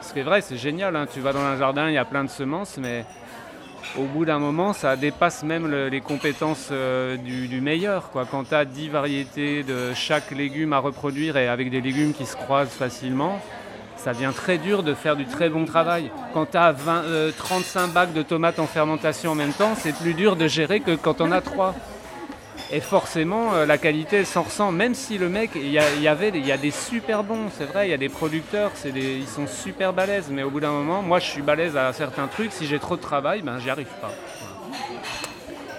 Ce 0.00 0.12
qui 0.12 0.20
est 0.20 0.24
vrai, 0.24 0.40
c'est 0.40 0.56
génial. 0.56 0.96
hein. 0.96 1.06
Tu 1.12 1.20
vas 1.20 1.32
dans 1.32 1.40
un 1.40 1.56
jardin, 1.56 1.88
il 1.88 1.94
y 1.94 1.98
a 1.98 2.04
plein 2.04 2.24
de 2.24 2.30
semences, 2.30 2.76
mais 2.78 3.04
au 3.98 4.04
bout 4.04 4.24
d'un 4.24 4.38
moment, 4.38 4.72
ça 4.72 4.96
dépasse 4.96 5.42
même 5.42 5.66
le- 5.70 5.88
les 5.88 6.00
compétences 6.00 6.68
euh, 6.72 7.16
du, 7.16 7.60
meilleur. 7.60 8.10
Quand 8.30 8.44
tu 8.48 8.54
as 8.54 8.64
10 8.64 8.88
variétés 8.88 9.62
de 9.62 9.92
chaque 9.94 10.30
légume 10.30 10.72
à 10.72 10.78
reproduire 10.78 11.36
et 11.36 11.48
avec 11.48 11.70
des 11.70 11.80
légumes 11.80 12.12
qui 12.14 12.24
se 12.26 12.36
croisent 12.36 12.70
facilement, 12.72 13.40
ça 13.96 14.12
devient 14.14 14.32
très 14.34 14.58
dur 14.58 14.82
de 14.82 14.94
faire 14.94 15.14
du 15.16 15.26
très 15.26 15.48
bon 15.48 15.64
travail. 15.64 16.10
Quand 16.34 16.46
tu 16.50 16.56
as 16.56 16.74
35 17.36 17.88
bacs 17.92 18.12
de 18.12 18.22
tomates 18.22 18.58
en 18.58 18.66
fermentation 18.66 19.32
en 19.32 19.34
même 19.36 19.52
temps, 19.52 19.74
c'est 19.76 19.94
plus 19.94 20.14
dur 20.14 20.36
de 20.36 20.48
gérer 20.48 20.80
que 20.80 20.96
quand 20.96 21.20
on 21.20 21.30
a 21.30 21.40
3. 21.40 21.74
Et 22.74 22.80
forcément, 22.80 23.52
euh, 23.52 23.66
la 23.66 23.76
qualité 23.76 24.24
s'en 24.24 24.42
ressent, 24.44 24.72
même 24.72 24.94
si 24.94 25.18
le 25.18 25.28
mec, 25.28 25.50
il 25.54 25.68
y, 25.70 25.78
a- 25.78 25.92
il 25.94 26.02
y 26.02 26.52
a 26.52 26.56
des 26.56 26.70
super 26.70 27.22
bons, 27.22 27.50
c'est 27.50 27.66
vrai, 27.66 27.86
il 27.86 27.90
y 27.90 27.94
a 27.94 27.98
des 27.98 28.08
producteurs, 28.08 28.70
ils 28.86 29.26
sont 29.26 29.46
super 29.46 29.92
balèzes, 29.92 30.30
mais 30.30 30.42
au 30.42 30.48
bout 30.48 30.60
d'un 30.60 30.70
moment, 30.72 31.02
moi 31.02 31.18
je 31.18 31.26
suis 31.26 31.42
balèze 31.42 31.76
à 31.76 31.92
certains 31.92 32.28
trucs, 32.28 32.50
si 32.50 32.66
j'ai 32.66 32.78
trop 32.78 32.96
de 32.96 33.02
travail, 33.02 33.42
ben 33.42 33.58
j'y 33.58 33.68
arrive 33.68 33.92
pas. 34.00 34.10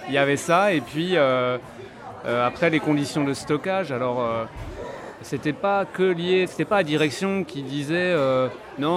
Il 0.07 0.13
y 0.13 0.19
avait 0.19 0.37
ça, 0.37 0.71
et 0.71 0.81
puis 0.81 1.17
euh, 1.17 1.57
euh, 2.27 2.45
après 2.45 2.69
les 2.69 2.79
conditions 2.79 3.23
de 3.23 3.33
stockage, 3.33 3.91
alors 3.91 4.23
c'était 5.23 5.53
pas 5.53 5.85
que 5.85 6.03
lié, 6.03 6.45
c'était 6.45 6.65
pas 6.65 6.77
la 6.77 6.83
direction 6.83 7.43
qui 7.43 7.63
disait 7.63 8.13
non, 8.77 8.91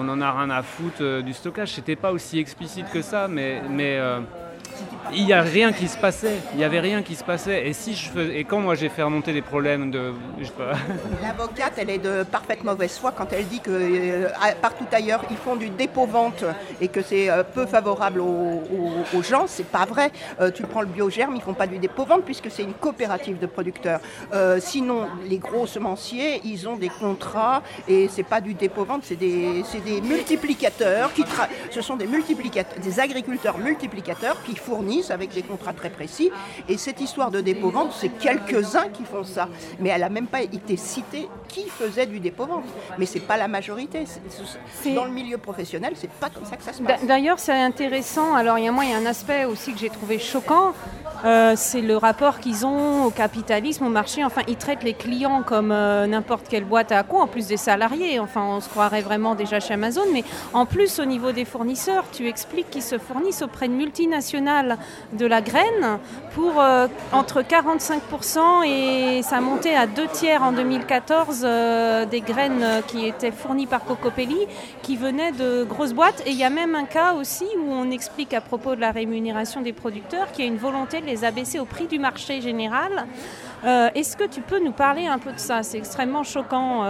on 0.00 0.08
en 0.08 0.20
a 0.22 0.32
rien 0.32 0.48
à 0.48 0.62
foutre 0.62 1.22
du 1.22 1.34
stockage, 1.34 1.72
c'était 1.72 1.96
pas 1.96 2.12
aussi 2.12 2.38
explicite 2.38 2.86
que 2.90 3.02
ça, 3.02 3.28
mais, 3.28 3.60
mais 3.68 3.98
il 5.12 5.24
n'y 5.26 5.32
a 5.32 5.42
rien 5.42 5.72
qui 5.72 5.88
se 5.88 5.96
passait. 5.98 6.36
Il 6.52 6.58
n'y 6.58 6.64
avait 6.64 6.80
rien 6.80 7.02
qui 7.02 7.14
se 7.14 7.24
passait. 7.24 7.66
Et, 7.68 7.72
si 7.72 7.94
je 7.94 8.08
fais- 8.10 8.38
et 8.38 8.44
quand 8.44 8.60
moi 8.60 8.74
j'ai 8.74 8.88
fait 8.88 9.02
remonter 9.02 9.32
des 9.32 9.42
problèmes 9.42 9.90
de. 9.90 10.12
L'avocate, 11.22 11.74
elle 11.76 11.90
est 11.90 11.98
de 11.98 12.22
parfaite 12.24 12.64
mauvaise 12.64 12.96
foi 12.98 13.12
quand 13.16 13.32
elle 13.32 13.46
dit 13.46 13.60
que 13.60 13.70
euh, 13.70 14.28
partout 14.60 14.84
ailleurs, 14.92 15.22
ils 15.30 15.36
font 15.36 15.56
du 15.56 15.70
dépôt-vente 15.70 16.44
et 16.80 16.88
que 16.88 17.02
c'est 17.02 17.30
euh, 17.30 17.42
peu 17.42 17.66
favorable 17.66 18.20
aux, 18.20 18.62
aux- 18.72 19.18
aux 19.18 19.22
gens. 19.22 19.44
C'est 19.46 19.66
pas 19.66 19.84
vrai. 19.84 20.10
Euh, 20.40 20.50
tu 20.50 20.62
prends 20.62 20.80
le 20.82 20.86
biogerme, 20.86 21.34
ils 21.36 21.42
font 21.42 21.54
pas 21.54 21.66
du 21.66 21.78
dépôt-vente 21.78 22.24
puisque 22.24 22.50
c'est 22.50 22.62
une 22.62 22.74
coopérative 22.74 23.38
de 23.38 23.46
producteurs. 23.46 24.00
Sinon, 24.58 25.06
les 25.28 25.38
gros 25.38 25.66
semenciers, 25.66 26.40
ils 26.44 26.68
ont 26.68 26.76
des 26.76 26.88
contrats 26.88 27.62
et 27.88 28.08
c'est 28.08 28.22
pas 28.22 28.40
du 28.40 28.54
dépôt-vente, 28.54 29.02
c'est 29.04 29.16
des, 29.16 29.62
des 29.84 30.00
multiplicateurs 30.00 31.12
qui 31.12 31.22
tra- 31.22 31.48
ce 31.70 31.80
sont 31.80 31.96
des 31.96 32.06
multiplicateurs, 32.06 32.78
des 32.82 33.00
agriculteurs 33.00 33.58
multiplicateurs 33.58 34.36
qui 34.44 34.56
fournissent 34.56 34.91
avec 35.10 35.32
des 35.32 35.42
contrats 35.42 35.72
très 35.72 35.90
précis. 35.90 36.30
Et 36.68 36.76
cette 36.76 37.00
histoire 37.00 37.30
de 37.30 37.40
dépôt-vente, 37.40 37.92
c'est 37.98 38.10
quelques-uns 38.10 38.88
qui 38.88 39.04
font 39.04 39.24
ça. 39.24 39.48
Mais 39.80 39.88
elle 39.88 40.02
n'a 40.02 40.08
même 40.08 40.26
pas 40.26 40.42
été 40.42 40.76
citée 40.76 41.28
qui 41.48 41.68
faisait 41.68 42.06
du 42.06 42.20
dépôt-vente. 42.20 42.64
Mais 42.98 43.06
c'est 43.06 43.20
pas 43.20 43.36
la 43.36 43.48
majorité. 43.48 44.04
Dans 44.94 45.04
le 45.04 45.10
milieu 45.10 45.38
professionnel, 45.38 45.94
c'est 45.96 46.10
pas 46.10 46.30
comme 46.30 46.44
ça 46.44 46.56
que 46.56 46.62
ça 46.62 46.72
se 46.72 46.82
passe. 46.82 47.04
D'ailleurs, 47.06 47.38
c'est 47.38 47.52
intéressant. 47.52 48.34
Alors, 48.34 48.58
il 48.58 48.64
y 48.64 48.68
a 48.68 48.72
moi, 48.72 48.84
il 48.84 48.90
y 48.90 48.94
a 48.94 48.98
un 48.98 49.06
aspect 49.06 49.44
aussi 49.44 49.72
que 49.72 49.78
j'ai 49.78 49.90
trouvé 49.90 50.18
choquant. 50.18 50.74
Euh, 51.24 51.52
c'est 51.56 51.80
le 51.80 51.96
rapport 51.96 52.40
qu'ils 52.40 52.66
ont 52.66 53.04
au 53.04 53.10
capitalisme, 53.10 53.86
au 53.86 53.90
marché. 53.90 54.24
Enfin, 54.24 54.42
ils 54.48 54.56
traitent 54.56 54.82
les 54.82 54.94
clients 54.94 55.42
comme 55.42 55.70
euh, 55.70 56.06
n'importe 56.06 56.48
quelle 56.48 56.64
boîte 56.64 56.90
à 56.90 57.02
con, 57.04 57.20
en 57.20 57.26
plus 57.26 57.46
des 57.46 57.56
salariés. 57.56 58.18
Enfin, 58.18 58.42
on 58.42 58.60
se 58.60 58.68
croirait 58.68 59.02
vraiment 59.02 59.34
déjà 59.34 59.60
chez 59.60 59.74
Amazon. 59.74 60.02
Mais 60.12 60.24
en 60.52 60.66
plus, 60.66 60.98
au 60.98 61.04
niveau 61.04 61.32
des 61.32 61.44
fournisseurs, 61.44 62.04
tu 62.10 62.26
expliques 62.26 62.70
qu'ils 62.70 62.82
se 62.82 62.98
fournissent 62.98 63.42
auprès 63.42 63.68
de 63.68 63.74
multinationales 63.74 64.78
de 65.12 65.26
la 65.26 65.40
graine 65.40 65.98
pour 66.34 66.60
euh, 66.60 66.86
entre 67.12 67.42
45% 67.42 68.66
et 68.66 69.22
ça 69.22 69.40
montait 69.40 69.74
à 69.74 69.86
deux 69.86 70.06
tiers 70.08 70.42
en 70.42 70.52
2014 70.52 71.42
euh, 71.44 72.06
des 72.06 72.20
graines 72.20 72.62
euh, 72.62 72.80
qui 72.82 73.06
étaient 73.06 73.30
fournies 73.30 73.66
par 73.66 73.84
Cocopelli 73.84 74.46
qui 74.82 74.96
venaient 74.96 75.32
de 75.32 75.64
grosses 75.64 75.92
boîtes. 75.92 76.22
Et 76.26 76.30
il 76.30 76.36
y 76.36 76.44
a 76.44 76.50
même 76.50 76.74
un 76.74 76.84
cas 76.84 77.14
aussi 77.14 77.44
où 77.58 77.70
on 77.70 77.90
explique 77.90 78.34
à 78.34 78.40
propos 78.40 78.74
de 78.74 78.80
la 78.80 78.92
rémunération 78.92 79.60
des 79.60 79.72
producteurs 79.72 80.32
qu'il 80.32 80.44
y 80.44 80.48
a 80.48 80.50
une 80.50 80.58
volonté 80.58 81.00
de 81.00 81.06
les 81.06 81.24
abaisser 81.24 81.58
au 81.58 81.64
prix 81.64 81.86
du 81.86 81.98
marché 81.98 82.40
général. 82.40 83.06
Est-ce 83.64 84.16
que 84.16 84.24
tu 84.24 84.40
peux 84.40 84.58
nous 84.58 84.72
parler 84.72 85.06
un 85.06 85.18
peu 85.18 85.30
de 85.32 85.38
ça? 85.38 85.62
C'est 85.62 85.78
extrêmement 85.78 86.24
choquant 86.24 86.84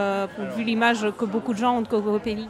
vu 0.56 0.64
l'image 0.64 1.06
que 1.18 1.26
beaucoup 1.26 1.52
de 1.52 1.58
gens 1.58 1.76
ont 1.76 1.82
de 1.82 1.88
Cocopelli. 1.88 2.48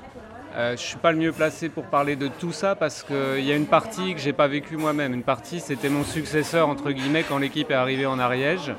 Euh, 0.55 0.69
je 0.69 0.73
ne 0.73 0.77
suis 0.77 0.97
pas 0.99 1.13
le 1.13 1.19
mieux 1.19 1.33
placé 1.33 1.69
pour 1.71 1.85
parler 1.85 2.15
de 2.15 2.29
tout 2.29 2.53
ça 2.53 2.75
parce 2.75 3.03
qu'il 3.03 3.45
y 3.45 3.51
a 3.53 3.57
une 3.57 3.67
partie 3.67 4.15
que 4.15 4.21
j'ai 4.21 4.35
pas 4.35 4.49
vécue 4.49 4.77
moi-même. 4.77 5.15
Une 5.15 5.23
partie, 5.23 5.61
c'était 5.61 5.89
mon 5.89 6.05
successeur, 6.05 6.69
entre 6.69 6.91
guillemets, 6.91 7.25
quand 7.27 7.39
l'équipe 7.39 7.71
est 7.71 7.75
arrivée 7.75 8.05
en 8.05 8.19
Ariège 8.19 8.73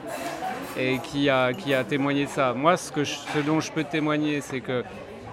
et 0.78 0.99
qui 0.99 1.30
a, 1.30 1.51
qui 1.53 1.74
a 1.74 1.84
témoigné 1.84 2.26
de 2.26 2.30
ça. 2.30 2.53
Moi, 2.53 2.78
ce, 2.78 2.91
que 2.91 3.03
je- 3.03 3.15
ce 3.34 3.39
dont 3.39 3.59
je 3.59 3.71
peux 3.71 3.84
témoigner, 3.84 4.41
c'est 4.41 4.59
que 4.59 4.84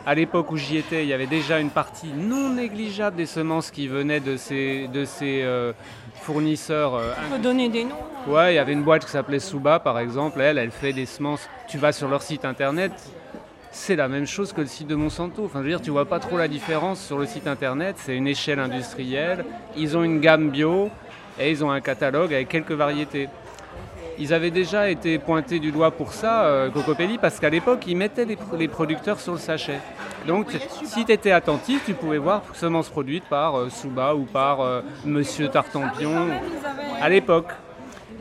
à 0.07 0.15
l'époque 0.15 0.51
où 0.51 0.57
j'y 0.57 0.79
étais, 0.79 1.03
il 1.03 1.09
y 1.09 1.13
avait 1.13 1.27
déjà 1.27 1.61
une 1.61 1.69
partie 1.71 2.09
non 2.17 2.55
négligeable 2.55 3.17
des 3.17 3.27
semences 3.27 3.71
qui 3.71 3.87
venaient 3.87 4.21
de 4.21 4.39
ces, 4.39 4.89
de 4.89 5.05
ces 5.05 5.43
euh, 5.43 5.73
fournisseurs. 6.23 6.95
euh, 6.95 7.13
Tu 7.27 7.33
peux 7.37 7.39
donner 7.43 7.69
des 7.69 7.85
noms? 7.85 7.97
Ouais, 8.27 8.55
il 8.55 8.57
y 8.57 8.59
avait 8.59 8.73
une 8.73 8.83
boîte 8.83 9.05
qui 9.05 9.11
s'appelait 9.11 9.39
Suba, 9.41 9.79
par 9.79 9.99
exemple. 9.99 10.41
Elle, 10.41 10.57
elle 10.57 10.71
fait 10.71 10.95
des 10.95 11.05
semences. 11.05 11.49
Tu 11.69 11.77
vas 11.77 11.93
sur 11.93 12.09
leur 12.09 12.23
site 12.23 12.47
internet, 12.47 12.93
c'est 13.71 13.97
la 13.97 14.09
même 14.09 14.27
chose 14.27 14.53
que 14.53 14.61
le 14.61 14.67
site 14.67 14.87
de 14.89 14.95
Monsanto. 14.95 15.45
Enfin, 15.45 15.61
je 15.61 15.65
veux 15.65 15.71
dire, 15.71 15.81
tu 15.81 15.91
vois 15.91 16.07
pas 16.07 16.19
trop 16.19 16.37
la 16.37 16.49
différence 16.49 17.01
sur 17.01 17.19
le 17.19 17.27
site 17.27 17.47
internet. 17.47 17.97
C'est 17.99 18.17
une 18.17 18.27
échelle 18.27 18.59
industrielle. 18.59 19.45
Ils 19.77 19.97
ont 19.97 20.03
une 20.03 20.21
gamme 20.21 20.51
bio 20.51 20.91
et 21.39 21.51
ils 21.51 21.65
ont 21.65 21.71
un 21.71 21.81
catalogue 21.81 22.35
avec 22.35 22.49
quelques 22.49 22.73
variétés. 22.73 23.29
Ils 24.19 24.35
avaient 24.35 24.51
déjà 24.51 24.91
été 24.91 25.19
pointés 25.19 25.61
du 25.61 25.73
doigt 25.73 25.93
pour 25.93 26.13
ça, 26.13 26.45
euh, 26.45 26.71
Cocopelli, 26.71 27.17
parce 27.17 27.41
qu'à 27.41 27.49
l'époque, 27.49 27.85
ils 27.87 27.97
mettaient 27.97 28.27
les, 28.27 28.37
les 28.59 28.69
producteurs 28.69 29.19
sur 29.19 29.33
le 29.33 29.39
sachet. 29.39 29.81
Donc, 30.27 30.49
si 30.85 31.07
tu 31.07 31.13
étais 31.13 31.31
attentif, 31.31 31.83
tu 31.87 31.95
pouvais 31.95 32.19
voir 32.19 32.43
semences 32.53 32.91
produites 32.91 33.25
par 33.25 33.59
euh, 33.59 33.71
Suba 33.71 34.15
ou 34.15 34.25
par 34.25 34.61
euh, 34.61 34.83
Monsieur 35.07 35.49
Tartampion 35.49 36.29
à 37.01 37.09
l'époque. 37.09 37.49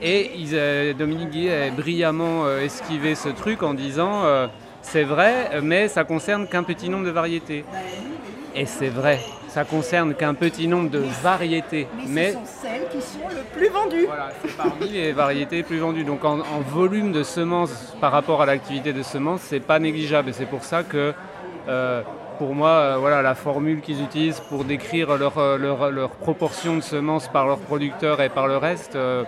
Et 0.02 0.32
ils, 0.38 0.95
Dominique 0.97 1.32
Guillet 1.32 1.68
a 1.68 1.72
brillamment 1.72 2.45
euh, 2.45 2.62
esquivé 2.62 3.16
ce 3.16 3.28
truc 3.28 3.64
en 3.64 3.74
disant 3.74 4.24
euh, 4.24 4.47
c'est 4.82 5.03
vrai, 5.03 5.61
mais 5.61 5.88
ça 5.88 6.03
concerne 6.03 6.47
qu'un 6.47 6.63
petit 6.63 6.89
nombre 6.89 7.05
de 7.05 7.11
variétés. 7.11 7.65
Et 8.55 8.65
c'est 8.65 8.89
vrai, 8.89 9.19
ça 9.47 9.63
concerne 9.63 10.15
qu'un 10.15 10.34
petit 10.34 10.67
nombre 10.67 10.89
de 10.89 11.03
variétés. 11.21 11.88
Mais, 12.07 12.30
ce 12.30 12.34
sont 12.34 12.39
celles 12.45 12.88
qui 12.89 13.01
sont 13.01 13.27
le 13.30 13.43
plus 13.57 13.69
vendues. 13.69 14.05
Voilà, 14.07 14.30
c'est 14.41 14.57
parmi 14.57 14.89
les 14.89 15.11
variétés 15.11 15.57
les 15.57 15.63
plus 15.63 15.77
vendues. 15.77 16.03
Donc 16.03 16.25
en, 16.25 16.39
en 16.39 16.61
volume 16.67 17.11
de 17.11 17.23
semences 17.23 17.95
par 18.01 18.11
rapport 18.11 18.41
à 18.41 18.45
l'activité 18.45 18.91
de 18.91 19.03
semences, 19.03 19.41
c'est 19.41 19.59
pas 19.59 19.80
négligeable. 19.80 20.30
Et 20.30 20.34
c'est 20.34 20.47
pour 20.47 20.63
ça 20.63 20.84
que 20.84 21.13
euh, 21.67 22.01
pour 22.39 22.55
moi, 22.55 22.69
euh, 22.69 22.97
voilà, 22.97 23.21
la 23.21 23.36
formule 23.36 23.82
qu'ils 23.82 24.01
utilisent 24.01 24.39
pour 24.39 24.63
décrire 24.63 25.17
leur, 25.17 25.38
euh, 25.38 25.57
leur, 25.57 25.91
leur 25.91 26.09
proportion 26.11 26.77
de 26.77 26.82
semences 26.82 27.27
par 27.27 27.45
leurs 27.45 27.59
producteurs 27.59 28.21
et 28.21 28.30
par 28.30 28.47
le 28.47 28.57
reste, 28.57 28.95
euh, 28.95 29.25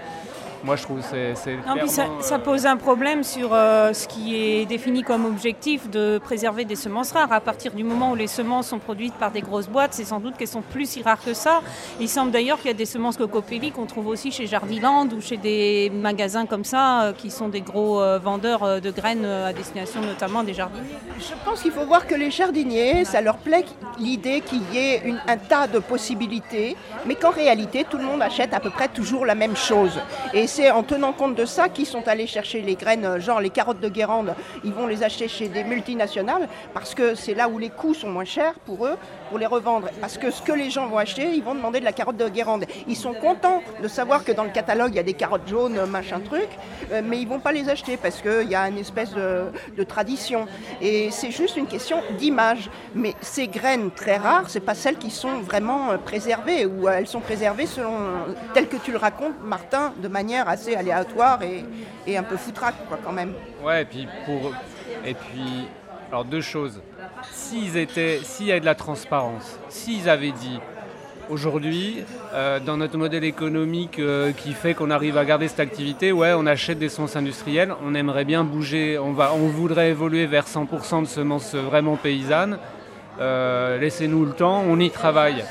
Moi, 0.63 0.75
je 0.75 0.83
trouve 0.83 0.97
que 0.99 1.05
c'est 1.09 1.33
c'est 1.35 1.55
Non, 1.67 1.75
puis 1.75 1.89
ça, 1.89 2.05
euh, 2.05 2.37
pose 2.39 2.65
un 2.67 2.77
problème 2.77 3.23
sur 3.23 3.49
euh, 3.51 3.93
ce 3.93 4.07
qui 4.07 4.35
est 4.35 4.65
défini 4.65 5.01
comme 5.01 5.25
objectif 5.25 5.89
de 5.89 6.19
préserver 6.23 6.65
des 6.65 6.75
semences 6.75 7.11
rares. 7.11 7.31
À 7.31 7.41
partir 7.41 7.71
du 7.73 7.83
moment 7.83 8.11
où 8.11 8.15
les 8.15 8.27
semences 8.27 8.67
sont 8.67 8.77
produites 8.77 9.15
par 9.15 9.31
des 9.31 9.41
grosses 9.41 9.67
boîtes, 9.67 9.93
c'est 9.95 10.05
sans 10.05 10.19
doute 10.19 10.37
qu'elles 10.37 10.47
sont 10.47 10.61
plus 10.61 10.87
si 10.87 11.01
rares 11.01 11.23
que 11.23 11.33
ça. 11.33 11.61
Il 11.99 12.07
semble 12.07 12.29
d'ailleurs 12.31 12.57
qu'il 12.57 12.67
y 12.67 12.71
a 12.73 12.75
des 12.77 12.85
semences 12.85 13.17
cocopelli 13.17 13.71
qu'on 13.71 13.87
trouve 13.87 14.07
aussi 14.07 14.31
chez 14.31 14.45
Jardiland 14.45 15.07
ou 15.07 15.19
chez 15.19 15.37
des 15.37 15.91
magasins 15.93 16.45
comme 16.45 16.63
ça 16.63 17.03
euh, 17.05 17.13
qui 17.13 17.31
sont 17.31 17.49
des 17.49 17.61
gros 17.61 17.99
euh, 17.99 18.19
vendeurs 18.19 18.79
de 18.81 18.91
graines 18.91 19.25
euh, 19.25 19.47
à 19.49 19.53
destination 19.53 20.01
notamment 20.01 20.43
des 20.43 20.53
jardiniers. 20.53 20.83
Je 21.19 21.33
pense 21.43 21.61
qu'il 21.63 21.71
faut 21.71 21.85
voir 21.85 22.05
que 22.05 22.13
les 22.15 22.29
jardiniers, 22.29 23.03
ça 23.05 23.21
leur 23.21 23.37
plaît 23.37 23.65
l'idée 23.97 24.41
qu'il 24.41 24.61
y 24.73 24.77
ait 24.77 25.01
une- 25.05 25.21
un 25.27 25.37
tas 25.37 25.65
de 25.67 25.79
possibilités, 25.79 26.75
mais 27.07 27.15
qu'en 27.15 27.31
réalité, 27.31 27.83
tout 27.89 27.97
le 27.97 28.03
monde 28.03 28.21
achète 28.21 28.53
à 28.53 28.59
peu 28.59 28.69
près 28.69 28.87
toujours 28.89 29.25
la 29.25 29.33
même 29.35 29.55
chose. 29.55 29.99
Et 30.35 30.47
c'est 30.51 30.69
en 30.69 30.83
tenant 30.83 31.13
compte 31.13 31.35
de 31.35 31.45
ça 31.45 31.69
qu'ils 31.69 31.85
sont 31.85 32.05
allés 32.09 32.27
chercher 32.27 32.61
les 32.61 32.75
graines, 32.75 33.05
euh, 33.05 33.19
genre 33.21 33.39
les 33.39 33.49
carottes 33.49 33.79
de 33.79 33.87
Guérande, 33.87 34.35
ils 34.65 34.73
vont 34.73 34.85
les 34.85 35.01
acheter 35.01 35.29
chez 35.29 35.47
des 35.47 35.63
multinationales, 35.63 36.49
parce 36.73 36.93
que 36.93 37.15
c'est 37.15 37.33
là 37.33 37.47
où 37.47 37.57
les 37.57 37.69
coûts 37.69 37.93
sont 37.93 38.09
moins 38.09 38.25
chers 38.25 38.55
pour 38.65 38.85
eux, 38.85 38.97
pour 39.31 39.39
les 39.39 39.45
revendre. 39.45 39.87
Parce 40.01 40.17
que 40.17 40.29
ce 40.29 40.41
que 40.41 40.51
les 40.51 40.69
gens 40.69 40.87
vont 40.87 40.97
acheter, 40.97 41.33
ils 41.33 41.41
vont 41.41 41.55
demander 41.55 41.79
de 41.79 41.85
la 41.85 41.93
carotte 41.93 42.17
de 42.17 42.27
Guérande. 42.27 42.65
Ils 42.85 42.97
sont 42.97 43.13
contents 43.13 43.63
de 43.81 43.87
savoir 43.87 44.25
que 44.25 44.33
dans 44.33 44.43
le 44.43 44.49
catalogue, 44.49 44.91
il 44.91 44.97
y 44.97 44.99
a 44.99 45.03
des 45.03 45.13
carottes 45.13 45.47
jaunes, 45.47 45.85
machin 45.85 46.19
truc, 46.19 46.49
euh, 46.91 47.01
mais 47.03 47.21
ils 47.21 47.27
vont 47.27 47.39
pas 47.39 47.53
les 47.53 47.69
acheter 47.69 47.95
parce 47.95 48.21
qu'il 48.21 48.49
y 48.49 48.55
a 48.55 48.67
une 48.67 48.77
espèce 48.77 49.13
de, 49.13 49.83
tradition. 49.87 50.45
Et 50.81 51.09
c'est 51.11 51.31
juste 51.31 51.55
une 51.55 51.65
question 51.65 52.01
d'image. 52.19 52.69
Mais 52.93 53.15
ces 53.21 53.47
graines 53.47 53.89
très 53.89 54.17
rares, 54.17 54.49
c'est 54.49 54.59
pas 54.59 54.75
celles 54.75 54.97
qui 54.97 55.11
sont 55.11 55.39
vraiment 55.39 55.91
euh, 55.91 55.97
préservées, 55.97 56.65
ou 56.65 56.87
euh, 56.87 56.97
elles 56.97 57.07
sont 57.07 57.21
préservées 57.21 57.65
selon, 57.65 57.93
tel 58.53 58.67
que 58.67 58.77
tu 58.77 58.91
le 58.91 58.97
racontes, 58.97 59.33
Martin, 59.43 59.93
de 59.97 60.07
manière 60.09 60.40
assez 60.47 60.75
aléatoire 60.75 61.39
et, 61.43 62.17
un 62.17 62.23
peu 62.23 62.37
foutraque, 62.37 62.75
quoi, 62.87 62.99
quand 63.03 63.11
même. 63.11 63.33
Ouais, 63.63 63.83
et 63.83 63.85
puis 63.85 64.07
pour 64.25 64.53
et 65.05 65.13
puis 65.13 65.67
alors 66.09 66.25
deux 66.25 66.41
choses. 66.41 66.81
S'ils 67.31 67.77
étaient, 67.77 68.19
s'il 68.23 68.47
y 68.47 68.51
avait 68.51 68.59
de 68.59 68.65
la 68.65 68.75
transparence, 68.75 69.57
s'ils 69.69 70.09
avaient 70.09 70.31
dit 70.31 70.59
aujourd'hui 71.29 72.03
euh, 72.33 72.59
dans 72.59 72.77
notre 72.77 72.97
modèle 72.97 73.23
économique 73.23 73.99
euh, 73.99 74.33
qui 74.33 74.53
fait 74.53 74.73
qu'on 74.73 74.91
arrive 74.91 75.17
à 75.17 75.23
garder 75.23 75.47
cette 75.47 75.61
activité, 75.61 76.11
ouais, 76.11 76.33
on 76.35 76.45
achète 76.45 76.79
des 76.79 76.89
semences 76.89 77.15
industrielles, 77.15 77.73
on 77.85 77.95
aimerait 77.95 78.25
bien 78.25 78.43
bouger, 78.43 78.97
on 78.99 79.13
va, 79.13 79.33
on 79.33 79.47
voudrait 79.47 79.91
évoluer 79.91 80.25
vers 80.25 80.45
100% 80.45 81.03
de 81.03 81.07
semences 81.07 81.55
vraiment 81.55 81.95
paysannes. 81.95 82.57
Euh, 83.19 83.77
Laissez-nous 83.77 84.25
le 84.25 84.33
temps, 84.33 84.63
on 84.67 84.79
y 84.79 84.89
travaille. 84.89 85.45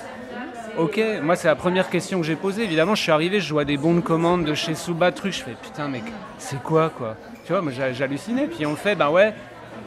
Ok, 0.78 1.00
moi 1.22 1.36
c'est 1.36 1.48
la 1.48 1.56
première 1.56 1.90
question 1.90 2.20
que 2.20 2.26
j'ai 2.26 2.36
posée. 2.36 2.62
Évidemment, 2.64 2.94
je 2.94 3.02
suis 3.02 3.12
arrivé, 3.12 3.40
je 3.40 3.52
vois 3.52 3.64
des 3.64 3.76
bons 3.76 3.94
de 3.94 4.00
commande 4.00 4.44
de 4.44 4.54
chez 4.54 4.74
Suba, 4.74 5.12
truc, 5.12 5.32
je 5.32 5.42
fais 5.42 5.56
putain, 5.60 5.88
mec, 5.88 6.04
c'est 6.38 6.62
quoi 6.62 6.90
quoi? 6.90 7.16
Tu 7.44 7.52
vois, 7.52 7.60
moi 7.60 7.72
j'hallucinais. 7.72 8.46
Puis 8.46 8.64
on 8.66 8.76
fait, 8.76 8.94
bah 8.94 9.10
ouais, 9.10 9.34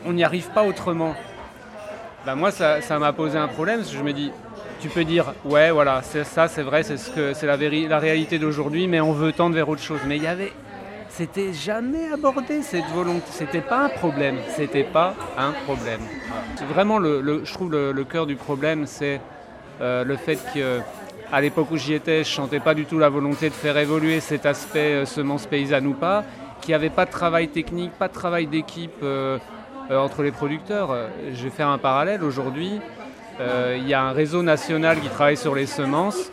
on 0.05 0.13
n'y 0.13 0.23
arrive 0.23 0.49
pas 0.49 0.63
autrement. 0.63 1.15
Bah 2.25 2.35
moi 2.35 2.51
ça 2.51 2.81
ça 2.81 2.99
m'a 2.99 3.13
posé 3.13 3.37
un 3.37 3.47
problème, 3.47 3.79
parce 3.79 3.91
que 3.91 3.97
je 3.97 4.03
me 4.03 4.13
dis, 4.13 4.31
tu 4.81 4.89
peux 4.89 5.03
dire, 5.05 5.33
ouais, 5.45 5.71
voilà, 5.71 6.01
ça, 6.01 6.47
c'est 6.47 6.63
vrai, 6.63 6.83
c'est 6.83 6.97
ce 6.97 7.09
que 7.09 7.33
c'est 7.33 7.47
la, 7.47 7.57
la 7.57 7.99
réalité 7.99 8.37
d'aujourd'hui, 8.37 8.87
mais 8.87 8.99
on 8.99 9.13
veut 9.13 9.31
tendre 9.31 9.55
vers 9.55 9.69
autre 9.69 9.81
chose. 9.81 10.01
Mais 10.05 10.17
il 10.17 10.23
y 10.23 10.27
avait, 10.27 10.51
c'était 11.09 11.53
jamais 11.53 12.11
abordé 12.11 12.61
cette 12.61 12.89
volonté. 12.93 13.25
C'était 13.29 13.61
pas 13.61 13.85
un 13.85 13.89
problème. 13.89 14.37
C'était 14.49 14.83
pas 14.83 15.15
un 15.37 15.51
problème. 15.65 16.01
Vraiment 16.69 16.99
le, 16.99 17.41
je 17.45 17.53
trouve 17.53 17.71
le, 17.71 17.93
le 17.93 18.03
cœur 18.03 18.25
du 18.25 18.35
problème, 18.35 18.85
c'est 18.85 19.21
le 19.81 20.15
fait 20.15 20.39
que 20.53 20.81
à 21.31 21.41
l'époque 21.41 21.71
où 21.71 21.77
j'y 21.77 21.93
étais, 21.95 22.23
je 22.23 22.29
sentais 22.29 22.59
pas 22.59 22.75
du 22.75 22.85
tout 22.85 22.99
la 22.99 23.09
volonté 23.09 23.49
de 23.49 23.55
faire 23.55 23.75
évoluer 23.77 24.19
cet 24.19 24.45
aspect 24.45 24.93
euh, 24.93 25.05
semence 25.05 25.47
paysanne 25.47 25.87
ou 25.87 25.93
pas, 25.93 26.23
qu'il 26.61 26.69
n'y 26.69 26.75
avait 26.75 26.91
pas 26.91 27.05
de 27.05 27.11
travail 27.11 27.47
technique, 27.47 27.91
pas 27.93 28.07
de 28.07 28.13
travail 28.13 28.45
d'équipe 28.45 28.93
euh, 29.01 29.39
euh, 29.89 29.97
entre 29.97 30.21
les 30.21 30.31
producteurs. 30.31 30.91
Euh, 30.91 31.07
Je 31.33 31.43
vais 31.45 31.49
faire 31.49 31.69
un 31.69 31.79
parallèle 31.79 32.23
aujourd'hui. 32.23 32.79
euh, 33.41 33.75
Il 33.79 33.87
y 33.87 33.95
a 33.95 34.03
un 34.03 34.11
réseau 34.11 34.43
national 34.43 34.99
qui 34.99 35.09
travaille 35.09 35.35
sur 35.37 35.55
les 35.55 35.65
semences 35.65 36.31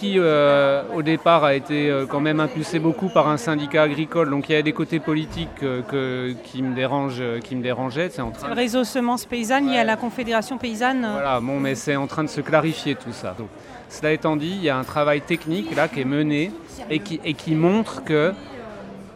qui 0.00 0.14
euh, 0.18 0.82
au 0.94 1.02
départ 1.02 1.44
a 1.44 1.54
été 1.54 1.90
euh, 1.90 2.06
quand 2.06 2.20
même 2.20 2.40
impulsé 2.40 2.78
beaucoup 2.78 3.08
par 3.10 3.28
un 3.28 3.36
syndicat 3.36 3.82
agricole. 3.82 4.30
Donc 4.30 4.48
il 4.48 4.52
y 4.52 4.54
avait 4.54 4.62
des 4.62 4.72
côtés 4.72 4.98
politiques 4.98 5.48
euh, 5.62 5.82
que- 5.82 6.32
qui, 6.44 6.62
me 6.62 6.74
dérangent, 6.74 7.22
qui 7.44 7.54
me 7.54 7.62
dérangeaient. 7.62 8.08
C'est 8.10 8.22
en 8.22 8.30
train 8.30 8.48
Le 8.48 8.54
réseau 8.54 8.82
semences 8.84 9.26
paysannes 9.26 9.68
lié 9.70 9.76
à 9.78 9.84
la 9.84 9.96
Confédération 9.96 10.56
paysanne. 10.56 11.06
voilà, 11.12 11.38
bon, 11.40 11.60
mais 11.60 11.74
c'est 11.74 11.96
en 11.96 12.06
train 12.06 12.24
de 12.24 12.28
se 12.30 12.40
clarifier 12.40 12.94
tout 12.94 13.12
ça. 13.12 13.34
Donc, 13.38 13.48
cela 13.90 14.12
étant 14.12 14.36
dit, 14.36 14.54
il 14.56 14.62
y 14.64 14.70
a 14.70 14.78
un 14.78 14.84
travail 14.84 15.20
technique 15.20 15.74
là 15.76 15.86
qui 15.88 16.00
est 16.00 16.04
mené 16.04 16.50
et 16.88 17.00
qui, 17.00 17.20
et 17.24 17.34
qui 17.34 17.54
montre 17.54 18.02
que 18.04 18.32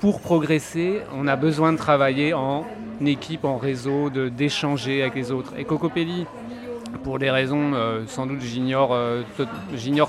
pour 0.00 0.20
progresser, 0.20 1.00
on 1.16 1.26
a 1.28 1.36
besoin 1.36 1.72
de 1.72 1.78
travailler 1.78 2.34
en 2.34 2.66
équipe, 3.06 3.44
en 3.44 3.56
réseau, 3.56 4.10
de- 4.10 4.28
d'échanger 4.28 5.00
avec 5.02 5.14
les 5.14 5.30
autres. 5.32 5.52
Et 5.56 5.64
Cocopelli, 5.64 6.26
pour 7.02 7.18
des 7.18 7.30
raisons, 7.30 7.72
euh, 7.74 8.02
sans 8.06 8.26
doute 8.26 8.40
j'ignore 8.40 8.90
euh, 8.92 9.22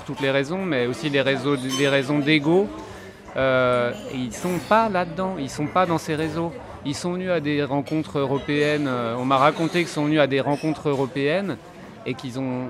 toutes 0.06 0.20
les 0.20 0.30
raisons, 0.30 0.64
mais 0.64 0.86
aussi 0.86 1.10
des 1.10 1.20
raisons 1.20 2.18
d'ego, 2.18 2.68
euh, 3.36 3.92
ils 4.14 4.32
sont 4.32 4.58
pas 4.68 4.88
là-dedans, 4.88 5.36
ils 5.38 5.50
sont 5.50 5.66
pas 5.66 5.86
dans 5.86 5.98
ces 5.98 6.14
réseaux. 6.14 6.52
Ils 6.84 6.94
sont 6.94 7.14
venus 7.14 7.30
à 7.30 7.40
des 7.40 7.64
rencontres 7.64 8.18
européennes. 8.18 8.86
euh, 8.88 9.16
on 9.18 9.24
m'a 9.24 9.36
raconté 9.38 9.80
qu'ils 9.80 9.88
sont 9.88 10.04
venus 10.04 10.20
à 10.20 10.26
des 10.26 10.40
rencontres 10.40 10.88
européennes 10.88 11.56
et 12.06 12.14
qu'ils 12.14 12.38
ont 12.38 12.68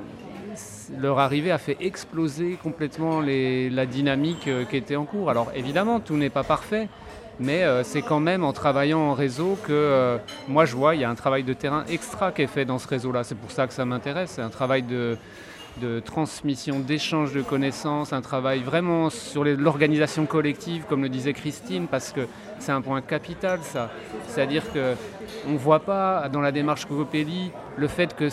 leur 0.99 1.19
arrivée 1.19 1.51
a 1.51 1.59
fait 1.59 1.77
exploser 1.81 2.57
complètement 2.63 3.21
les- 3.21 3.69
la 3.71 3.87
dynamique 3.87 4.49
qui 4.71 4.77
était 4.77 4.97
en 4.97 5.05
cours. 5.05 5.29
Alors 5.31 5.49
évidemment, 5.55 6.01
tout 6.01 6.17
n'est 6.17 6.31
pas 6.31 6.45
parfait, 6.45 6.89
mais 7.39 7.65
euh, 7.65 7.83
c'est 7.85 8.03
quand 8.03 8.21
même 8.21 8.45
en 8.45 8.53
travaillant 8.53 9.01
en 9.01 9.15
réseau 9.15 9.59
que 9.63 9.73
euh, 9.73 10.19
moi 10.49 10.65
je 10.65 10.75
vois, 10.75 10.95
il 10.95 11.01
y 11.01 11.05
a 11.05 11.11
un 11.11 11.15
travail 11.15 11.45
de 11.45 11.53
terrain 11.53 11.85
extra 11.89 12.33
qui 12.33 12.43
est 12.43 12.47
fait 12.47 12.65
dans 12.65 12.79
ce 12.79 12.89
réseau-là. 12.89 13.25
C'est 13.25 13.35
pour 13.35 13.51
ça 13.51 13.67
que 13.67 13.73
ça 13.73 13.85
m'intéresse. 13.85 14.33
C'est 14.37 14.43
un 14.43 14.49
travail 14.49 14.83
de, 14.83 15.19
transmission, 16.05 16.81
d'échange 16.81 17.33
de 17.35 17.43
connaissances, 17.43 18.15
un 18.15 18.23
travail 18.23 18.61
vraiment 18.61 19.11
sur 19.11 19.45
l'organisation 19.45 20.25
collective, 20.25 20.85
comme 20.89 21.03
le 21.03 21.11
disait 21.11 21.35
Christine, 21.35 21.87
parce 21.87 22.13
que 22.13 22.27
c'est 22.59 22.73
un 22.73 22.81
point 22.81 23.03
capital 23.03 23.61
ça. 23.63 23.91
C'est-à-dire 24.27 24.73
que 24.73 24.95
on 25.47 25.53
ne 25.53 25.59
voit 25.59 25.81
pas 25.81 26.29
dans 26.31 26.41
la 26.41 26.51
démarche 26.51 26.87
Cocopelli 26.87 27.51
le 27.77 27.89
fait 27.89 28.15
que 28.15 28.29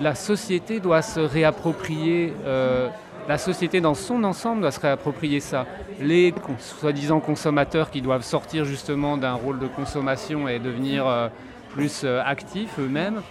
la 0.00 0.14
société 0.14 0.80
doit 0.80 1.02
se 1.02 1.20
réapproprier, 1.20 2.32
euh, 2.46 2.88
la 3.28 3.38
société 3.38 3.80
dans 3.80 3.94
son 3.94 4.22
ensemble 4.24 4.60
doit 4.60 4.70
se 4.70 4.80
réapproprier 4.80 5.40
ça. 5.40 5.66
Les 6.00 6.34
soi-disant 6.58 7.20
consommateurs 7.20 7.90
qui 7.90 8.02
doivent 8.02 8.24
sortir 8.24 8.64
justement 8.64 9.16
d'un 9.16 9.34
rôle 9.34 9.58
de 9.58 9.66
consommation 9.66 10.48
et 10.48 10.58
devenir 10.58 11.06
euh, 11.06 11.28
plus 11.70 12.02
euh, 12.04 12.20
actifs 12.24 12.78
eux-mêmes. 12.78 13.22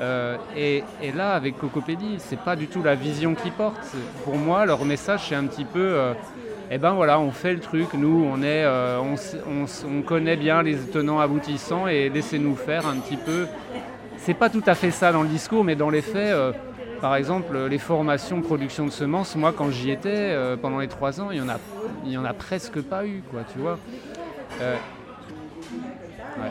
Euh, 0.00 0.36
et, 0.56 0.82
là, 1.14 1.32
avec 1.32 1.58
Cocopelli, 1.58 2.16
c'est 2.18 2.40
pas 2.40 2.56
du 2.56 2.66
tout 2.66 2.82
la 2.82 2.94
vision 2.94 3.34
qu'ils 3.34 3.52
portent. 3.52 3.94
Pour 4.24 4.36
moi, 4.36 4.66
leur 4.66 4.84
message, 4.84 5.26
c'est 5.28 5.34
un 5.34 5.44
petit 5.44 5.66
peu, 5.66 5.98
eh 6.70 6.78
ben 6.78 6.92
voilà, 6.92 7.20
on 7.20 7.30
fait 7.32 7.52
le 7.52 7.60
truc, 7.60 7.92
nous, 7.92 8.26
on 8.32 8.42
est, 8.42 8.64
on, 8.66 10.00
connaît 10.00 10.36
bien 10.36 10.62
les 10.62 10.76
tenants 10.76 11.20
aboutissants 11.20 11.86
et 11.86 12.08
laissez-nous 12.08 12.56
faire 12.56 12.86
un 12.86 12.96
petit 12.96 13.18
peu. 13.18 13.46
C'est 14.16 14.32
pas 14.32 14.48
tout 14.48 14.62
à 14.66 14.74
fait 14.74 14.90
ça 14.90 15.12
dans 15.12 15.22
le 15.22 15.28
discours, 15.28 15.64
mais 15.64 15.76
dans 15.76 15.90
les 15.90 16.00
faits, 16.00 16.34
par 17.00 17.16
exemple, 17.16 17.66
les 17.66 17.78
formations 17.78 18.42
production 18.42 18.84
de 18.84 18.90
semences, 18.90 19.36
moi, 19.36 19.52
quand 19.56 19.70
j'y 19.70 19.90
étais 19.90 20.08
euh, 20.08 20.56
pendant 20.56 20.78
les 20.78 20.88
trois 20.88 21.20
ans, 21.20 21.30
il 21.30 21.38
y 21.38 21.40
en 21.40 21.48
a, 21.48 21.58
il 22.04 22.12
y 22.12 22.18
en 22.18 22.24
a 22.24 22.34
presque 22.34 22.80
pas 22.82 23.06
eu, 23.06 23.22
quoi, 23.30 23.40
tu 23.52 23.58
vois. 23.58 23.78
Euh, 24.60 24.76
ouais. 26.38 26.50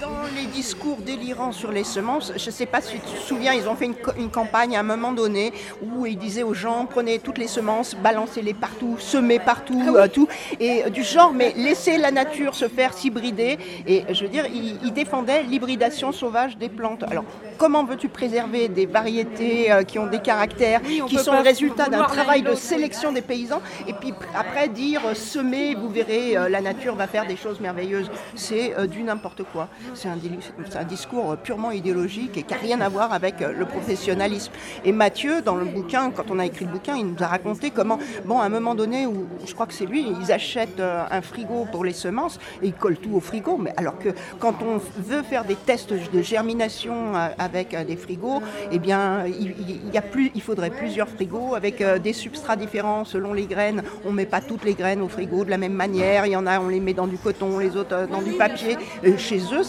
Dans 0.00 0.22
les 0.36 0.46
discours 0.46 0.98
délirants 0.98 1.52
sur 1.52 1.72
les 1.72 1.84
semences, 1.84 2.32
je 2.36 2.46
ne 2.46 2.50
sais 2.50 2.66
pas 2.66 2.80
si 2.80 2.94
tu 2.94 3.00
te 3.00 3.18
souviens, 3.18 3.54
ils 3.54 3.68
ont 3.68 3.74
fait 3.74 3.90
une, 4.18 4.30
campagne 4.30 4.76
à 4.76 4.80
un 4.80 4.84
moment 4.84 5.12
donné 5.12 5.52
où 5.82 6.06
ils 6.06 6.18
disaient 6.18 6.42
aux 6.42 6.54
gens 6.54 6.86
prenez 6.88 7.18
toutes 7.18 7.38
les 7.38 7.48
semences, 7.48 7.94
balancez-les 7.94 8.52
partout, 8.52 8.96
semez 8.98 9.38
partout, 9.38 9.96
euh, 9.96 10.08
tout, 10.08 10.28
et 10.60 10.84
euh, 10.84 10.90
du 10.90 11.02
genre, 11.02 11.32
mais 11.32 11.54
laissez 11.56 11.96
la 11.96 12.10
nature 12.10 12.54
se 12.54 12.68
faire 12.68 12.92
s'hybrider. 12.92 13.58
Et 13.86 14.04
je 14.12 14.24
veux 14.24 14.30
dire, 14.30 14.46
ils, 14.46 14.78
ils 14.84 14.92
défendaient 14.92 15.42
l'hybridation 15.42 16.12
sauvage 16.12 16.58
des 16.58 16.68
plantes. 16.68 17.04
Alors, 17.04 17.24
comment 17.56 17.84
veux-tu 17.84 18.08
préserver 18.08 18.68
des 18.68 18.86
variétés 18.86 19.72
euh, 19.72 19.82
qui 19.82 19.98
ont 19.98 20.06
des 20.06 20.20
caractères, 20.20 20.80
qui 20.82 21.16
sont 21.18 21.32
le 21.32 21.40
résultat 21.40 21.88
d'un 21.88 22.04
travail 22.04 22.42
de 22.42 22.54
sélection 22.54 23.12
des 23.12 23.22
paysans, 23.22 23.62
et 23.86 23.92
puis 23.92 24.10
pr- 24.10 24.38
après 24.38 24.68
dire 24.68 25.02
euh, 25.06 25.14
semez, 25.14 25.74
vous 25.74 25.88
verrez, 25.88 26.36
euh, 26.36 26.48
la 26.48 26.60
nature 26.60 26.94
va 26.94 27.06
faire 27.06 27.26
des 27.26 27.36
choses 27.36 27.60
merveilleuses. 27.60 28.10
C'est 28.34 28.74
du 28.88 29.02
n'importe 29.02 29.42
quoi. 29.52 29.68
C'est 29.94 30.08
un, 30.08 30.84
discours 30.84 31.36
purement 31.38 31.70
idéologique 31.70 32.36
et 32.36 32.42
qui 32.42 32.52
n'a 32.54 32.60
rien 32.60 32.80
à 32.80 32.88
voir 32.88 33.12
avec 33.12 33.40
le 33.40 33.64
professionnalisme. 33.64 34.52
Et 34.84 34.92
Mathieu, 34.92 35.42
dans 35.42 35.54
le 35.54 35.64
bouquin, 35.64 36.10
quand 36.10 36.30
on 36.30 36.38
a 36.38 36.46
écrit 36.46 36.64
le 36.64 36.70
bouquin, 36.70 36.96
il 36.96 37.06
nous 37.06 37.22
a 37.22 37.26
raconté 37.26 37.70
comment, 37.70 37.98
bon, 38.24 38.38
à 38.40 38.44
un 38.44 38.48
moment 38.48 38.74
donné, 38.74 39.06
où 39.06 39.26
je 39.44 39.52
crois 39.54 39.66
que 39.66 39.74
c'est 39.74 39.86
lui, 39.86 40.06
ils 40.20 40.32
achètent 40.32 40.80
un 40.80 41.22
frigo 41.22 41.66
pour 41.70 41.84
les 41.84 41.92
semences 41.92 42.38
et 42.62 42.66
ils 42.68 42.74
collent 42.74 42.98
tout 42.98 43.14
au 43.14 43.20
frigo. 43.20 43.56
Mais 43.56 43.72
alors 43.76 43.98
que 43.98 44.10
quand 44.38 44.62
on 44.62 44.80
veut 45.00 45.22
faire 45.22 45.44
des 45.44 45.56
tests 45.56 45.92
de 45.92 46.22
germination 46.22 47.14
à, 47.14 47.45
avec 47.46 47.72
euh, 47.72 47.84
des 47.84 47.96
frigos, 47.96 48.42
eh 48.70 48.78
bien, 48.78 49.24
il, 49.26 49.94
y 49.94 49.96
a 49.96 50.02
plus, 50.02 50.30
il 50.34 50.42
faudrait 50.42 50.70
plusieurs 50.70 51.08
frigos 51.08 51.54
avec 51.54 51.80
euh, 51.80 51.98
des 51.98 52.12
substrats 52.12 52.56
différents 52.56 53.04
selon 53.04 53.32
les 53.32 53.46
graines. 53.46 53.82
On 54.04 54.10
ne 54.10 54.16
met 54.16 54.26
pas 54.26 54.40
toutes 54.40 54.64
les 54.64 54.74
graines 54.74 55.00
au 55.00 55.08
frigo 55.08 55.44
de 55.44 55.50
la 55.50 55.56
même 55.56 55.72
manière. 55.72 56.26
Il 56.26 56.32
y 56.32 56.36
en 56.36 56.46
a, 56.46 56.60
on 56.60 56.68
les 56.68 56.80
met 56.80 56.92
dans 56.92 57.06
du 57.06 57.16
coton, 57.16 57.58
les 57.58 57.76
autres 57.76 57.94
euh, 57.94 58.06
dans 58.06 58.20
du 58.20 58.32
papier. 58.32 58.76
Chez 59.16 59.38
eux, 59.38 59.62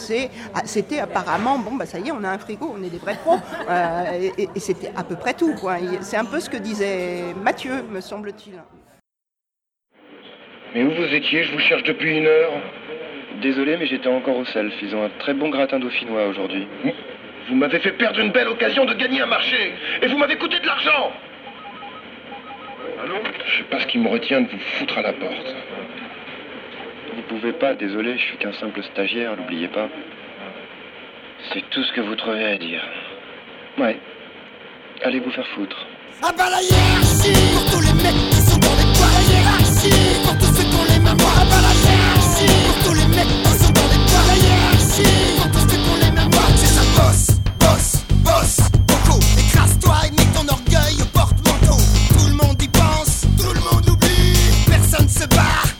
ah, 0.53 0.61
c'était 0.65 0.99
apparemment, 0.99 1.59
bon, 1.59 1.75
bah, 1.75 1.85
ça 1.85 1.99
y 1.99 2.09
est, 2.09 2.11
on 2.11 2.23
a 2.23 2.29
un 2.29 2.37
frigo, 2.39 2.75
on 2.77 2.83
est 2.83 2.89
des 2.89 2.97
vrais 2.97 3.15
pros. 3.15 3.37
Et, 4.37 4.59
c'était 4.59 4.91
à 4.95 5.03
peu 5.03 5.15
près 5.15 5.33
tout. 5.33 5.53
C'est 6.01 6.17
un 6.17 6.25
peu 6.25 6.39
ce 6.39 6.49
que 6.49 6.57
disait 6.57 7.33
Mathieu, 7.43 7.83
me 7.89 8.01
semble-t-il. 8.01 8.59
Mais 10.73 10.83
où 10.83 10.91
vous 10.91 11.13
étiez? 11.13 11.43
Je 11.43 11.53
vous 11.53 11.59
cherche 11.59 11.83
depuis 11.83 12.17
une 12.17 12.25
heure. 12.25 12.51
Désolé, 13.41 13.77
mais 13.77 13.85
j'étais 13.85 14.09
encore 14.09 14.37
au 14.37 14.45
self. 14.45 14.73
Ils 14.81 14.95
ont 14.95 15.03
un 15.03 15.11
très 15.19 15.33
bon 15.33 15.49
gratin 15.49 15.79
dauphinois 15.79 16.27
aujourd'hui. 16.27 16.67
Vous 17.47 17.55
m'avez 17.55 17.79
fait 17.79 17.93
perdre 17.93 18.19
une 18.19 18.31
belle 18.31 18.47
occasion 18.49 18.85
de 18.85 18.93
gagner 18.93 19.21
un 19.21 19.25
marché. 19.25 19.73
Et 20.01 20.07
vous 20.07 20.17
m'avez 20.17 20.35
coûté 20.35 20.59
de 20.59 20.65
l'argent. 20.65 21.11
Allô 23.03 23.15
Je 23.45 23.57
sais 23.57 23.63
pas 23.63 23.79
ce 23.79 23.87
qui 23.87 23.97
me 23.99 24.09
retient 24.09 24.41
de 24.41 24.47
vous 24.47 24.59
foutre 24.59 24.97
à 24.97 25.01
la 25.01 25.13
porte. 25.13 25.55
Vous 27.15 27.21
pouvez 27.23 27.53
pas, 27.53 27.73
désolé, 27.73 28.17
je 28.17 28.23
suis 28.23 28.37
qu'un 28.37 28.53
simple 28.53 28.83
stagiaire, 28.83 29.35
n'oubliez 29.37 29.67
pas. 29.69 29.87
C'est 31.53 31.67
tout 31.69 31.83
ce 31.83 31.93
que 31.93 32.01
vous 32.01 32.15
trouvez 32.15 32.45
à 32.45 32.57
dire. 32.57 32.81
Ouais. 33.77 33.97
Allez 35.03 35.19
vous 35.19 35.31
faire 35.31 35.47
foutre. 35.47 35.87
goodbye. 55.29 55.76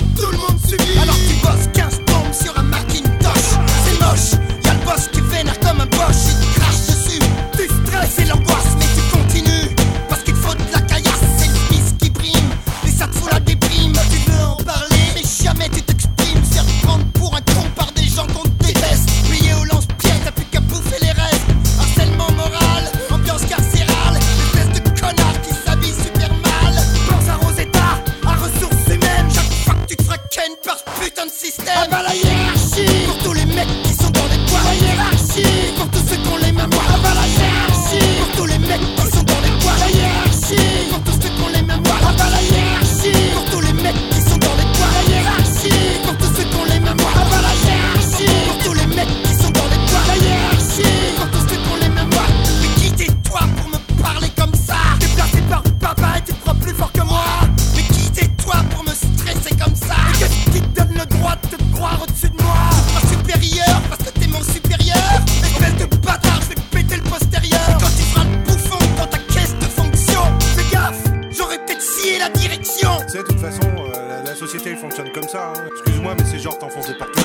champion 72.88 73.06
Tu 73.06 73.12
sais, 73.12 73.18
de 73.20 73.24
toute 73.24 73.40
façon, 73.40 73.62
euh, 73.78 74.24
la, 74.24 74.36
société 74.36 74.76
fonctionne 74.76 75.12
comme 75.12 75.28
ça. 75.28 75.52
Hein. 75.56 75.62
Excuse-moi, 75.72 76.16
mais 76.18 76.26
c'est 76.26 76.40
genre 76.40 76.58
t'enfonces 76.58 76.88
des 76.88 76.94
portes 76.94 77.18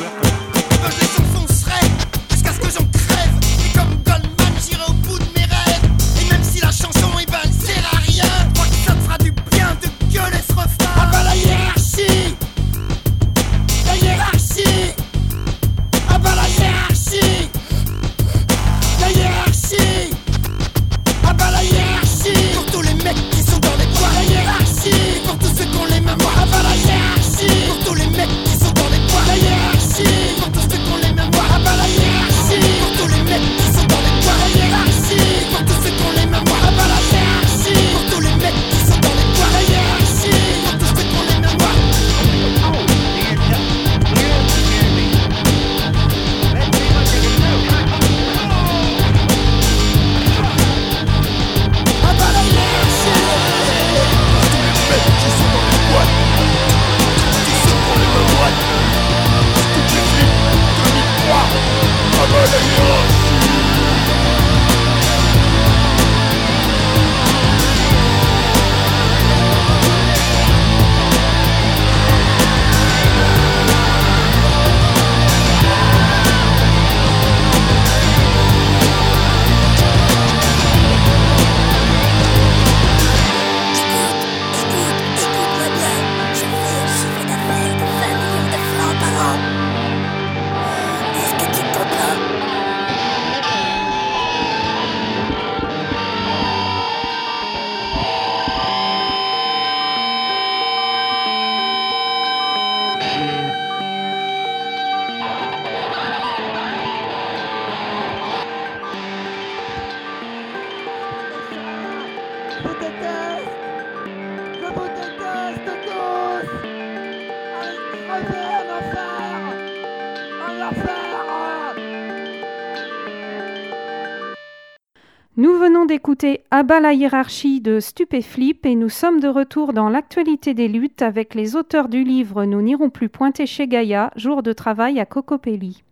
venons 125.63 125.85
d'écouter 125.85 126.41
Abba 126.51 126.81
la 126.81 126.93
hiérarchie 126.93 127.61
de 127.61 127.79
Stupéflip 127.79 128.67
et 128.67 128.75
nous 128.75 128.89
sommes 128.89 129.21
de 129.21 129.29
retour 129.29 129.73
dans 129.73 129.89
l'actualité 129.89 130.55
des 130.55 130.67
luttes 130.67 131.03
avec 131.03 131.37
les 131.37 131.55
auteurs 131.55 131.89
du 131.89 132.03
livre 132.03 132.45
Nous 132.47 132.61
n'irons 132.61 132.91
plus 132.91 133.09
pointer 133.09 133.47
chez 133.47 133.69
Gaïa, 133.69 134.11
jour 134.17 134.43
de 134.43 134.53
travail 134.53 134.99
à 134.99 135.07
Cocopelli 135.07 135.85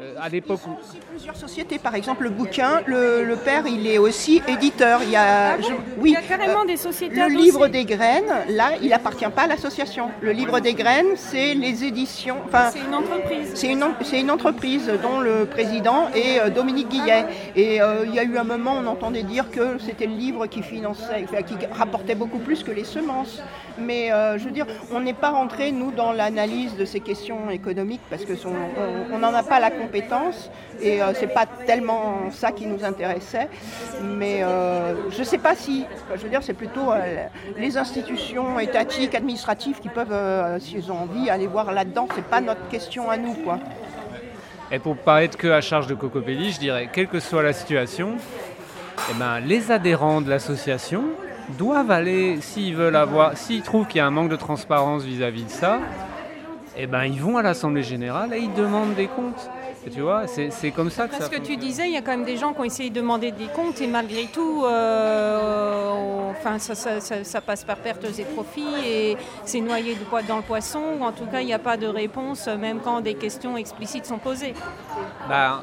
euh, 0.00 0.14
à 0.20 0.28
l'époque 0.28 0.60
où. 0.66 0.70
Plusieurs 1.10 1.36
sociétés, 1.36 1.78
par 1.78 1.94
exemple 1.94 2.24
le 2.24 2.30
bouquin, 2.30 2.82
le, 2.86 3.24
le 3.24 3.36
père 3.36 3.64
il 3.66 3.86
est 3.86 3.98
aussi 3.98 4.42
éditeur. 4.48 5.00
Il 5.02 5.10
y 5.10 5.16
a, 5.16 5.58
je- 5.60 5.68
oui, 5.98 6.10
Il 6.10 6.12
y 6.12 6.16
a 6.16 6.20
carrément 6.22 6.62
euh, 6.62 6.66
des 6.66 6.76
sociétés 6.76 7.16
Le 7.16 7.22
adossées. 7.22 7.36
livre 7.40 7.68
des 7.68 7.84
graines, 7.84 8.32
là, 8.50 8.72
il 8.82 8.92
appartient 8.92 9.24
pas 9.34 9.42
à 9.42 9.46
l'association. 9.46 10.10
Le 10.20 10.32
livre 10.32 10.60
des 10.60 10.74
graines, 10.74 11.16
c'est 11.16 11.54
les 11.54 11.84
éditions. 11.84 12.36
Enfin, 12.46 12.70
C'est 12.72 12.80
une 12.80 12.94
entreprise. 12.94 13.50
C'est 13.54 13.68
une, 13.72 13.84
c'est 14.02 14.20
une 14.20 14.30
entreprise 14.30 14.90
dont 15.02 15.20
le 15.20 15.46
président 15.46 16.08
est 16.14 16.40
euh, 16.40 16.50
Dominique 16.50 16.88
Guillet. 16.88 17.24
Et 17.54 17.80
euh, 17.80 18.04
il 18.06 18.14
y 18.14 18.18
a 18.18 18.24
eu 18.24 18.36
un 18.36 18.44
moment, 18.44 18.74
on 18.82 18.86
entendait 18.86 19.22
dire 19.22 19.50
que 19.50 19.78
c'était 19.78 20.06
le 20.06 20.14
livre 20.14 20.46
qui 20.46 20.62
finançait, 20.62 21.24
enfin, 21.24 21.42
qui 21.42 21.54
rapportait 21.72 22.14
beaucoup 22.14 22.38
plus 22.38 22.62
que 22.62 22.70
les 22.70 22.84
semences. 22.84 23.42
Mais 23.78 24.10
euh, 24.12 24.38
je 24.38 24.44
veux 24.44 24.50
dire, 24.52 24.66
on 24.92 25.00
n'est 25.00 25.12
pas 25.14 25.30
rentré, 25.30 25.70
nous, 25.70 25.90
dans 25.90 26.12
l'analyse 26.12 26.76
de 26.76 26.84
ces 26.86 27.00
questions 27.00 27.50
économiques 27.50 28.00
parce 28.08 28.24
que 28.24 28.34
son- 28.34 28.54
on 29.12 29.18
n'en 29.18 29.34
a 29.34 29.42
pas 29.42 29.60
la 29.60 29.70
et 30.80 31.02
euh, 31.02 31.12
c'est 31.14 31.32
pas 31.32 31.46
tellement 31.66 32.30
ça 32.30 32.52
qui 32.52 32.66
nous 32.66 32.84
intéressait. 32.84 33.48
Mais 34.02 34.42
euh, 34.42 34.94
je 35.10 35.20
ne 35.20 35.24
sais 35.24 35.38
pas 35.38 35.54
si, 35.54 35.84
je 36.14 36.22
veux 36.22 36.28
dire, 36.28 36.42
c'est 36.42 36.54
plutôt 36.54 36.92
euh, 36.92 37.26
les 37.56 37.76
institutions 37.78 38.58
étatiques, 38.58 39.14
administratives 39.14 39.80
qui 39.80 39.88
peuvent, 39.88 40.12
euh, 40.12 40.58
s'ils 40.58 40.90
ont 40.92 41.02
envie, 41.02 41.30
aller 41.30 41.46
voir 41.46 41.72
là-dedans. 41.72 42.08
C'est 42.14 42.24
pas 42.24 42.40
notre 42.40 42.68
question 42.68 43.10
à 43.10 43.16
nous, 43.16 43.34
quoi. 43.34 43.58
Et 44.70 44.78
pour 44.78 44.96
pas 44.96 45.22
être 45.22 45.36
que 45.36 45.48
à 45.48 45.60
charge 45.60 45.86
de 45.86 45.94
Cocopelli, 45.94 46.50
je 46.50 46.58
dirais, 46.58 46.88
quelle 46.92 47.06
que 47.06 47.20
soit 47.20 47.42
la 47.42 47.52
situation, 47.52 48.16
eh 49.10 49.14
ben, 49.14 49.40
les 49.40 49.70
adhérents 49.70 50.20
de 50.20 50.28
l'association 50.28 51.04
doivent 51.56 51.92
aller, 51.92 52.40
s'ils 52.40 52.74
veulent 52.74 52.96
avoir, 52.96 53.36
s'ils 53.36 53.62
trouvent 53.62 53.86
qu'il 53.86 53.98
y 53.98 54.00
a 54.00 54.06
un 54.06 54.10
manque 54.10 54.30
de 54.30 54.36
transparence 54.36 55.04
vis-à-vis 55.04 55.44
de 55.44 55.50
ça, 55.50 55.78
eh 56.76 56.86
ben, 56.86 57.04
ils 57.04 57.22
vont 57.22 57.36
à 57.38 57.42
l'Assemblée 57.42 57.84
Générale 57.84 58.34
et 58.34 58.38
ils 58.38 58.52
demandent 58.52 58.94
des 58.94 59.06
comptes. 59.06 59.48
Et 59.86 59.90
tu 59.90 60.00
vois, 60.00 60.26
c'est 60.26 60.70
comme 60.72 60.90
ça 60.90 61.06
que 61.06 61.12
Parce 61.16 61.30
ça 61.30 61.38
que 61.38 61.40
tu 61.40 61.56
disais, 61.56 61.86
il 61.86 61.94
y 61.94 61.96
a 61.96 62.02
quand 62.02 62.10
même 62.10 62.24
des 62.24 62.36
gens 62.36 62.52
qui 62.52 62.60
ont 62.60 62.64
essayé 62.64 62.90
de 62.90 62.96
demander 62.96 63.30
des 63.30 63.46
comptes 63.46 63.80
et 63.80 63.86
malgré 63.86 64.24
tout, 64.24 64.64
euh, 64.64 65.90
on- 65.92 66.30
enfin, 66.30 66.58
ça, 66.58 66.74
ça- 66.74 67.00
ça- 67.00 67.22
ça 67.22 67.40
passe 67.40 67.62
par 67.62 67.76
pertes 67.76 68.04
et 68.18 68.24
profits 68.24 68.66
et 68.84 69.16
c'est 69.44 69.60
noyé 69.60 69.94
de 69.94 70.00
poids 70.04 70.22
dans 70.22 70.38
le 70.38 70.42
poisson. 70.42 70.80
ou 71.00 71.04
En 71.04 71.12
tout 71.12 71.26
cas, 71.26 71.40
il 71.40 71.46
n'y 71.46 71.54
a 71.54 71.60
pas 71.60 71.76
de 71.76 71.86
réponse, 71.86 72.48
même 72.48 72.80
quand 72.80 73.00
des 73.00 73.14
questions 73.14 73.56
explicites 73.56 74.06
sont 74.06 74.18
posées. 74.18 74.54
Bah, 75.28 75.62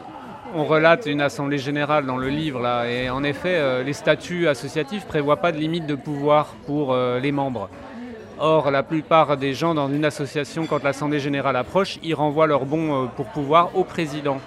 on 0.56 0.64
relate 0.64 1.06
une 1.08 1.22
assemblée 1.22 1.58
générale 1.58 2.06
dans 2.06 2.18
le 2.18 2.30
livre 2.30 2.62
là, 2.62 2.86
et 2.88 3.10
en 3.10 3.24
effet, 3.24 3.56
euh, 3.56 3.84
les 3.84 3.94
statuts 3.94 4.48
associatifs 4.48 5.06
prévoient 5.06 5.38
pas 5.42 5.52
de 5.52 5.58
limite 5.58 5.86
de 5.86 5.96
pouvoir 5.96 6.54
pour 6.66 6.94
euh, 6.94 7.20
les 7.20 7.32
membres. 7.34 7.70
Or, 8.40 8.72
la 8.72 8.84
plupart 8.84 9.38
des 9.38 9.54
gens 9.54 9.74
dans 9.74 9.90
une 9.90 10.06
association, 10.06 10.66
quand 10.66 10.84
l'assemblée 10.84 11.20
générale 11.20 11.56
approche, 11.56 11.98
ils 12.04 12.16
renvoient 12.16 12.48
leur 12.48 12.66
bon 12.66 13.04
euh, 13.04 13.06
pour 13.16 13.28
pouvoir 13.28 13.76
au 13.78 13.84
président. 13.84 14.40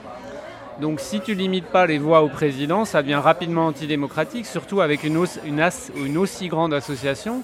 Donc, 0.81 1.01
si 1.01 1.21
tu 1.21 1.35
limites 1.35 1.67
pas 1.67 1.87
les 1.87 1.99
voix 1.99 2.23
au 2.23 2.29
président, 2.29 2.85
ça 2.85 3.03
devient 3.03 3.15
rapidement 3.15 3.67
antidémocratique, 3.69 4.45
surtout 4.45 4.81
avec 4.81 5.05
une, 5.05 5.17
os- 5.17 5.39
une 5.47 5.61
as- 5.61 5.91
une 5.97 6.19
aussi 6.19 6.49
grande 6.49 6.75
association. 6.75 7.43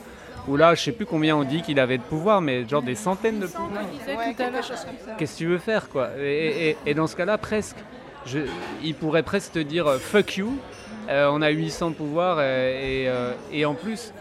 Où 0.49 0.57
là, 0.57 0.75
je 0.75 0.83
sais 0.83 0.91
plus 0.93 1.07
combien 1.07 1.37
on 1.37 1.45
dit 1.45 1.63
qu'il 1.63 1.79
avait 1.79 1.99
de 1.99 2.03
pouvoir, 2.03 2.41
mais 2.41 2.67
genre 2.69 2.83
des 2.83 2.97
centaines 2.97 3.39
de 3.39 3.47
pouvoirs. 3.47 3.85
Qu'est-ce 5.17 5.33
que 5.35 5.39
tu 5.39 5.47
veux 5.47 5.59
faire, 5.59 5.89
quoi? 5.89 6.09
Et, 6.21 6.71
et- 6.71 6.77
et 6.87 6.95
dans 6.95 7.07
ce 7.07 7.15
cas-là, 7.15 7.39
presque, 7.39 7.77
je, 8.27 8.41
il 8.83 8.95
pourrait 8.97 9.23
presque 9.23 9.53
te 9.53 9.61
dire 9.61 9.87
euh, 9.87 9.99
fuck 9.99 10.37
you, 10.39 10.53
euh, 11.09 11.31
on 11.33 11.43
a 11.43 11.49
800 11.51 11.91
de 11.91 11.95
pouvoir, 11.95 12.37
euh, 12.41 12.71
et, 12.73 13.09
euh, 13.09 13.33
et 13.53 13.65
en 13.65 13.75
plus, 13.75 14.13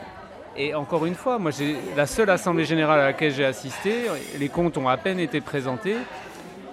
et 0.58 0.74
encore 0.76 1.06
une 1.06 1.16
fois, 1.16 1.40
moi, 1.40 1.52
la 1.96 2.06
seule 2.06 2.30
assemblée 2.30 2.66
générale 2.66 3.00
à 3.00 3.06
laquelle 3.06 3.32
j'ai 3.34 3.46
assisté, 3.46 3.94
les 4.40 4.50
comptes 4.50 4.78
ont 4.78 4.90
à 4.90 4.98
peine 4.98 5.20
été 5.20 5.42
présentés, 5.42 5.96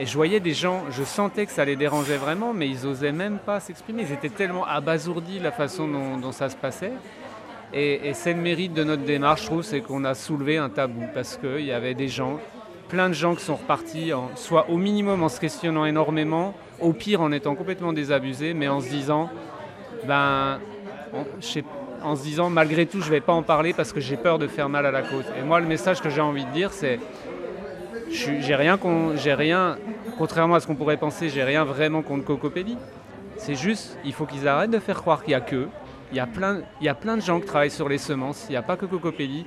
et 0.01 0.07
je 0.07 0.15
voyais 0.15 0.41
des 0.41 0.55
gens, 0.55 0.85
je 0.91 1.03
sentais 1.03 1.47
que 1.47 1.53
ça 1.53 1.65
les 1.65 1.77
dérangeait 1.77 2.17
vraiment, 2.17 2.53
mais 2.53 2.69
ils 2.69 2.87
osaient 2.87 3.13
même 3.13 3.39
pas 3.39 3.59
s'exprimer. 3.61 4.03
Ils 4.03 4.13
étaient 4.13 4.29
tellement 4.29 4.65
abasourdis 4.65 5.39
de 5.39 5.45
la 5.45 5.53
façon 5.53 5.89
dont, 5.89 6.33
ça 6.33 6.49
se 6.49 6.57
passait. 6.57 6.93
Et, 7.75 8.13
c'est 8.15 8.33
le 8.33 8.41
mérite 8.41 8.73
de 8.75 8.85
notre 8.85 9.03
démarche, 9.03 9.43
je 9.43 9.47
trouve, 9.47 9.63
c'est 9.63 9.81
qu'on 9.81 10.05
a 10.05 10.15
soulevé 10.15 10.57
un 10.57 10.69
tabou 10.71 11.05
parce 11.15 11.37
qu'il 11.37 11.65
y 11.65 11.73
avait 11.73 11.95
des 11.95 12.09
gens, 12.09 12.39
plein 12.89 13.09
de 13.09 13.15
gens 13.15 13.35
qui 13.35 13.45
sont 13.45 13.57
repartis, 13.57 14.13
soit 14.37 14.71
au 14.71 14.77
minimum 14.77 15.23
en 15.23 15.29
se 15.29 15.41
questionnant 15.41 15.85
énormément, 15.85 16.55
au 16.81 16.93
pire 16.93 17.21
en 17.21 17.33
étant 17.33 17.55
complètement 17.55 17.93
désabusés, 17.93 18.55
mais 18.55 18.69
en 18.69 18.81
se 18.81 18.89
disant, 18.89 19.29
ben, 20.07 20.61
on- 21.13 21.27
je 21.41 21.47
sais- 21.47 21.65
en 22.03 22.17
se 22.17 22.23
disant 22.23 22.51
malgré 22.51 22.87
tout, 22.87 23.01
je 23.01 23.11
vais 23.11 23.21
pas 23.21 23.33
en 23.33 23.43
parler 23.43 23.73
parce 23.73 23.93
que 23.93 24.01
j'ai 24.01 24.17
peur 24.17 24.39
de 24.39 24.47
faire 24.47 24.69
mal 24.69 24.87
à 24.87 24.91
la 24.91 25.03
cause. 25.03 25.25
Et 25.39 25.43
moi, 25.43 25.61
le 25.61 25.67
message 25.67 26.01
que 26.01 26.11
j'ai 26.11 26.21
envie 26.21 26.45
de 26.45 26.51
dire, 26.51 26.73
c'est 26.73 26.99
j'ai 28.11 28.55
rien, 28.55 28.79
rien, 29.37 29.79
contrairement 30.17 30.55
à 30.55 30.61
ce 30.61 30.67
qu'on 30.67 30.75
pourrait 30.75 30.97
penser, 30.97 31.29
j'ai 31.29 31.45
rien 31.45 31.65
vraiment 31.65 32.03
contre 32.03 32.25
Cocopelli. 32.25 32.77
C'est 33.37 33.55
juste, 33.55 33.99
il 34.05 34.13
faut 34.13 34.27
qu'ils 34.27 34.49
arrêtent 34.49 34.71
de 34.71 34.79
faire 34.79 35.01
croire 35.01 35.23
qu'il 35.23 35.31
n'y 35.31 35.35
a 35.35 35.41
qu'eux. 35.41 35.69
Il 36.11 36.17
y 36.17 36.21
a, 36.21 36.27
plein, 36.27 36.63
il 36.81 36.87
y 36.87 36.89
a 36.89 36.95
plein 36.95 37.17
de 37.17 37.23
gens 37.23 37.39
qui 37.39 37.47
travaillent 37.47 37.71
sur 37.71 37.89
les 37.89 37.99
semences, 37.99 38.47
il 38.49 38.53
n'y 38.53 38.57
a 38.57 38.63
pas 38.63 38.77
que 38.77 38.87
Cocopelli. 38.87 39.45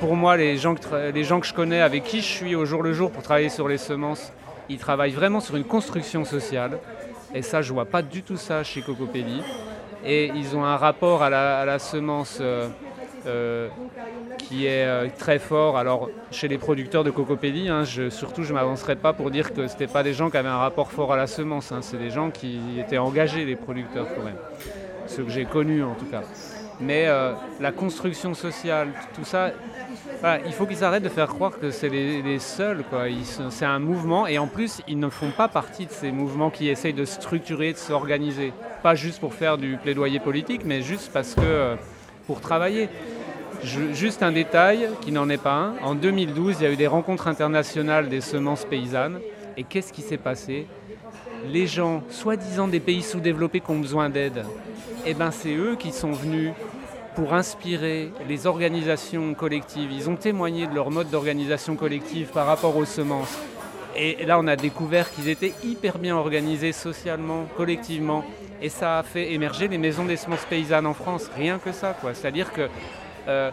Pour 0.00 0.16
moi, 0.16 0.36
les 0.36 0.56
gens, 0.56 0.74
que 0.74 0.80
que 0.80 1.46
je 1.46 1.54
connais, 1.54 1.82
avec 1.82 2.04
qui 2.04 2.20
je 2.20 2.26
suis 2.26 2.54
au 2.56 2.64
jour 2.64 2.82
le 2.82 2.92
jour 2.92 3.12
pour 3.12 3.22
travailler 3.22 3.48
sur 3.48 3.68
les 3.68 3.78
semences, 3.78 4.32
ils 4.68 4.78
travaillent 4.78 5.12
vraiment 5.12 5.40
sur 5.40 5.56
une 5.56 5.64
construction 5.64 6.24
sociale. 6.24 6.78
Et 7.34 7.42
ça, 7.42 7.62
je 7.62 7.72
vois 7.72 7.84
pas 7.84 8.02
du 8.02 8.22
tout 8.22 8.36
ça 8.36 8.64
chez 8.64 8.82
Cocopelli. 8.82 9.42
Et 10.04 10.30
ils 10.34 10.56
ont 10.56 10.64
un 10.64 10.76
rapport 10.76 11.22
à 11.22 11.30
la, 11.30 11.78
semence 11.78 12.38
euh, 12.40 12.68
euh, 13.26 13.68
qui 14.38 14.66
est 14.66 14.86
euh, 14.86 15.08
très 15.18 15.38
fort. 15.38 15.76
Alors, 15.76 16.08
chez 16.30 16.48
les 16.48 16.58
producteurs 16.58 17.04
de 17.04 17.10
Cocopelli, 17.10 17.68
hein, 17.68 17.84
je, 17.84 18.08
surtout, 18.08 18.42
je 18.42 18.50
ne 18.50 18.58
m'avancerai 18.58 18.96
pas 18.96 19.12
pour 19.12 19.30
dire 19.30 19.52
que 19.52 19.66
ce 19.66 19.72
n'étaient 19.72 19.86
pas 19.86 20.02
des 20.02 20.14
gens 20.14 20.30
qui 20.30 20.36
avaient 20.36 20.48
un 20.48 20.58
rapport 20.58 20.90
fort 20.90 21.12
à 21.12 21.16
la 21.16 21.26
semence. 21.26 21.72
hein. 21.72 21.80
C'est 21.82 21.98
des 21.98 22.10
gens 22.10 22.30
qui 22.30 22.60
étaient 22.78 22.98
engagés, 22.98 23.44
les 23.44 23.56
producteurs, 23.56 24.06
quand 24.14 24.24
même. 24.24 24.38
Ceux 25.06 25.24
que 25.24 25.30
j'ai 25.30 25.44
connus, 25.44 25.82
en 25.82 25.94
tout 25.94 26.06
cas. 26.06 26.22
Mais 26.80 27.04
euh, 27.06 27.34
la 27.60 27.72
construction 27.72 28.34
sociale, 28.34 28.88
tout 29.14 29.24
ça, 29.24 29.50
il 30.46 30.52
faut 30.52 30.66
qu'ils 30.66 30.82
arrêtent 30.82 31.02
de 31.02 31.08
faire 31.08 31.28
croire 31.28 31.58
que 31.58 31.70
c'est 31.70 31.88
les, 31.88 32.38
seuls. 32.38 32.84
C'est 33.50 33.64
un 33.64 33.78
mouvement 33.78 34.26
et 34.26 34.38
en 34.38 34.46
plus, 34.46 34.80
ils 34.88 34.98
ne 34.98 35.08
font 35.08 35.30
pas 35.30 35.48
partie 35.48 35.86
de 35.86 35.90
ces 35.90 36.10
mouvements 36.10 36.50
qui 36.50 36.68
essayent 36.68 36.94
de 36.94 37.04
structurer, 37.04 37.72
de 37.72 37.78
s'organiser. 37.78 38.52
Pas 38.82 38.94
juste 38.94 39.20
pour 39.20 39.34
faire 39.34 39.58
du 39.58 39.76
plaidoyer 39.76 40.20
politique, 40.20 40.62
mais 40.64 40.80
juste 40.80 41.10
parce 41.12 41.34
que 41.34 41.40
euh, 41.42 41.76
pour 42.26 42.40
travailler. 42.40 42.88
Juste 43.62 44.22
un 44.22 44.32
détail 44.32 44.88
qui 45.02 45.12
n'en 45.12 45.28
est 45.28 45.42
pas 45.42 45.52
un. 45.52 45.74
En 45.82 45.94
2012, 45.94 46.56
il 46.60 46.64
y 46.64 46.66
a 46.66 46.72
eu 46.72 46.76
des 46.76 46.86
rencontres 46.86 47.28
internationales 47.28 48.08
des 48.08 48.22
semences 48.22 48.64
paysannes. 48.64 49.20
Et 49.58 49.64
qu'est-ce 49.64 49.92
qui 49.92 50.00
s'est 50.00 50.16
passé? 50.16 50.66
Les 51.46 51.66
gens, 51.66 52.02
soi-disant 52.08 52.68
des 52.68 52.80
pays 52.80 53.02
sous-développés 53.02 53.60
qui 53.60 53.70
ont 53.70 53.78
besoin 53.78 54.08
d'aide, 54.08 54.44
eh 55.06 55.14
ben 55.14 55.30
c'est 55.30 55.54
eux 55.54 55.76
qui 55.78 55.92
sont 55.92 56.12
venus 56.12 56.52
pour 57.14 57.34
inspirer 57.34 58.12
les 58.28 58.46
organisations 58.46 59.34
collectives. 59.34 59.92
Ils 59.92 60.08
ont 60.08 60.16
témoigné 60.16 60.66
de 60.66 60.74
leur 60.74 60.90
mode 60.90 61.10
d'organisation 61.10 61.76
collective 61.76 62.28
par 62.28 62.46
rapport 62.46 62.76
aux 62.76 62.84
semences. 62.84 63.38
Et 63.96 64.24
là, 64.24 64.38
on 64.38 64.46
a 64.46 64.56
découvert 64.56 65.10
qu'ils 65.10 65.28
étaient 65.28 65.52
hyper 65.64 65.98
bien 65.98 66.16
organisés 66.16 66.72
socialement, 66.72 67.46
collectivement. 67.56 68.24
Et 68.62 68.68
ça 68.68 68.98
a 68.98 69.02
fait 69.02 69.32
émerger 69.32 69.68
les 69.68 69.78
maisons 69.78 70.04
des 70.04 70.16
semences 70.16 70.44
paysannes 70.48 70.86
en 70.86 70.94
France. 70.94 71.30
Rien 71.36 71.58
que 71.58 71.72
ça, 71.72 71.96
quoi. 72.00 72.14
C'est-à-dire 72.14 72.52
que 72.52 72.68
euh, 73.28 73.50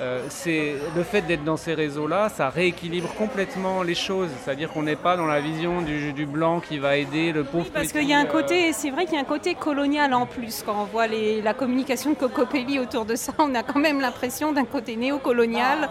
euh, 0.00 0.24
c'est 0.28 0.74
le 0.96 1.02
fait 1.02 1.22
d'être 1.22 1.44
dans 1.44 1.56
ces 1.56 1.74
réseaux-là, 1.74 2.28
ça 2.28 2.48
rééquilibre 2.48 3.12
complètement 3.14 3.82
les 3.82 3.94
choses. 3.94 4.28
C'est-à-dire 4.42 4.70
qu'on 4.72 4.82
n'est 4.82 4.96
pas 4.96 5.16
dans 5.16 5.26
la 5.26 5.40
vision 5.40 5.82
du, 5.82 6.12
du 6.12 6.26
blanc 6.26 6.60
qui 6.60 6.78
va 6.78 6.96
aider 6.96 7.32
le 7.32 7.44
pauvre 7.44 7.66
Parce 7.72 7.88
petit, 7.88 7.98
qu'il 8.00 8.08
y 8.08 8.14
a 8.14 8.18
un 8.18 8.24
euh, 8.24 8.28
côté, 8.28 8.72
c'est 8.72 8.90
vrai 8.90 9.04
qu'il 9.04 9.14
y 9.14 9.18
a 9.18 9.20
un 9.20 9.24
côté 9.24 9.54
colonial 9.54 10.12
en 10.14 10.26
plus. 10.26 10.62
Quand 10.64 10.74
on 10.80 10.84
voit 10.84 11.06
les- 11.06 11.42
la 11.42 11.54
communication 11.54 12.10
de 12.10 12.16
Cocopelli 12.16 12.78
autour 12.78 13.04
de 13.04 13.14
ça, 13.16 13.32
on 13.38 13.54
a 13.54 13.62
quand 13.62 13.78
même 13.80 14.00
l'impression 14.00 14.52
d'un 14.52 14.64
côté 14.64 14.96
néocolonial, 14.96 15.88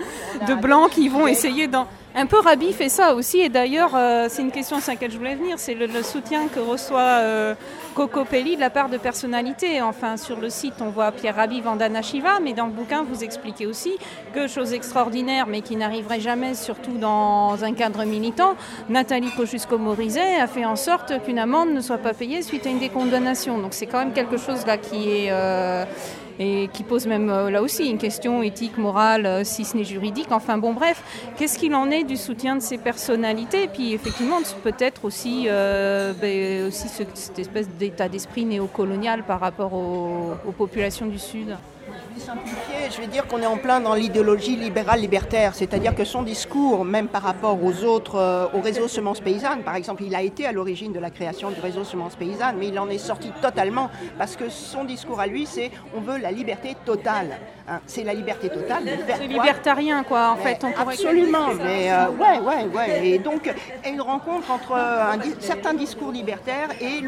de 0.48 0.54
blancs 0.56 0.90
qui 0.92 1.08
vont 1.10 1.28
essayer 1.28 1.68
d'en... 1.68 1.88
Un 2.14 2.26
peu 2.26 2.40
Rabi 2.42 2.74
fait 2.74 2.90
ça 2.90 3.16
aussi, 3.16 3.40
et 3.40 3.48
d'ailleurs, 3.48 3.96
euh, 3.96 4.28
c'est 4.30 4.42
une 4.42 4.52
question 4.52 4.82
sur 4.82 4.92
laquelle 4.92 5.12
je 5.12 5.18
voulais 5.18 5.36
venir, 5.36 5.58
c'est 5.58 5.76
le, 5.76 5.88
soutien 6.04 6.50
que 6.50 6.60
reçoit 6.60 7.00
euh, 7.00 7.56
Cocopelli 7.96 8.58
de 8.58 8.60
la 8.60 8.70
part 8.70 8.90
de 8.90 8.98
personnalités. 8.98 9.82
Enfin, 9.82 10.18
sur 10.18 10.38
le 10.38 10.50
site, 10.50 10.74
on 10.82 10.90
voit 10.90 11.14
Pierre 11.14 11.38
Rabhi, 11.38 11.62
Vandana 11.62 12.02
Shiva, 12.02 12.42
mais 12.44 12.52
dans 12.52 12.66
le 12.66 12.74
bouquin, 12.74 13.04
vous 13.04 13.24
expliquez 13.24 13.66
aussi 13.66 13.94
que, 14.34 14.48
chose 14.48 14.74
extraordinaire, 14.74 15.48
mais 15.48 15.62
qui 15.62 15.78
n'arriverait 15.78 16.20
jamais, 16.20 16.54
surtout 16.54 16.98
dans 16.98 17.64
un 17.64 17.74
cadre 17.74 18.04
militant, 18.04 18.56
Nathalie 18.90 19.32
Kosciusko-Morizet 19.38 20.42
a 20.42 20.48
fait 20.48 20.66
en 20.66 20.76
sorte 20.76 21.24
qu'une 21.24 21.40
amende 21.40 21.70
ne 21.70 21.80
soit 21.80 21.98
pas 21.98 22.14
payée 22.14 22.42
suite 22.42 22.68
à 22.68 22.72
une 22.72 22.80
décondamnation. 22.80 23.58
Donc 23.58 23.74
c'est 23.74 23.86
quand 23.86 24.00
même 24.00 24.12
quelque 24.12 24.36
chose 24.36 24.66
là 24.66 24.78
qui 24.78 25.10
est... 25.10 25.28
euh, 25.32 25.86
et 26.40 26.70
qui 26.74 26.84
pose 26.84 27.08
même 27.08 27.30
euh, 27.30 27.50
là 27.50 27.62
aussi 27.62 27.90
une 27.90 27.98
question 27.98 28.42
éthique, 28.44 28.78
morale, 28.78 29.26
euh, 29.26 29.44
si 29.44 29.66
ce 29.66 29.78
n'est 29.78 29.84
juridique. 29.84 30.32
Enfin 30.32 30.58
bon, 30.58 30.74
bref, 30.74 31.04
qu'est-ce 31.38 31.58
qu'il 31.58 31.76
en 31.76 31.90
est 31.90 32.04
du 32.04 32.18
soutien 32.18 32.56
de 32.56 32.62
ces 32.62 32.78
personnalités? 32.78 33.64
Et 33.64 33.68
puis 33.68 33.94
effectivement, 33.94 34.40
peut-être 34.64 35.06
aussi, 35.06 35.46
euh, 35.48 36.14
ben, 36.14 36.72
cette 36.72 37.40
espèce 37.40 37.70
d'état 37.70 38.10
d'esprit 38.10 38.46
néocolonial 38.46 39.24
par 39.24 39.40
rapport 39.40 39.74
aux 39.74 40.52
populations 40.58 41.06
du 41.06 41.20
Sud. 41.20 41.56
Je 42.92 43.02
vais 43.02 43.08
dire 43.08 43.26
qu'on 43.28 43.42
est 43.42 43.46
en 43.48 43.58
plein 43.58 43.80
dans 43.80 43.94
l'idéologie 43.94 44.56
libérale 44.56 45.00
libertaire, 45.00 45.56
c'est-à-dire 45.56 45.96
que 45.96 46.04
son 46.06 46.24
discours, 46.24 46.86
même 46.86 47.08
par 47.08 47.24
rapport 47.24 47.58
aux 47.64 47.84
autres, 47.84 48.16
euh, 48.16 48.46
au 48.54 48.62
réseau 48.62 48.88
Semences 48.88 49.20
Paysannes, 49.22 49.64
par 49.64 49.76
exemple, 49.76 50.04
il 50.04 50.14
a 50.16 50.22
été 50.22 50.46
à 50.46 50.52
l'origine 50.52 50.94
de 50.94 51.00
la 51.00 51.10
création 51.10 51.50
du 51.52 51.60
réseau 51.60 51.84
Semences 51.84 52.16
Paysannes, 52.16 52.56
mais 52.60 52.68
il 52.68 52.78
en 52.80 52.90
est 52.90 52.98
sorti 52.98 53.32
totalement 53.42 53.90
parce 54.18 54.36
que 54.36 54.50
son 54.50 54.84
discours 54.84 55.20
à 55.20 55.28
lui, 55.28 55.46
c'est 55.46 55.72
on 55.96 56.02
veut 56.02 56.18
la 56.18 56.32
liberté 56.32 56.76
totale. 56.86 57.38
Hein. 57.68 57.80
C'est 57.86 58.04
la 58.04 58.14
liberté 58.14 58.50
totale. 58.50 58.84
de 58.84 58.90
faire 59.04 59.18
C'est 59.18 59.28
libertarien, 59.28 60.04
quoi, 60.04 60.32
en 60.32 60.36
fait. 60.38 60.64
On 60.64 60.82
Absolument, 60.82 61.50
mais 61.64 61.92
euh, 61.92 62.08
ouais, 62.10 62.40
ouais, 62.40 62.66
ouais. 62.76 63.08
Et 63.08 63.20
donc, 63.20 63.54
une 63.88 64.02
rencontre 64.02 64.50
entre 64.52 64.74
un 64.74 65.18
di- 65.18 65.34
certain 65.40 65.74
discours 65.74 66.12
libertaire 66.12 66.70
et 66.82 67.02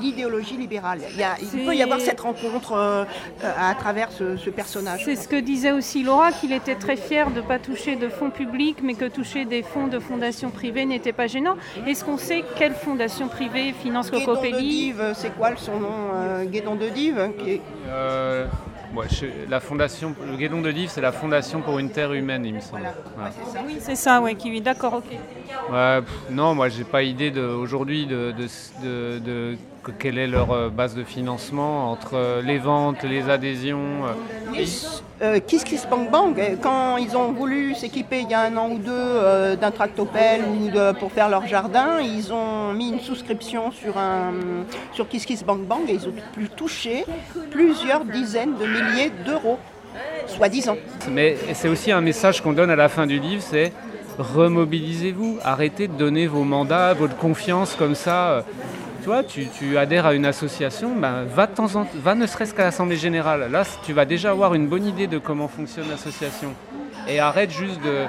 l'idéologie 0.00 0.56
libérale. 0.56 1.00
Il, 1.10 1.16
y 1.18 1.22
a- 1.22 1.36
il 1.40 1.46
C'est- 1.48 1.58
peut 1.58 1.74
y 1.74 1.82
avoir 1.82 2.00
cette 2.00 2.20
rencontre 2.20 2.72
euh, 2.72 3.04
euh, 3.42 3.52
à 3.58 3.74
travers 3.74 4.12
ce, 4.12 4.23
ce 4.36 4.50
personnage. 4.50 5.02
C'est 5.04 5.16
ce 5.16 5.28
que 5.28 5.36
disait 5.36 5.72
aussi 5.72 6.02
Laura, 6.02 6.32
qu'il 6.32 6.52
était 6.52 6.74
très 6.74 6.96
fier 6.96 7.30
de 7.30 7.36
ne 7.40 7.46
pas 7.46 7.58
toucher 7.58 7.96
de 7.96 8.08
fonds 8.08 8.30
publics, 8.30 8.78
mais 8.82 8.94
que 8.94 9.06
toucher 9.06 9.44
des 9.44 9.62
fonds 9.62 9.86
de 9.86 9.98
fondations 9.98 10.50
privées 10.50 10.84
n'était 10.84 11.12
pas 11.12 11.26
gênant. 11.26 11.56
Est-ce 11.86 12.04
qu'on 12.04 12.18
sait 12.18 12.44
quelle 12.56 12.74
fondation 12.74 13.28
privée 13.28 13.72
finance 13.72 14.10
Guédon 14.10 14.20
de 14.20 14.26
Cocopelli 14.26 14.94
c'est 15.14 15.34
quoi 15.36 15.50
son 15.56 15.78
nom 15.80 15.88
euh, 16.14 16.44
Guédon 16.44 16.74
de 16.76 16.88
Dive 16.88 17.30
qui 17.38 17.50
est- 17.52 17.60
Euh, 17.88 18.46
ouais, 18.96 19.06
je- 19.10 19.48
la 19.50 19.60
fondation, 19.60 20.14
le 20.30 20.36
Guédon 20.36 20.60
de 20.60 20.70
Dives, 20.70 20.90
c'est 20.90 21.00
la 21.00 21.12
Fondation 21.12 21.60
pour 21.60 21.78
une 21.78 21.90
terre 21.90 22.12
humaine, 22.12 22.44
il 22.46 22.54
me 22.54 22.60
semble. 22.60 22.82
Voilà. 23.16 23.30
Oui, 23.66 23.76
c'est 23.80 23.96
ça, 23.96 24.20
ouais, 24.20 24.34
qui 24.34 24.60
d'accord, 24.60 24.94
ok. 24.94 25.04
Ouais, 25.72 26.00
pff, 26.00 26.14
non, 26.30 26.54
moi 26.54 26.68
j'ai 26.68 26.84
pas 26.84 27.02
idée 27.02 27.30
de, 27.30 27.42
aujourd'hui 27.42 28.06
de, 28.06 28.32
de, 28.32 28.46
de- 28.82 29.18
de- 29.18 29.54
que- 29.54 29.58
quelle 29.92 30.18
est 30.18 30.26
leur 30.26 30.50
euh, 30.52 30.68
base 30.68 30.94
de 30.94 31.04
financement 31.04 31.90
entre 31.92 32.14
euh, 32.14 32.42
les 32.42 32.58
ventes, 32.58 33.02
les 33.02 33.28
adhésions. 33.28 34.04
euh. 34.06 34.64
Euh, 35.22 35.38
Kiss 35.40 35.64
Kiss 35.64 35.86
Bang 35.88 36.10
Bang, 36.10 36.38
euh, 36.38 36.56
quand 36.60 36.96
ils 36.96 37.16
ont 37.16 37.32
voulu 37.32 37.74
s'équiper 37.74 38.20
il 38.20 38.30
y 38.30 38.34
a 38.34 38.40
un 38.40 38.56
an 38.56 38.68
ou 38.70 38.78
deux 38.78 38.90
euh, 38.92 39.56
d'un 39.56 39.70
tractopelle 39.70 40.42
ou 40.44 40.70
de- 40.70 40.92
pour 40.98 41.12
faire 41.12 41.28
leur 41.28 41.46
jardin, 41.46 42.00
ils 42.00 42.32
ont 42.32 42.72
mis 42.72 42.90
une 42.90 43.00
souscription 43.00 43.70
sur, 43.70 43.96
un, 43.96 44.32
sur 44.92 45.08
Kiss 45.08 45.24
Kiss 45.24 45.44
Bang 45.44 45.60
Bang 45.66 45.82
et 45.88 45.94
ils 45.94 46.08
ont 46.08 46.14
pu 46.34 46.48
toucher 46.48 47.04
plusieurs 47.50 48.04
dizaines 48.04 48.54
de 48.58 48.66
milliers 48.66 49.12
d'euros, 49.24 49.58
soi-disant. 50.26 50.76
Mais 51.10 51.36
c'est 51.54 51.68
aussi 51.68 51.92
un 51.92 52.00
message 52.00 52.40
qu'on 52.42 52.52
donne 52.52 52.70
à 52.70 52.76
la 52.76 52.88
fin 52.88 53.06
du 53.06 53.18
livre, 53.20 53.42
c'est 53.42 53.72
remobilisez-vous, 54.18 55.38
arrêtez 55.44 55.88
de 55.88 55.94
donner 55.94 56.26
vos 56.26 56.44
mandats, 56.44 56.92
votre 56.94 57.16
confiance 57.16 57.74
comme 57.76 57.94
ça. 57.94 58.44
Euh, 59.08 59.22
Tu 59.26 59.46
tu, 59.46 59.78
adhères 59.78 60.06
à 60.06 60.14
une 60.14 60.26
association, 60.26 60.94
ben, 60.96 61.24
va, 61.24 61.46
de 61.46 61.54
temps 61.54 61.74
en, 61.76 61.86
va 61.94 62.14
ne 62.14 62.26
serait-ce 62.26 62.54
qu'à 62.54 62.64
l'Assemblée 62.64 62.96
Générale. 62.96 63.50
Là, 63.50 63.64
tu 63.84 63.92
vas 63.92 64.04
déjà 64.04 64.30
avoir 64.30 64.54
une 64.54 64.66
bonne 64.68 64.86
idée 64.86 65.06
de 65.06 65.18
comment 65.18 65.48
fonctionne 65.48 65.88
l'association. 65.88 66.52
Et 67.08 67.20
arrête 67.20 67.50
juste 67.50 67.82
de 67.82 68.04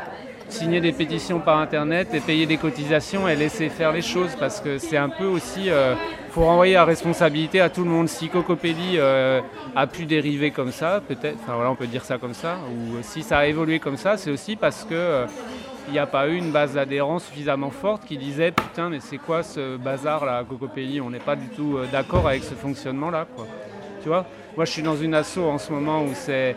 signer 0.48 0.80
des 0.80 0.92
pétitions 0.92 1.40
par 1.40 1.58
Internet 1.58 2.14
et 2.14 2.20
payer 2.20 2.46
des 2.46 2.58
cotisations 2.58 3.28
et 3.28 3.36
laisser 3.36 3.70
faire 3.70 3.92
les 3.92 4.04
choses 4.04 4.36
parce 4.40 4.62
que 4.62 4.78
c'est 4.78 4.98
un 4.98 5.10
peu 5.10 5.26
aussi... 5.26 5.66
Il 5.66 6.42
faut 6.42 6.46
renvoyer 6.46 6.74
la 6.74 6.84
responsabilité 6.84 7.62
à 7.62 7.70
tout 7.70 7.86
le 7.86 7.90
monde. 7.90 8.10
Si 8.10 8.28
Cocopelli 8.28 8.98
euh, 8.98 9.40
a 9.74 9.88
pu 9.88 10.04
dériver 10.06 10.52
comme 10.52 10.74
ça, 10.74 11.02
peut-être, 11.08 11.38
enfin 11.42 11.56
voilà, 11.56 11.72
on 11.72 11.76
peut 11.76 11.88
dire 11.88 12.04
ça 12.04 12.18
comme 12.18 12.34
ça, 12.34 12.58
ou 12.70 12.98
si 13.04 13.24
ça 13.24 13.38
a 13.38 13.46
évolué 13.46 13.80
comme 13.80 13.96
ça, 13.96 14.18
c'est 14.18 14.32
aussi 14.32 14.58
parce 14.58 14.84
que... 14.84 14.94
euh, 14.94 15.26
il 15.88 15.94
n'y 15.94 16.00
a 16.00 16.08
pas 16.08 16.28
eu 16.28 16.36
une 16.36 16.52
base 16.52 16.74
d'adhérents 16.74 17.20
suffisamment 17.20 17.70
forte 17.70 18.06
qui 18.06 18.18
disait 18.18 18.52
putain 18.52 18.90
mais 18.90 19.00
c'est 19.00 19.18
quoi 19.18 19.44
ce 19.44 19.78
bazar 19.78 20.26
là 20.26 20.38
à 20.38 20.44
Cocopelli? 20.44 21.02
On 21.02 21.10
n'est 21.10 21.20
pas 21.20 21.36
du 21.36 21.48
tout 21.50 21.78
euh, 21.78 21.86
d'accord 21.92 22.28
avec 22.28 22.44
ce 22.44 22.54
fonctionnement 22.56 23.10
là 23.10 23.28
quoi. 23.36 23.46
Tu 24.02 24.08
vois? 24.08 24.26
Moi 24.56 24.66
je 24.66 24.72
suis 24.72 24.82
dans 24.82 24.96
une 24.96 25.14
asso 25.14 25.40
en 25.40 25.58
ce 25.58 25.72
moment 25.72 26.04
où 26.04 26.10
c'est 26.14 26.56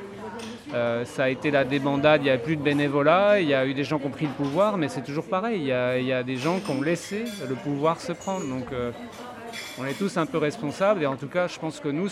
euh, 0.75 1.05
ça 1.05 1.25
a 1.25 1.29
été 1.31 1.51
la 1.51 1.65
débandade, 1.65 2.21
il 2.21 2.25
n'y 2.25 2.31
a 2.31 2.37
plus 2.37 2.57
de 2.57 2.63
bénévolat, 2.63 3.41
il 3.41 3.49
y 3.49 3.55
a 3.55 3.65
eu 3.65 3.73
des 3.73 3.85
gens 3.85 3.99
qui 3.99 4.07
ont 4.07 4.11
pris 4.11 4.27
le 4.27 4.33
pouvoir, 4.33 4.77
mais 4.77 4.89
c'est 4.89 5.01
toujours 5.01 5.25
pareil, 5.25 5.61
il 5.61 5.67
y, 5.67 5.73
a, 5.73 5.99
il 5.99 6.05
y 6.05 6.13
a 6.13 6.23
des 6.23 6.37
gens 6.37 6.59
qui 6.61 6.71
ont 6.71 6.83
laissé 6.83 7.25
le 7.49 7.55
pouvoir 7.55 8.01
se 8.01 8.13
prendre. 8.13 8.47
Donc 8.47 8.67
euh, 8.73 8.91
on 9.79 9.87
est 9.87 9.95
tous 9.95 10.19
un 10.19 10.27
peu 10.27 10.37
responsables 10.37 11.03
et 11.03 11.07
en 11.07 11.17
tout 11.17 11.29
cas 11.29 11.49
je 11.49 11.59
pense 11.59 11.81
que 11.81 11.89
nous, 11.89 12.09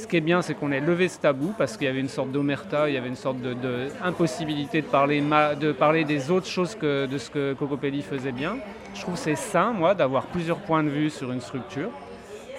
ce, 0.00 0.06
qui 0.06 0.16
est 0.16 0.20
bien 0.20 0.42
c'est 0.42 0.54
qu'on 0.54 0.72
ait 0.72 0.80
levé 0.80 1.08
ce 1.08 1.18
tabou 1.18 1.54
parce 1.56 1.76
qu'il 1.76 1.86
y 1.86 1.90
avait 1.90 2.00
une 2.00 2.08
sorte 2.08 2.30
d'omerta, 2.30 2.88
il 2.88 2.94
y 2.94 2.98
avait 2.98 3.08
une 3.08 3.16
sorte 3.16 3.40
de, 3.40 3.54
de 3.54 4.80
parler, 4.80 5.22
de 5.60 5.72
parler 5.72 6.04
des 6.04 6.30
autres 6.30 6.46
choses 6.46 6.74
que 6.74 7.06
de 7.06 7.18
ce 7.18 7.30
que 7.30 7.54
Cocopelli 7.54 8.02
faisait 8.02 8.32
bien. 8.32 8.56
Je 8.94 9.00
trouve 9.02 9.16
c'est 9.16 9.36
sain 9.36 9.72
moi 9.72 9.94
d'avoir 9.94 10.26
plusieurs 10.26 10.58
points 10.58 10.82
de 10.82 10.88
vue 10.88 11.10
sur 11.10 11.32
une 11.32 11.40
structure. 11.40 11.90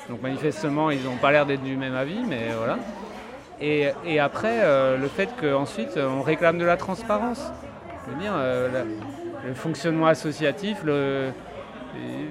Donc 0.10 0.22
manifestement 0.22 0.92
ils 0.92 1.04
n'ont 1.04 1.18
pas 1.18 1.32
l'air 1.32 1.46
d'être 1.46 1.64
du 1.64 1.76
même 1.76 1.96
avis, 1.96 2.20
mais 2.28 2.50
voilà. 2.58 2.78
Et, 3.62 4.20
après, 4.20 4.62
euh, 4.64 4.98
le 4.98 5.08
fait 5.08 5.30
qu'ensuite 5.40 5.98
on 5.98 6.24
réclame 6.24 6.58
de 6.58 6.66
la 6.66 6.78
transparence. 6.78 7.52
Je 8.06 8.12
veux 8.12 8.20
dire, 8.20 8.34
euh, 8.36 8.84
le 9.46 9.54
fonctionnement 9.54 10.08
associatif, 10.08 10.78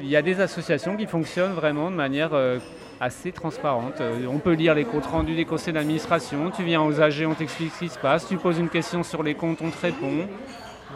il 0.02 0.08
y 0.08 0.16
a 0.16 0.22
des 0.22 0.40
associations 0.40 0.96
qui 0.96 1.06
fonctionnent 1.06 1.52
vraiment 1.52 1.90
de 1.90 1.96
manière 1.96 2.30
euh, 2.32 2.58
assez 3.00 3.32
transparente. 3.32 4.00
Euh, 4.00 4.26
on 4.30 4.38
peut 4.38 4.52
lire 4.52 4.74
les 4.74 4.84
comptes 4.84 5.06
rendus 5.06 5.34
des 5.34 5.46
conseils 5.46 5.72
d'administration, 5.72 6.50
tu 6.50 6.62
viens 6.62 6.82
aux 6.82 7.00
AG, 7.00 7.26
on 7.26 7.34
t'explique 7.34 7.72
ce 7.72 7.78
qui 7.80 7.88
se 7.88 7.98
passe, 7.98 8.28
tu 8.28 8.36
poses 8.36 8.58
une 8.58 8.68
question 8.68 9.02
sur 9.02 9.22
les 9.22 9.34
comptes, 9.34 9.62
on 9.62 9.70
te 9.70 9.80
répond. 9.80 10.28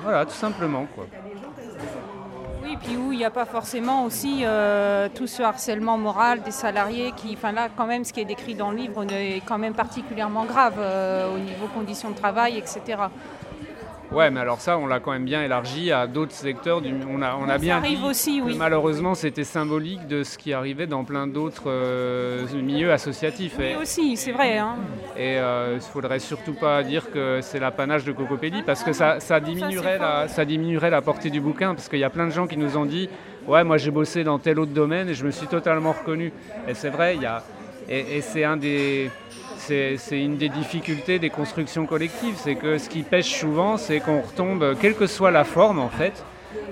Voilà, 0.03 0.27
tout 0.27 0.33
simplement. 0.33 0.87
Oui, 2.63 2.77
puis 2.83 2.97
où 2.97 3.13
il 3.13 3.19
n'y 3.19 3.25
a 3.25 3.31
pas 3.31 3.45
forcément 3.45 4.05
aussi 4.05 4.41
euh, 4.43 5.09
tout 5.15 5.27
ce 5.27 5.43
harcèlement 5.43 5.97
moral 5.97 6.43
des 6.43 6.51
salariés 6.51 7.13
qui, 7.17 7.35
enfin 7.35 7.53
là, 7.53 7.69
quand 7.75 7.87
même, 7.87 8.05
ce 8.05 8.13
qui 8.13 8.21
est 8.21 8.25
décrit 8.25 8.55
dans 8.55 8.71
le 8.71 8.77
livre 8.79 9.05
est 9.11 9.43
quand 9.47 9.59
même 9.59 9.75
particulièrement 9.75 10.45
grave 10.45 10.75
euh, 10.79 11.35
au 11.35 11.39
niveau 11.39 11.67
conditions 11.75 12.11
de 12.11 12.17
travail, 12.17 12.59
etc. 12.59 12.99
Ouais, 14.15 14.31
mais 14.31 14.39
alors 14.39 14.61
ça, 14.61 14.79
on 14.79 14.87
l'a 14.87 15.01
quand 15.01 15.11
même 15.11 15.25
bien 15.25 15.43
élargi 15.43 15.91
à 15.91 16.07
d'autres 16.07 16.33
secteurs. 16.33 16.81
Du... 16.81 16.95
On 17.11 17.21
a, 17.21 17.35
on 17.35 17.49
a 17.49 17.55
Ça 17.55 17.59
bien 17.59 17.77
arrive 17.79 17.99
dit 17.99 18.05
aussi, 18.05 18.41
oui. 18.41 18.55
Malheureusement, 18.57 19.17
c'était 19.17 19.43
symbolique 19.43 20.07
de 20.07 20.23
ce 20.23 20.39
qui 20.39 20.53
arrivait 20.53 20.87
dans 20.87 21.03
plein 21.03 21.27
d'autres 21.27 21.65
euh, 21.67 22.47
milieux 22.55 22.93
associatifs. 22.93 23.57
Oui, 23.59 23.73
Et, 23.73 23.77
aussi, 23.77 24.17
c'est 24.17 24.31
vrai. 24.31 24.59
Hein. 24.59 24.77
et 25.17 25.39
euh, 25.39 25.71
il 25.73 25.77
ne 25.77 25.81
faudrait 25.81 26.21
surtout 26.21 26.55
pas 26.55 26.85
dire 26.85 27.11
que 27.11 27.41
c'est 27.43 27.59
l'apanage 27.59 28.05
de 28.05 28.13
Cocopelli 28.13 28.63
parce 28.63 28.85
que 28.85 28.93
ça, 28.93 29.19
ça, 29.19 29.41
diminuerait 29.41 29.99
la, 29.99 30.29
ça 30.29 30.45
diminuerait 30.45 30.91
la 30.91 31.03
portée 31.03 31.31
du 31.31 31.41
bouquin. 31.41 31.75
Parce 31.75 31.89
qu'il 31.89 31.99
y 31.99 32.05
a 32.05 32.11
plein 32.11 32.27
de 32.27 32.33
gens 32.33 32.47
qui 32.47 32.57
nous 32.57 32.77
ont 32.77 32.87
dit 32.87 33.09
Ouais, 33.49 33.65
moi 33.65 33.79
j'ai 33.79 33.91
bossé 33.91 34.23
dans 34.23 34.39
tel 34.39 34.61
autre 34.61 34.73
domaine 34.73 35.09
et 35.09 35.15
je 35.15 35.27
me 35.27 35.33
suis 35.33 35.49
totalement 35.49 35.93
reconnu. 35.93 36.33
Et 36.69 36.75
c'est 36.75 36.89
vrai, 36.89 37.17
il 37.17 37.23
y 37.23 37.27
a, 37.27 37.43
et, 37.89 38.19
et 38.19 38.21
c'est 38.21 38.45
un 38.45 38.57
des. 38.57 39.11
C'est 39.67 40.21
une 40.21 40.37
des 40.37 40.49
difficultés 40.49 41.19
des 41.19 41.31
constructions 41.31 41.87
collectives, 41.87 42.35
c'est 42.37 42.55
que 42.55 42.79
ce 42.79 42.89
qui 42.89 43.03
pêche 43.03 43.33
souvent, 43.39 43.77
c'est 43.77 44.01
qu'on 44.01 44.21
retombe, 44.21 44.77
quelle 44.81 44.95
que 44.95 45.07
soit 45.07 45.31
la 45.31 45.45
forme 45.45 45.79
en 45.79 45.89
fait, 45.89 46.23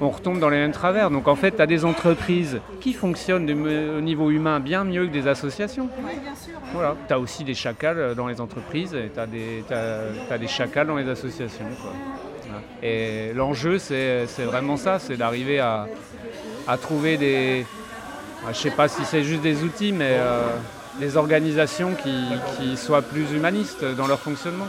on 0.01 0.11
retombe 0.11 0.38
dans 0.38 0.49
les 0.51 0.59
mêmes 0.59 0.72
travers. 0.72 1.11
Donc 1.11 1.26
en 1.26 1.34
fait, 1.34 1.53
tu 1.57 1.62
as 1.62 1.66
des 1.66 1.84
entreprises 1.84 2.61
qui 2.80 2.93
fonctionnent 2.93 3.51
au 3.51 4.01
niveau 4.01 4.30
humain 4.30 4.61
bien 4.61 4.84
mieux 4.84 5.07
que 5.07 5.12
des 5.12 5.26
associations. 5.26 5.88
Voilà. 6.74 6.97
Tu 7.09 7.12
as 7.14 7.18
aussi 7.18 7.45
des 7.45 7.55
chacals 7.55 8.14
dans 8.14 8.26
les 8.26 8.40
entreprises 8.40 8.95
et 8.95 9.11
tu 9.12 9.18
as, 9.20 9.26
des 9.26 9.64
t'as- 9.68 10.12
t'as 10.28 10.38
des 10.38 10.49
chacals 10.49 10.86
dans 10.86 10.97
les 10.97 11.09
associations. 11.09 11.64
quoi. 11.80 11.93
Et 12.82 13.32
l'enjeu, 13.34 13.78
c'est 13.78 14.26
c'est 14.26 14.45
vraiment 14.45 14.76
ça, 14.76 14.99
c'est 14.99 15.16
d'arriver 15.16 15.59
à, 15.61 15.86
à 16.68 16.76
trouver 16.76 17.16
des... 17.16 17.64
Je 18.45 18.49
ne 18.49 18.55
sais 18.55 18.70
pas 18.70 18.88
si 18.88 19.05
c'est 19.05 19.22
juste 19.22 19.43
des 19.43 19.62
outils, 19.62 19.93
mais 19.93 20.11
euh, 20.18 20.43
des 20.99 21.16
organisations 21.16 21.95
qui, 21.95 22.76
soient 22.76 23.03
plus 23.03 23.32
humanistes 23.32 23.84
dans 23.97 24.07
leur 24.07 24.20
fonctionnement. 24.20 24.68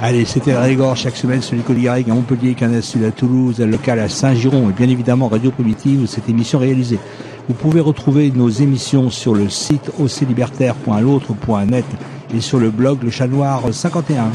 Allez, 0.00 0.24
c'était 0.24 0.56
Régor 0.56 0.96
chaque 0.96 1.16
semaine 1.16 1.42
sur 1.42 1.56
l'école 1.56 1.88
à 1.88 1.98
Montpellier, 2.14 2.54
Canal 2.54 2.82
à 3.04 3.10
Toulouse, 3.10 3.60
à 3.60 3.66
local 3.66 3.98
à 3.98 4.08
Saint-Giron 4.08 4.70
et 4.70 4.72
bien 4.72 4.88
évidemment 4.88 5.26
Radio 5.26 5.50
Primitive 5.50 6.02
où 6.02 6.06
cette 6.06 6.28
émission 6.28 6.60
réalisée. 6.60 7.00
Vous 7.48 7.54
pouvez 7.54 7.80
retrouver 7.80 8.30
nos 8.30 8.48
émissions 8.48 9.10
sur 9.10 9.34
le 9.34 9.48
site 9.48 9.90
oclibertaire.l'autre.net 9.98 11.84
et 12.32 12.40
sur 12.40 12.60
le 12.60 12.70
blog 12.70 13.02
Le 13.02 13.10
Chat 13.10 13.26
Noir 13.26 13.62
51. 13.72 14.30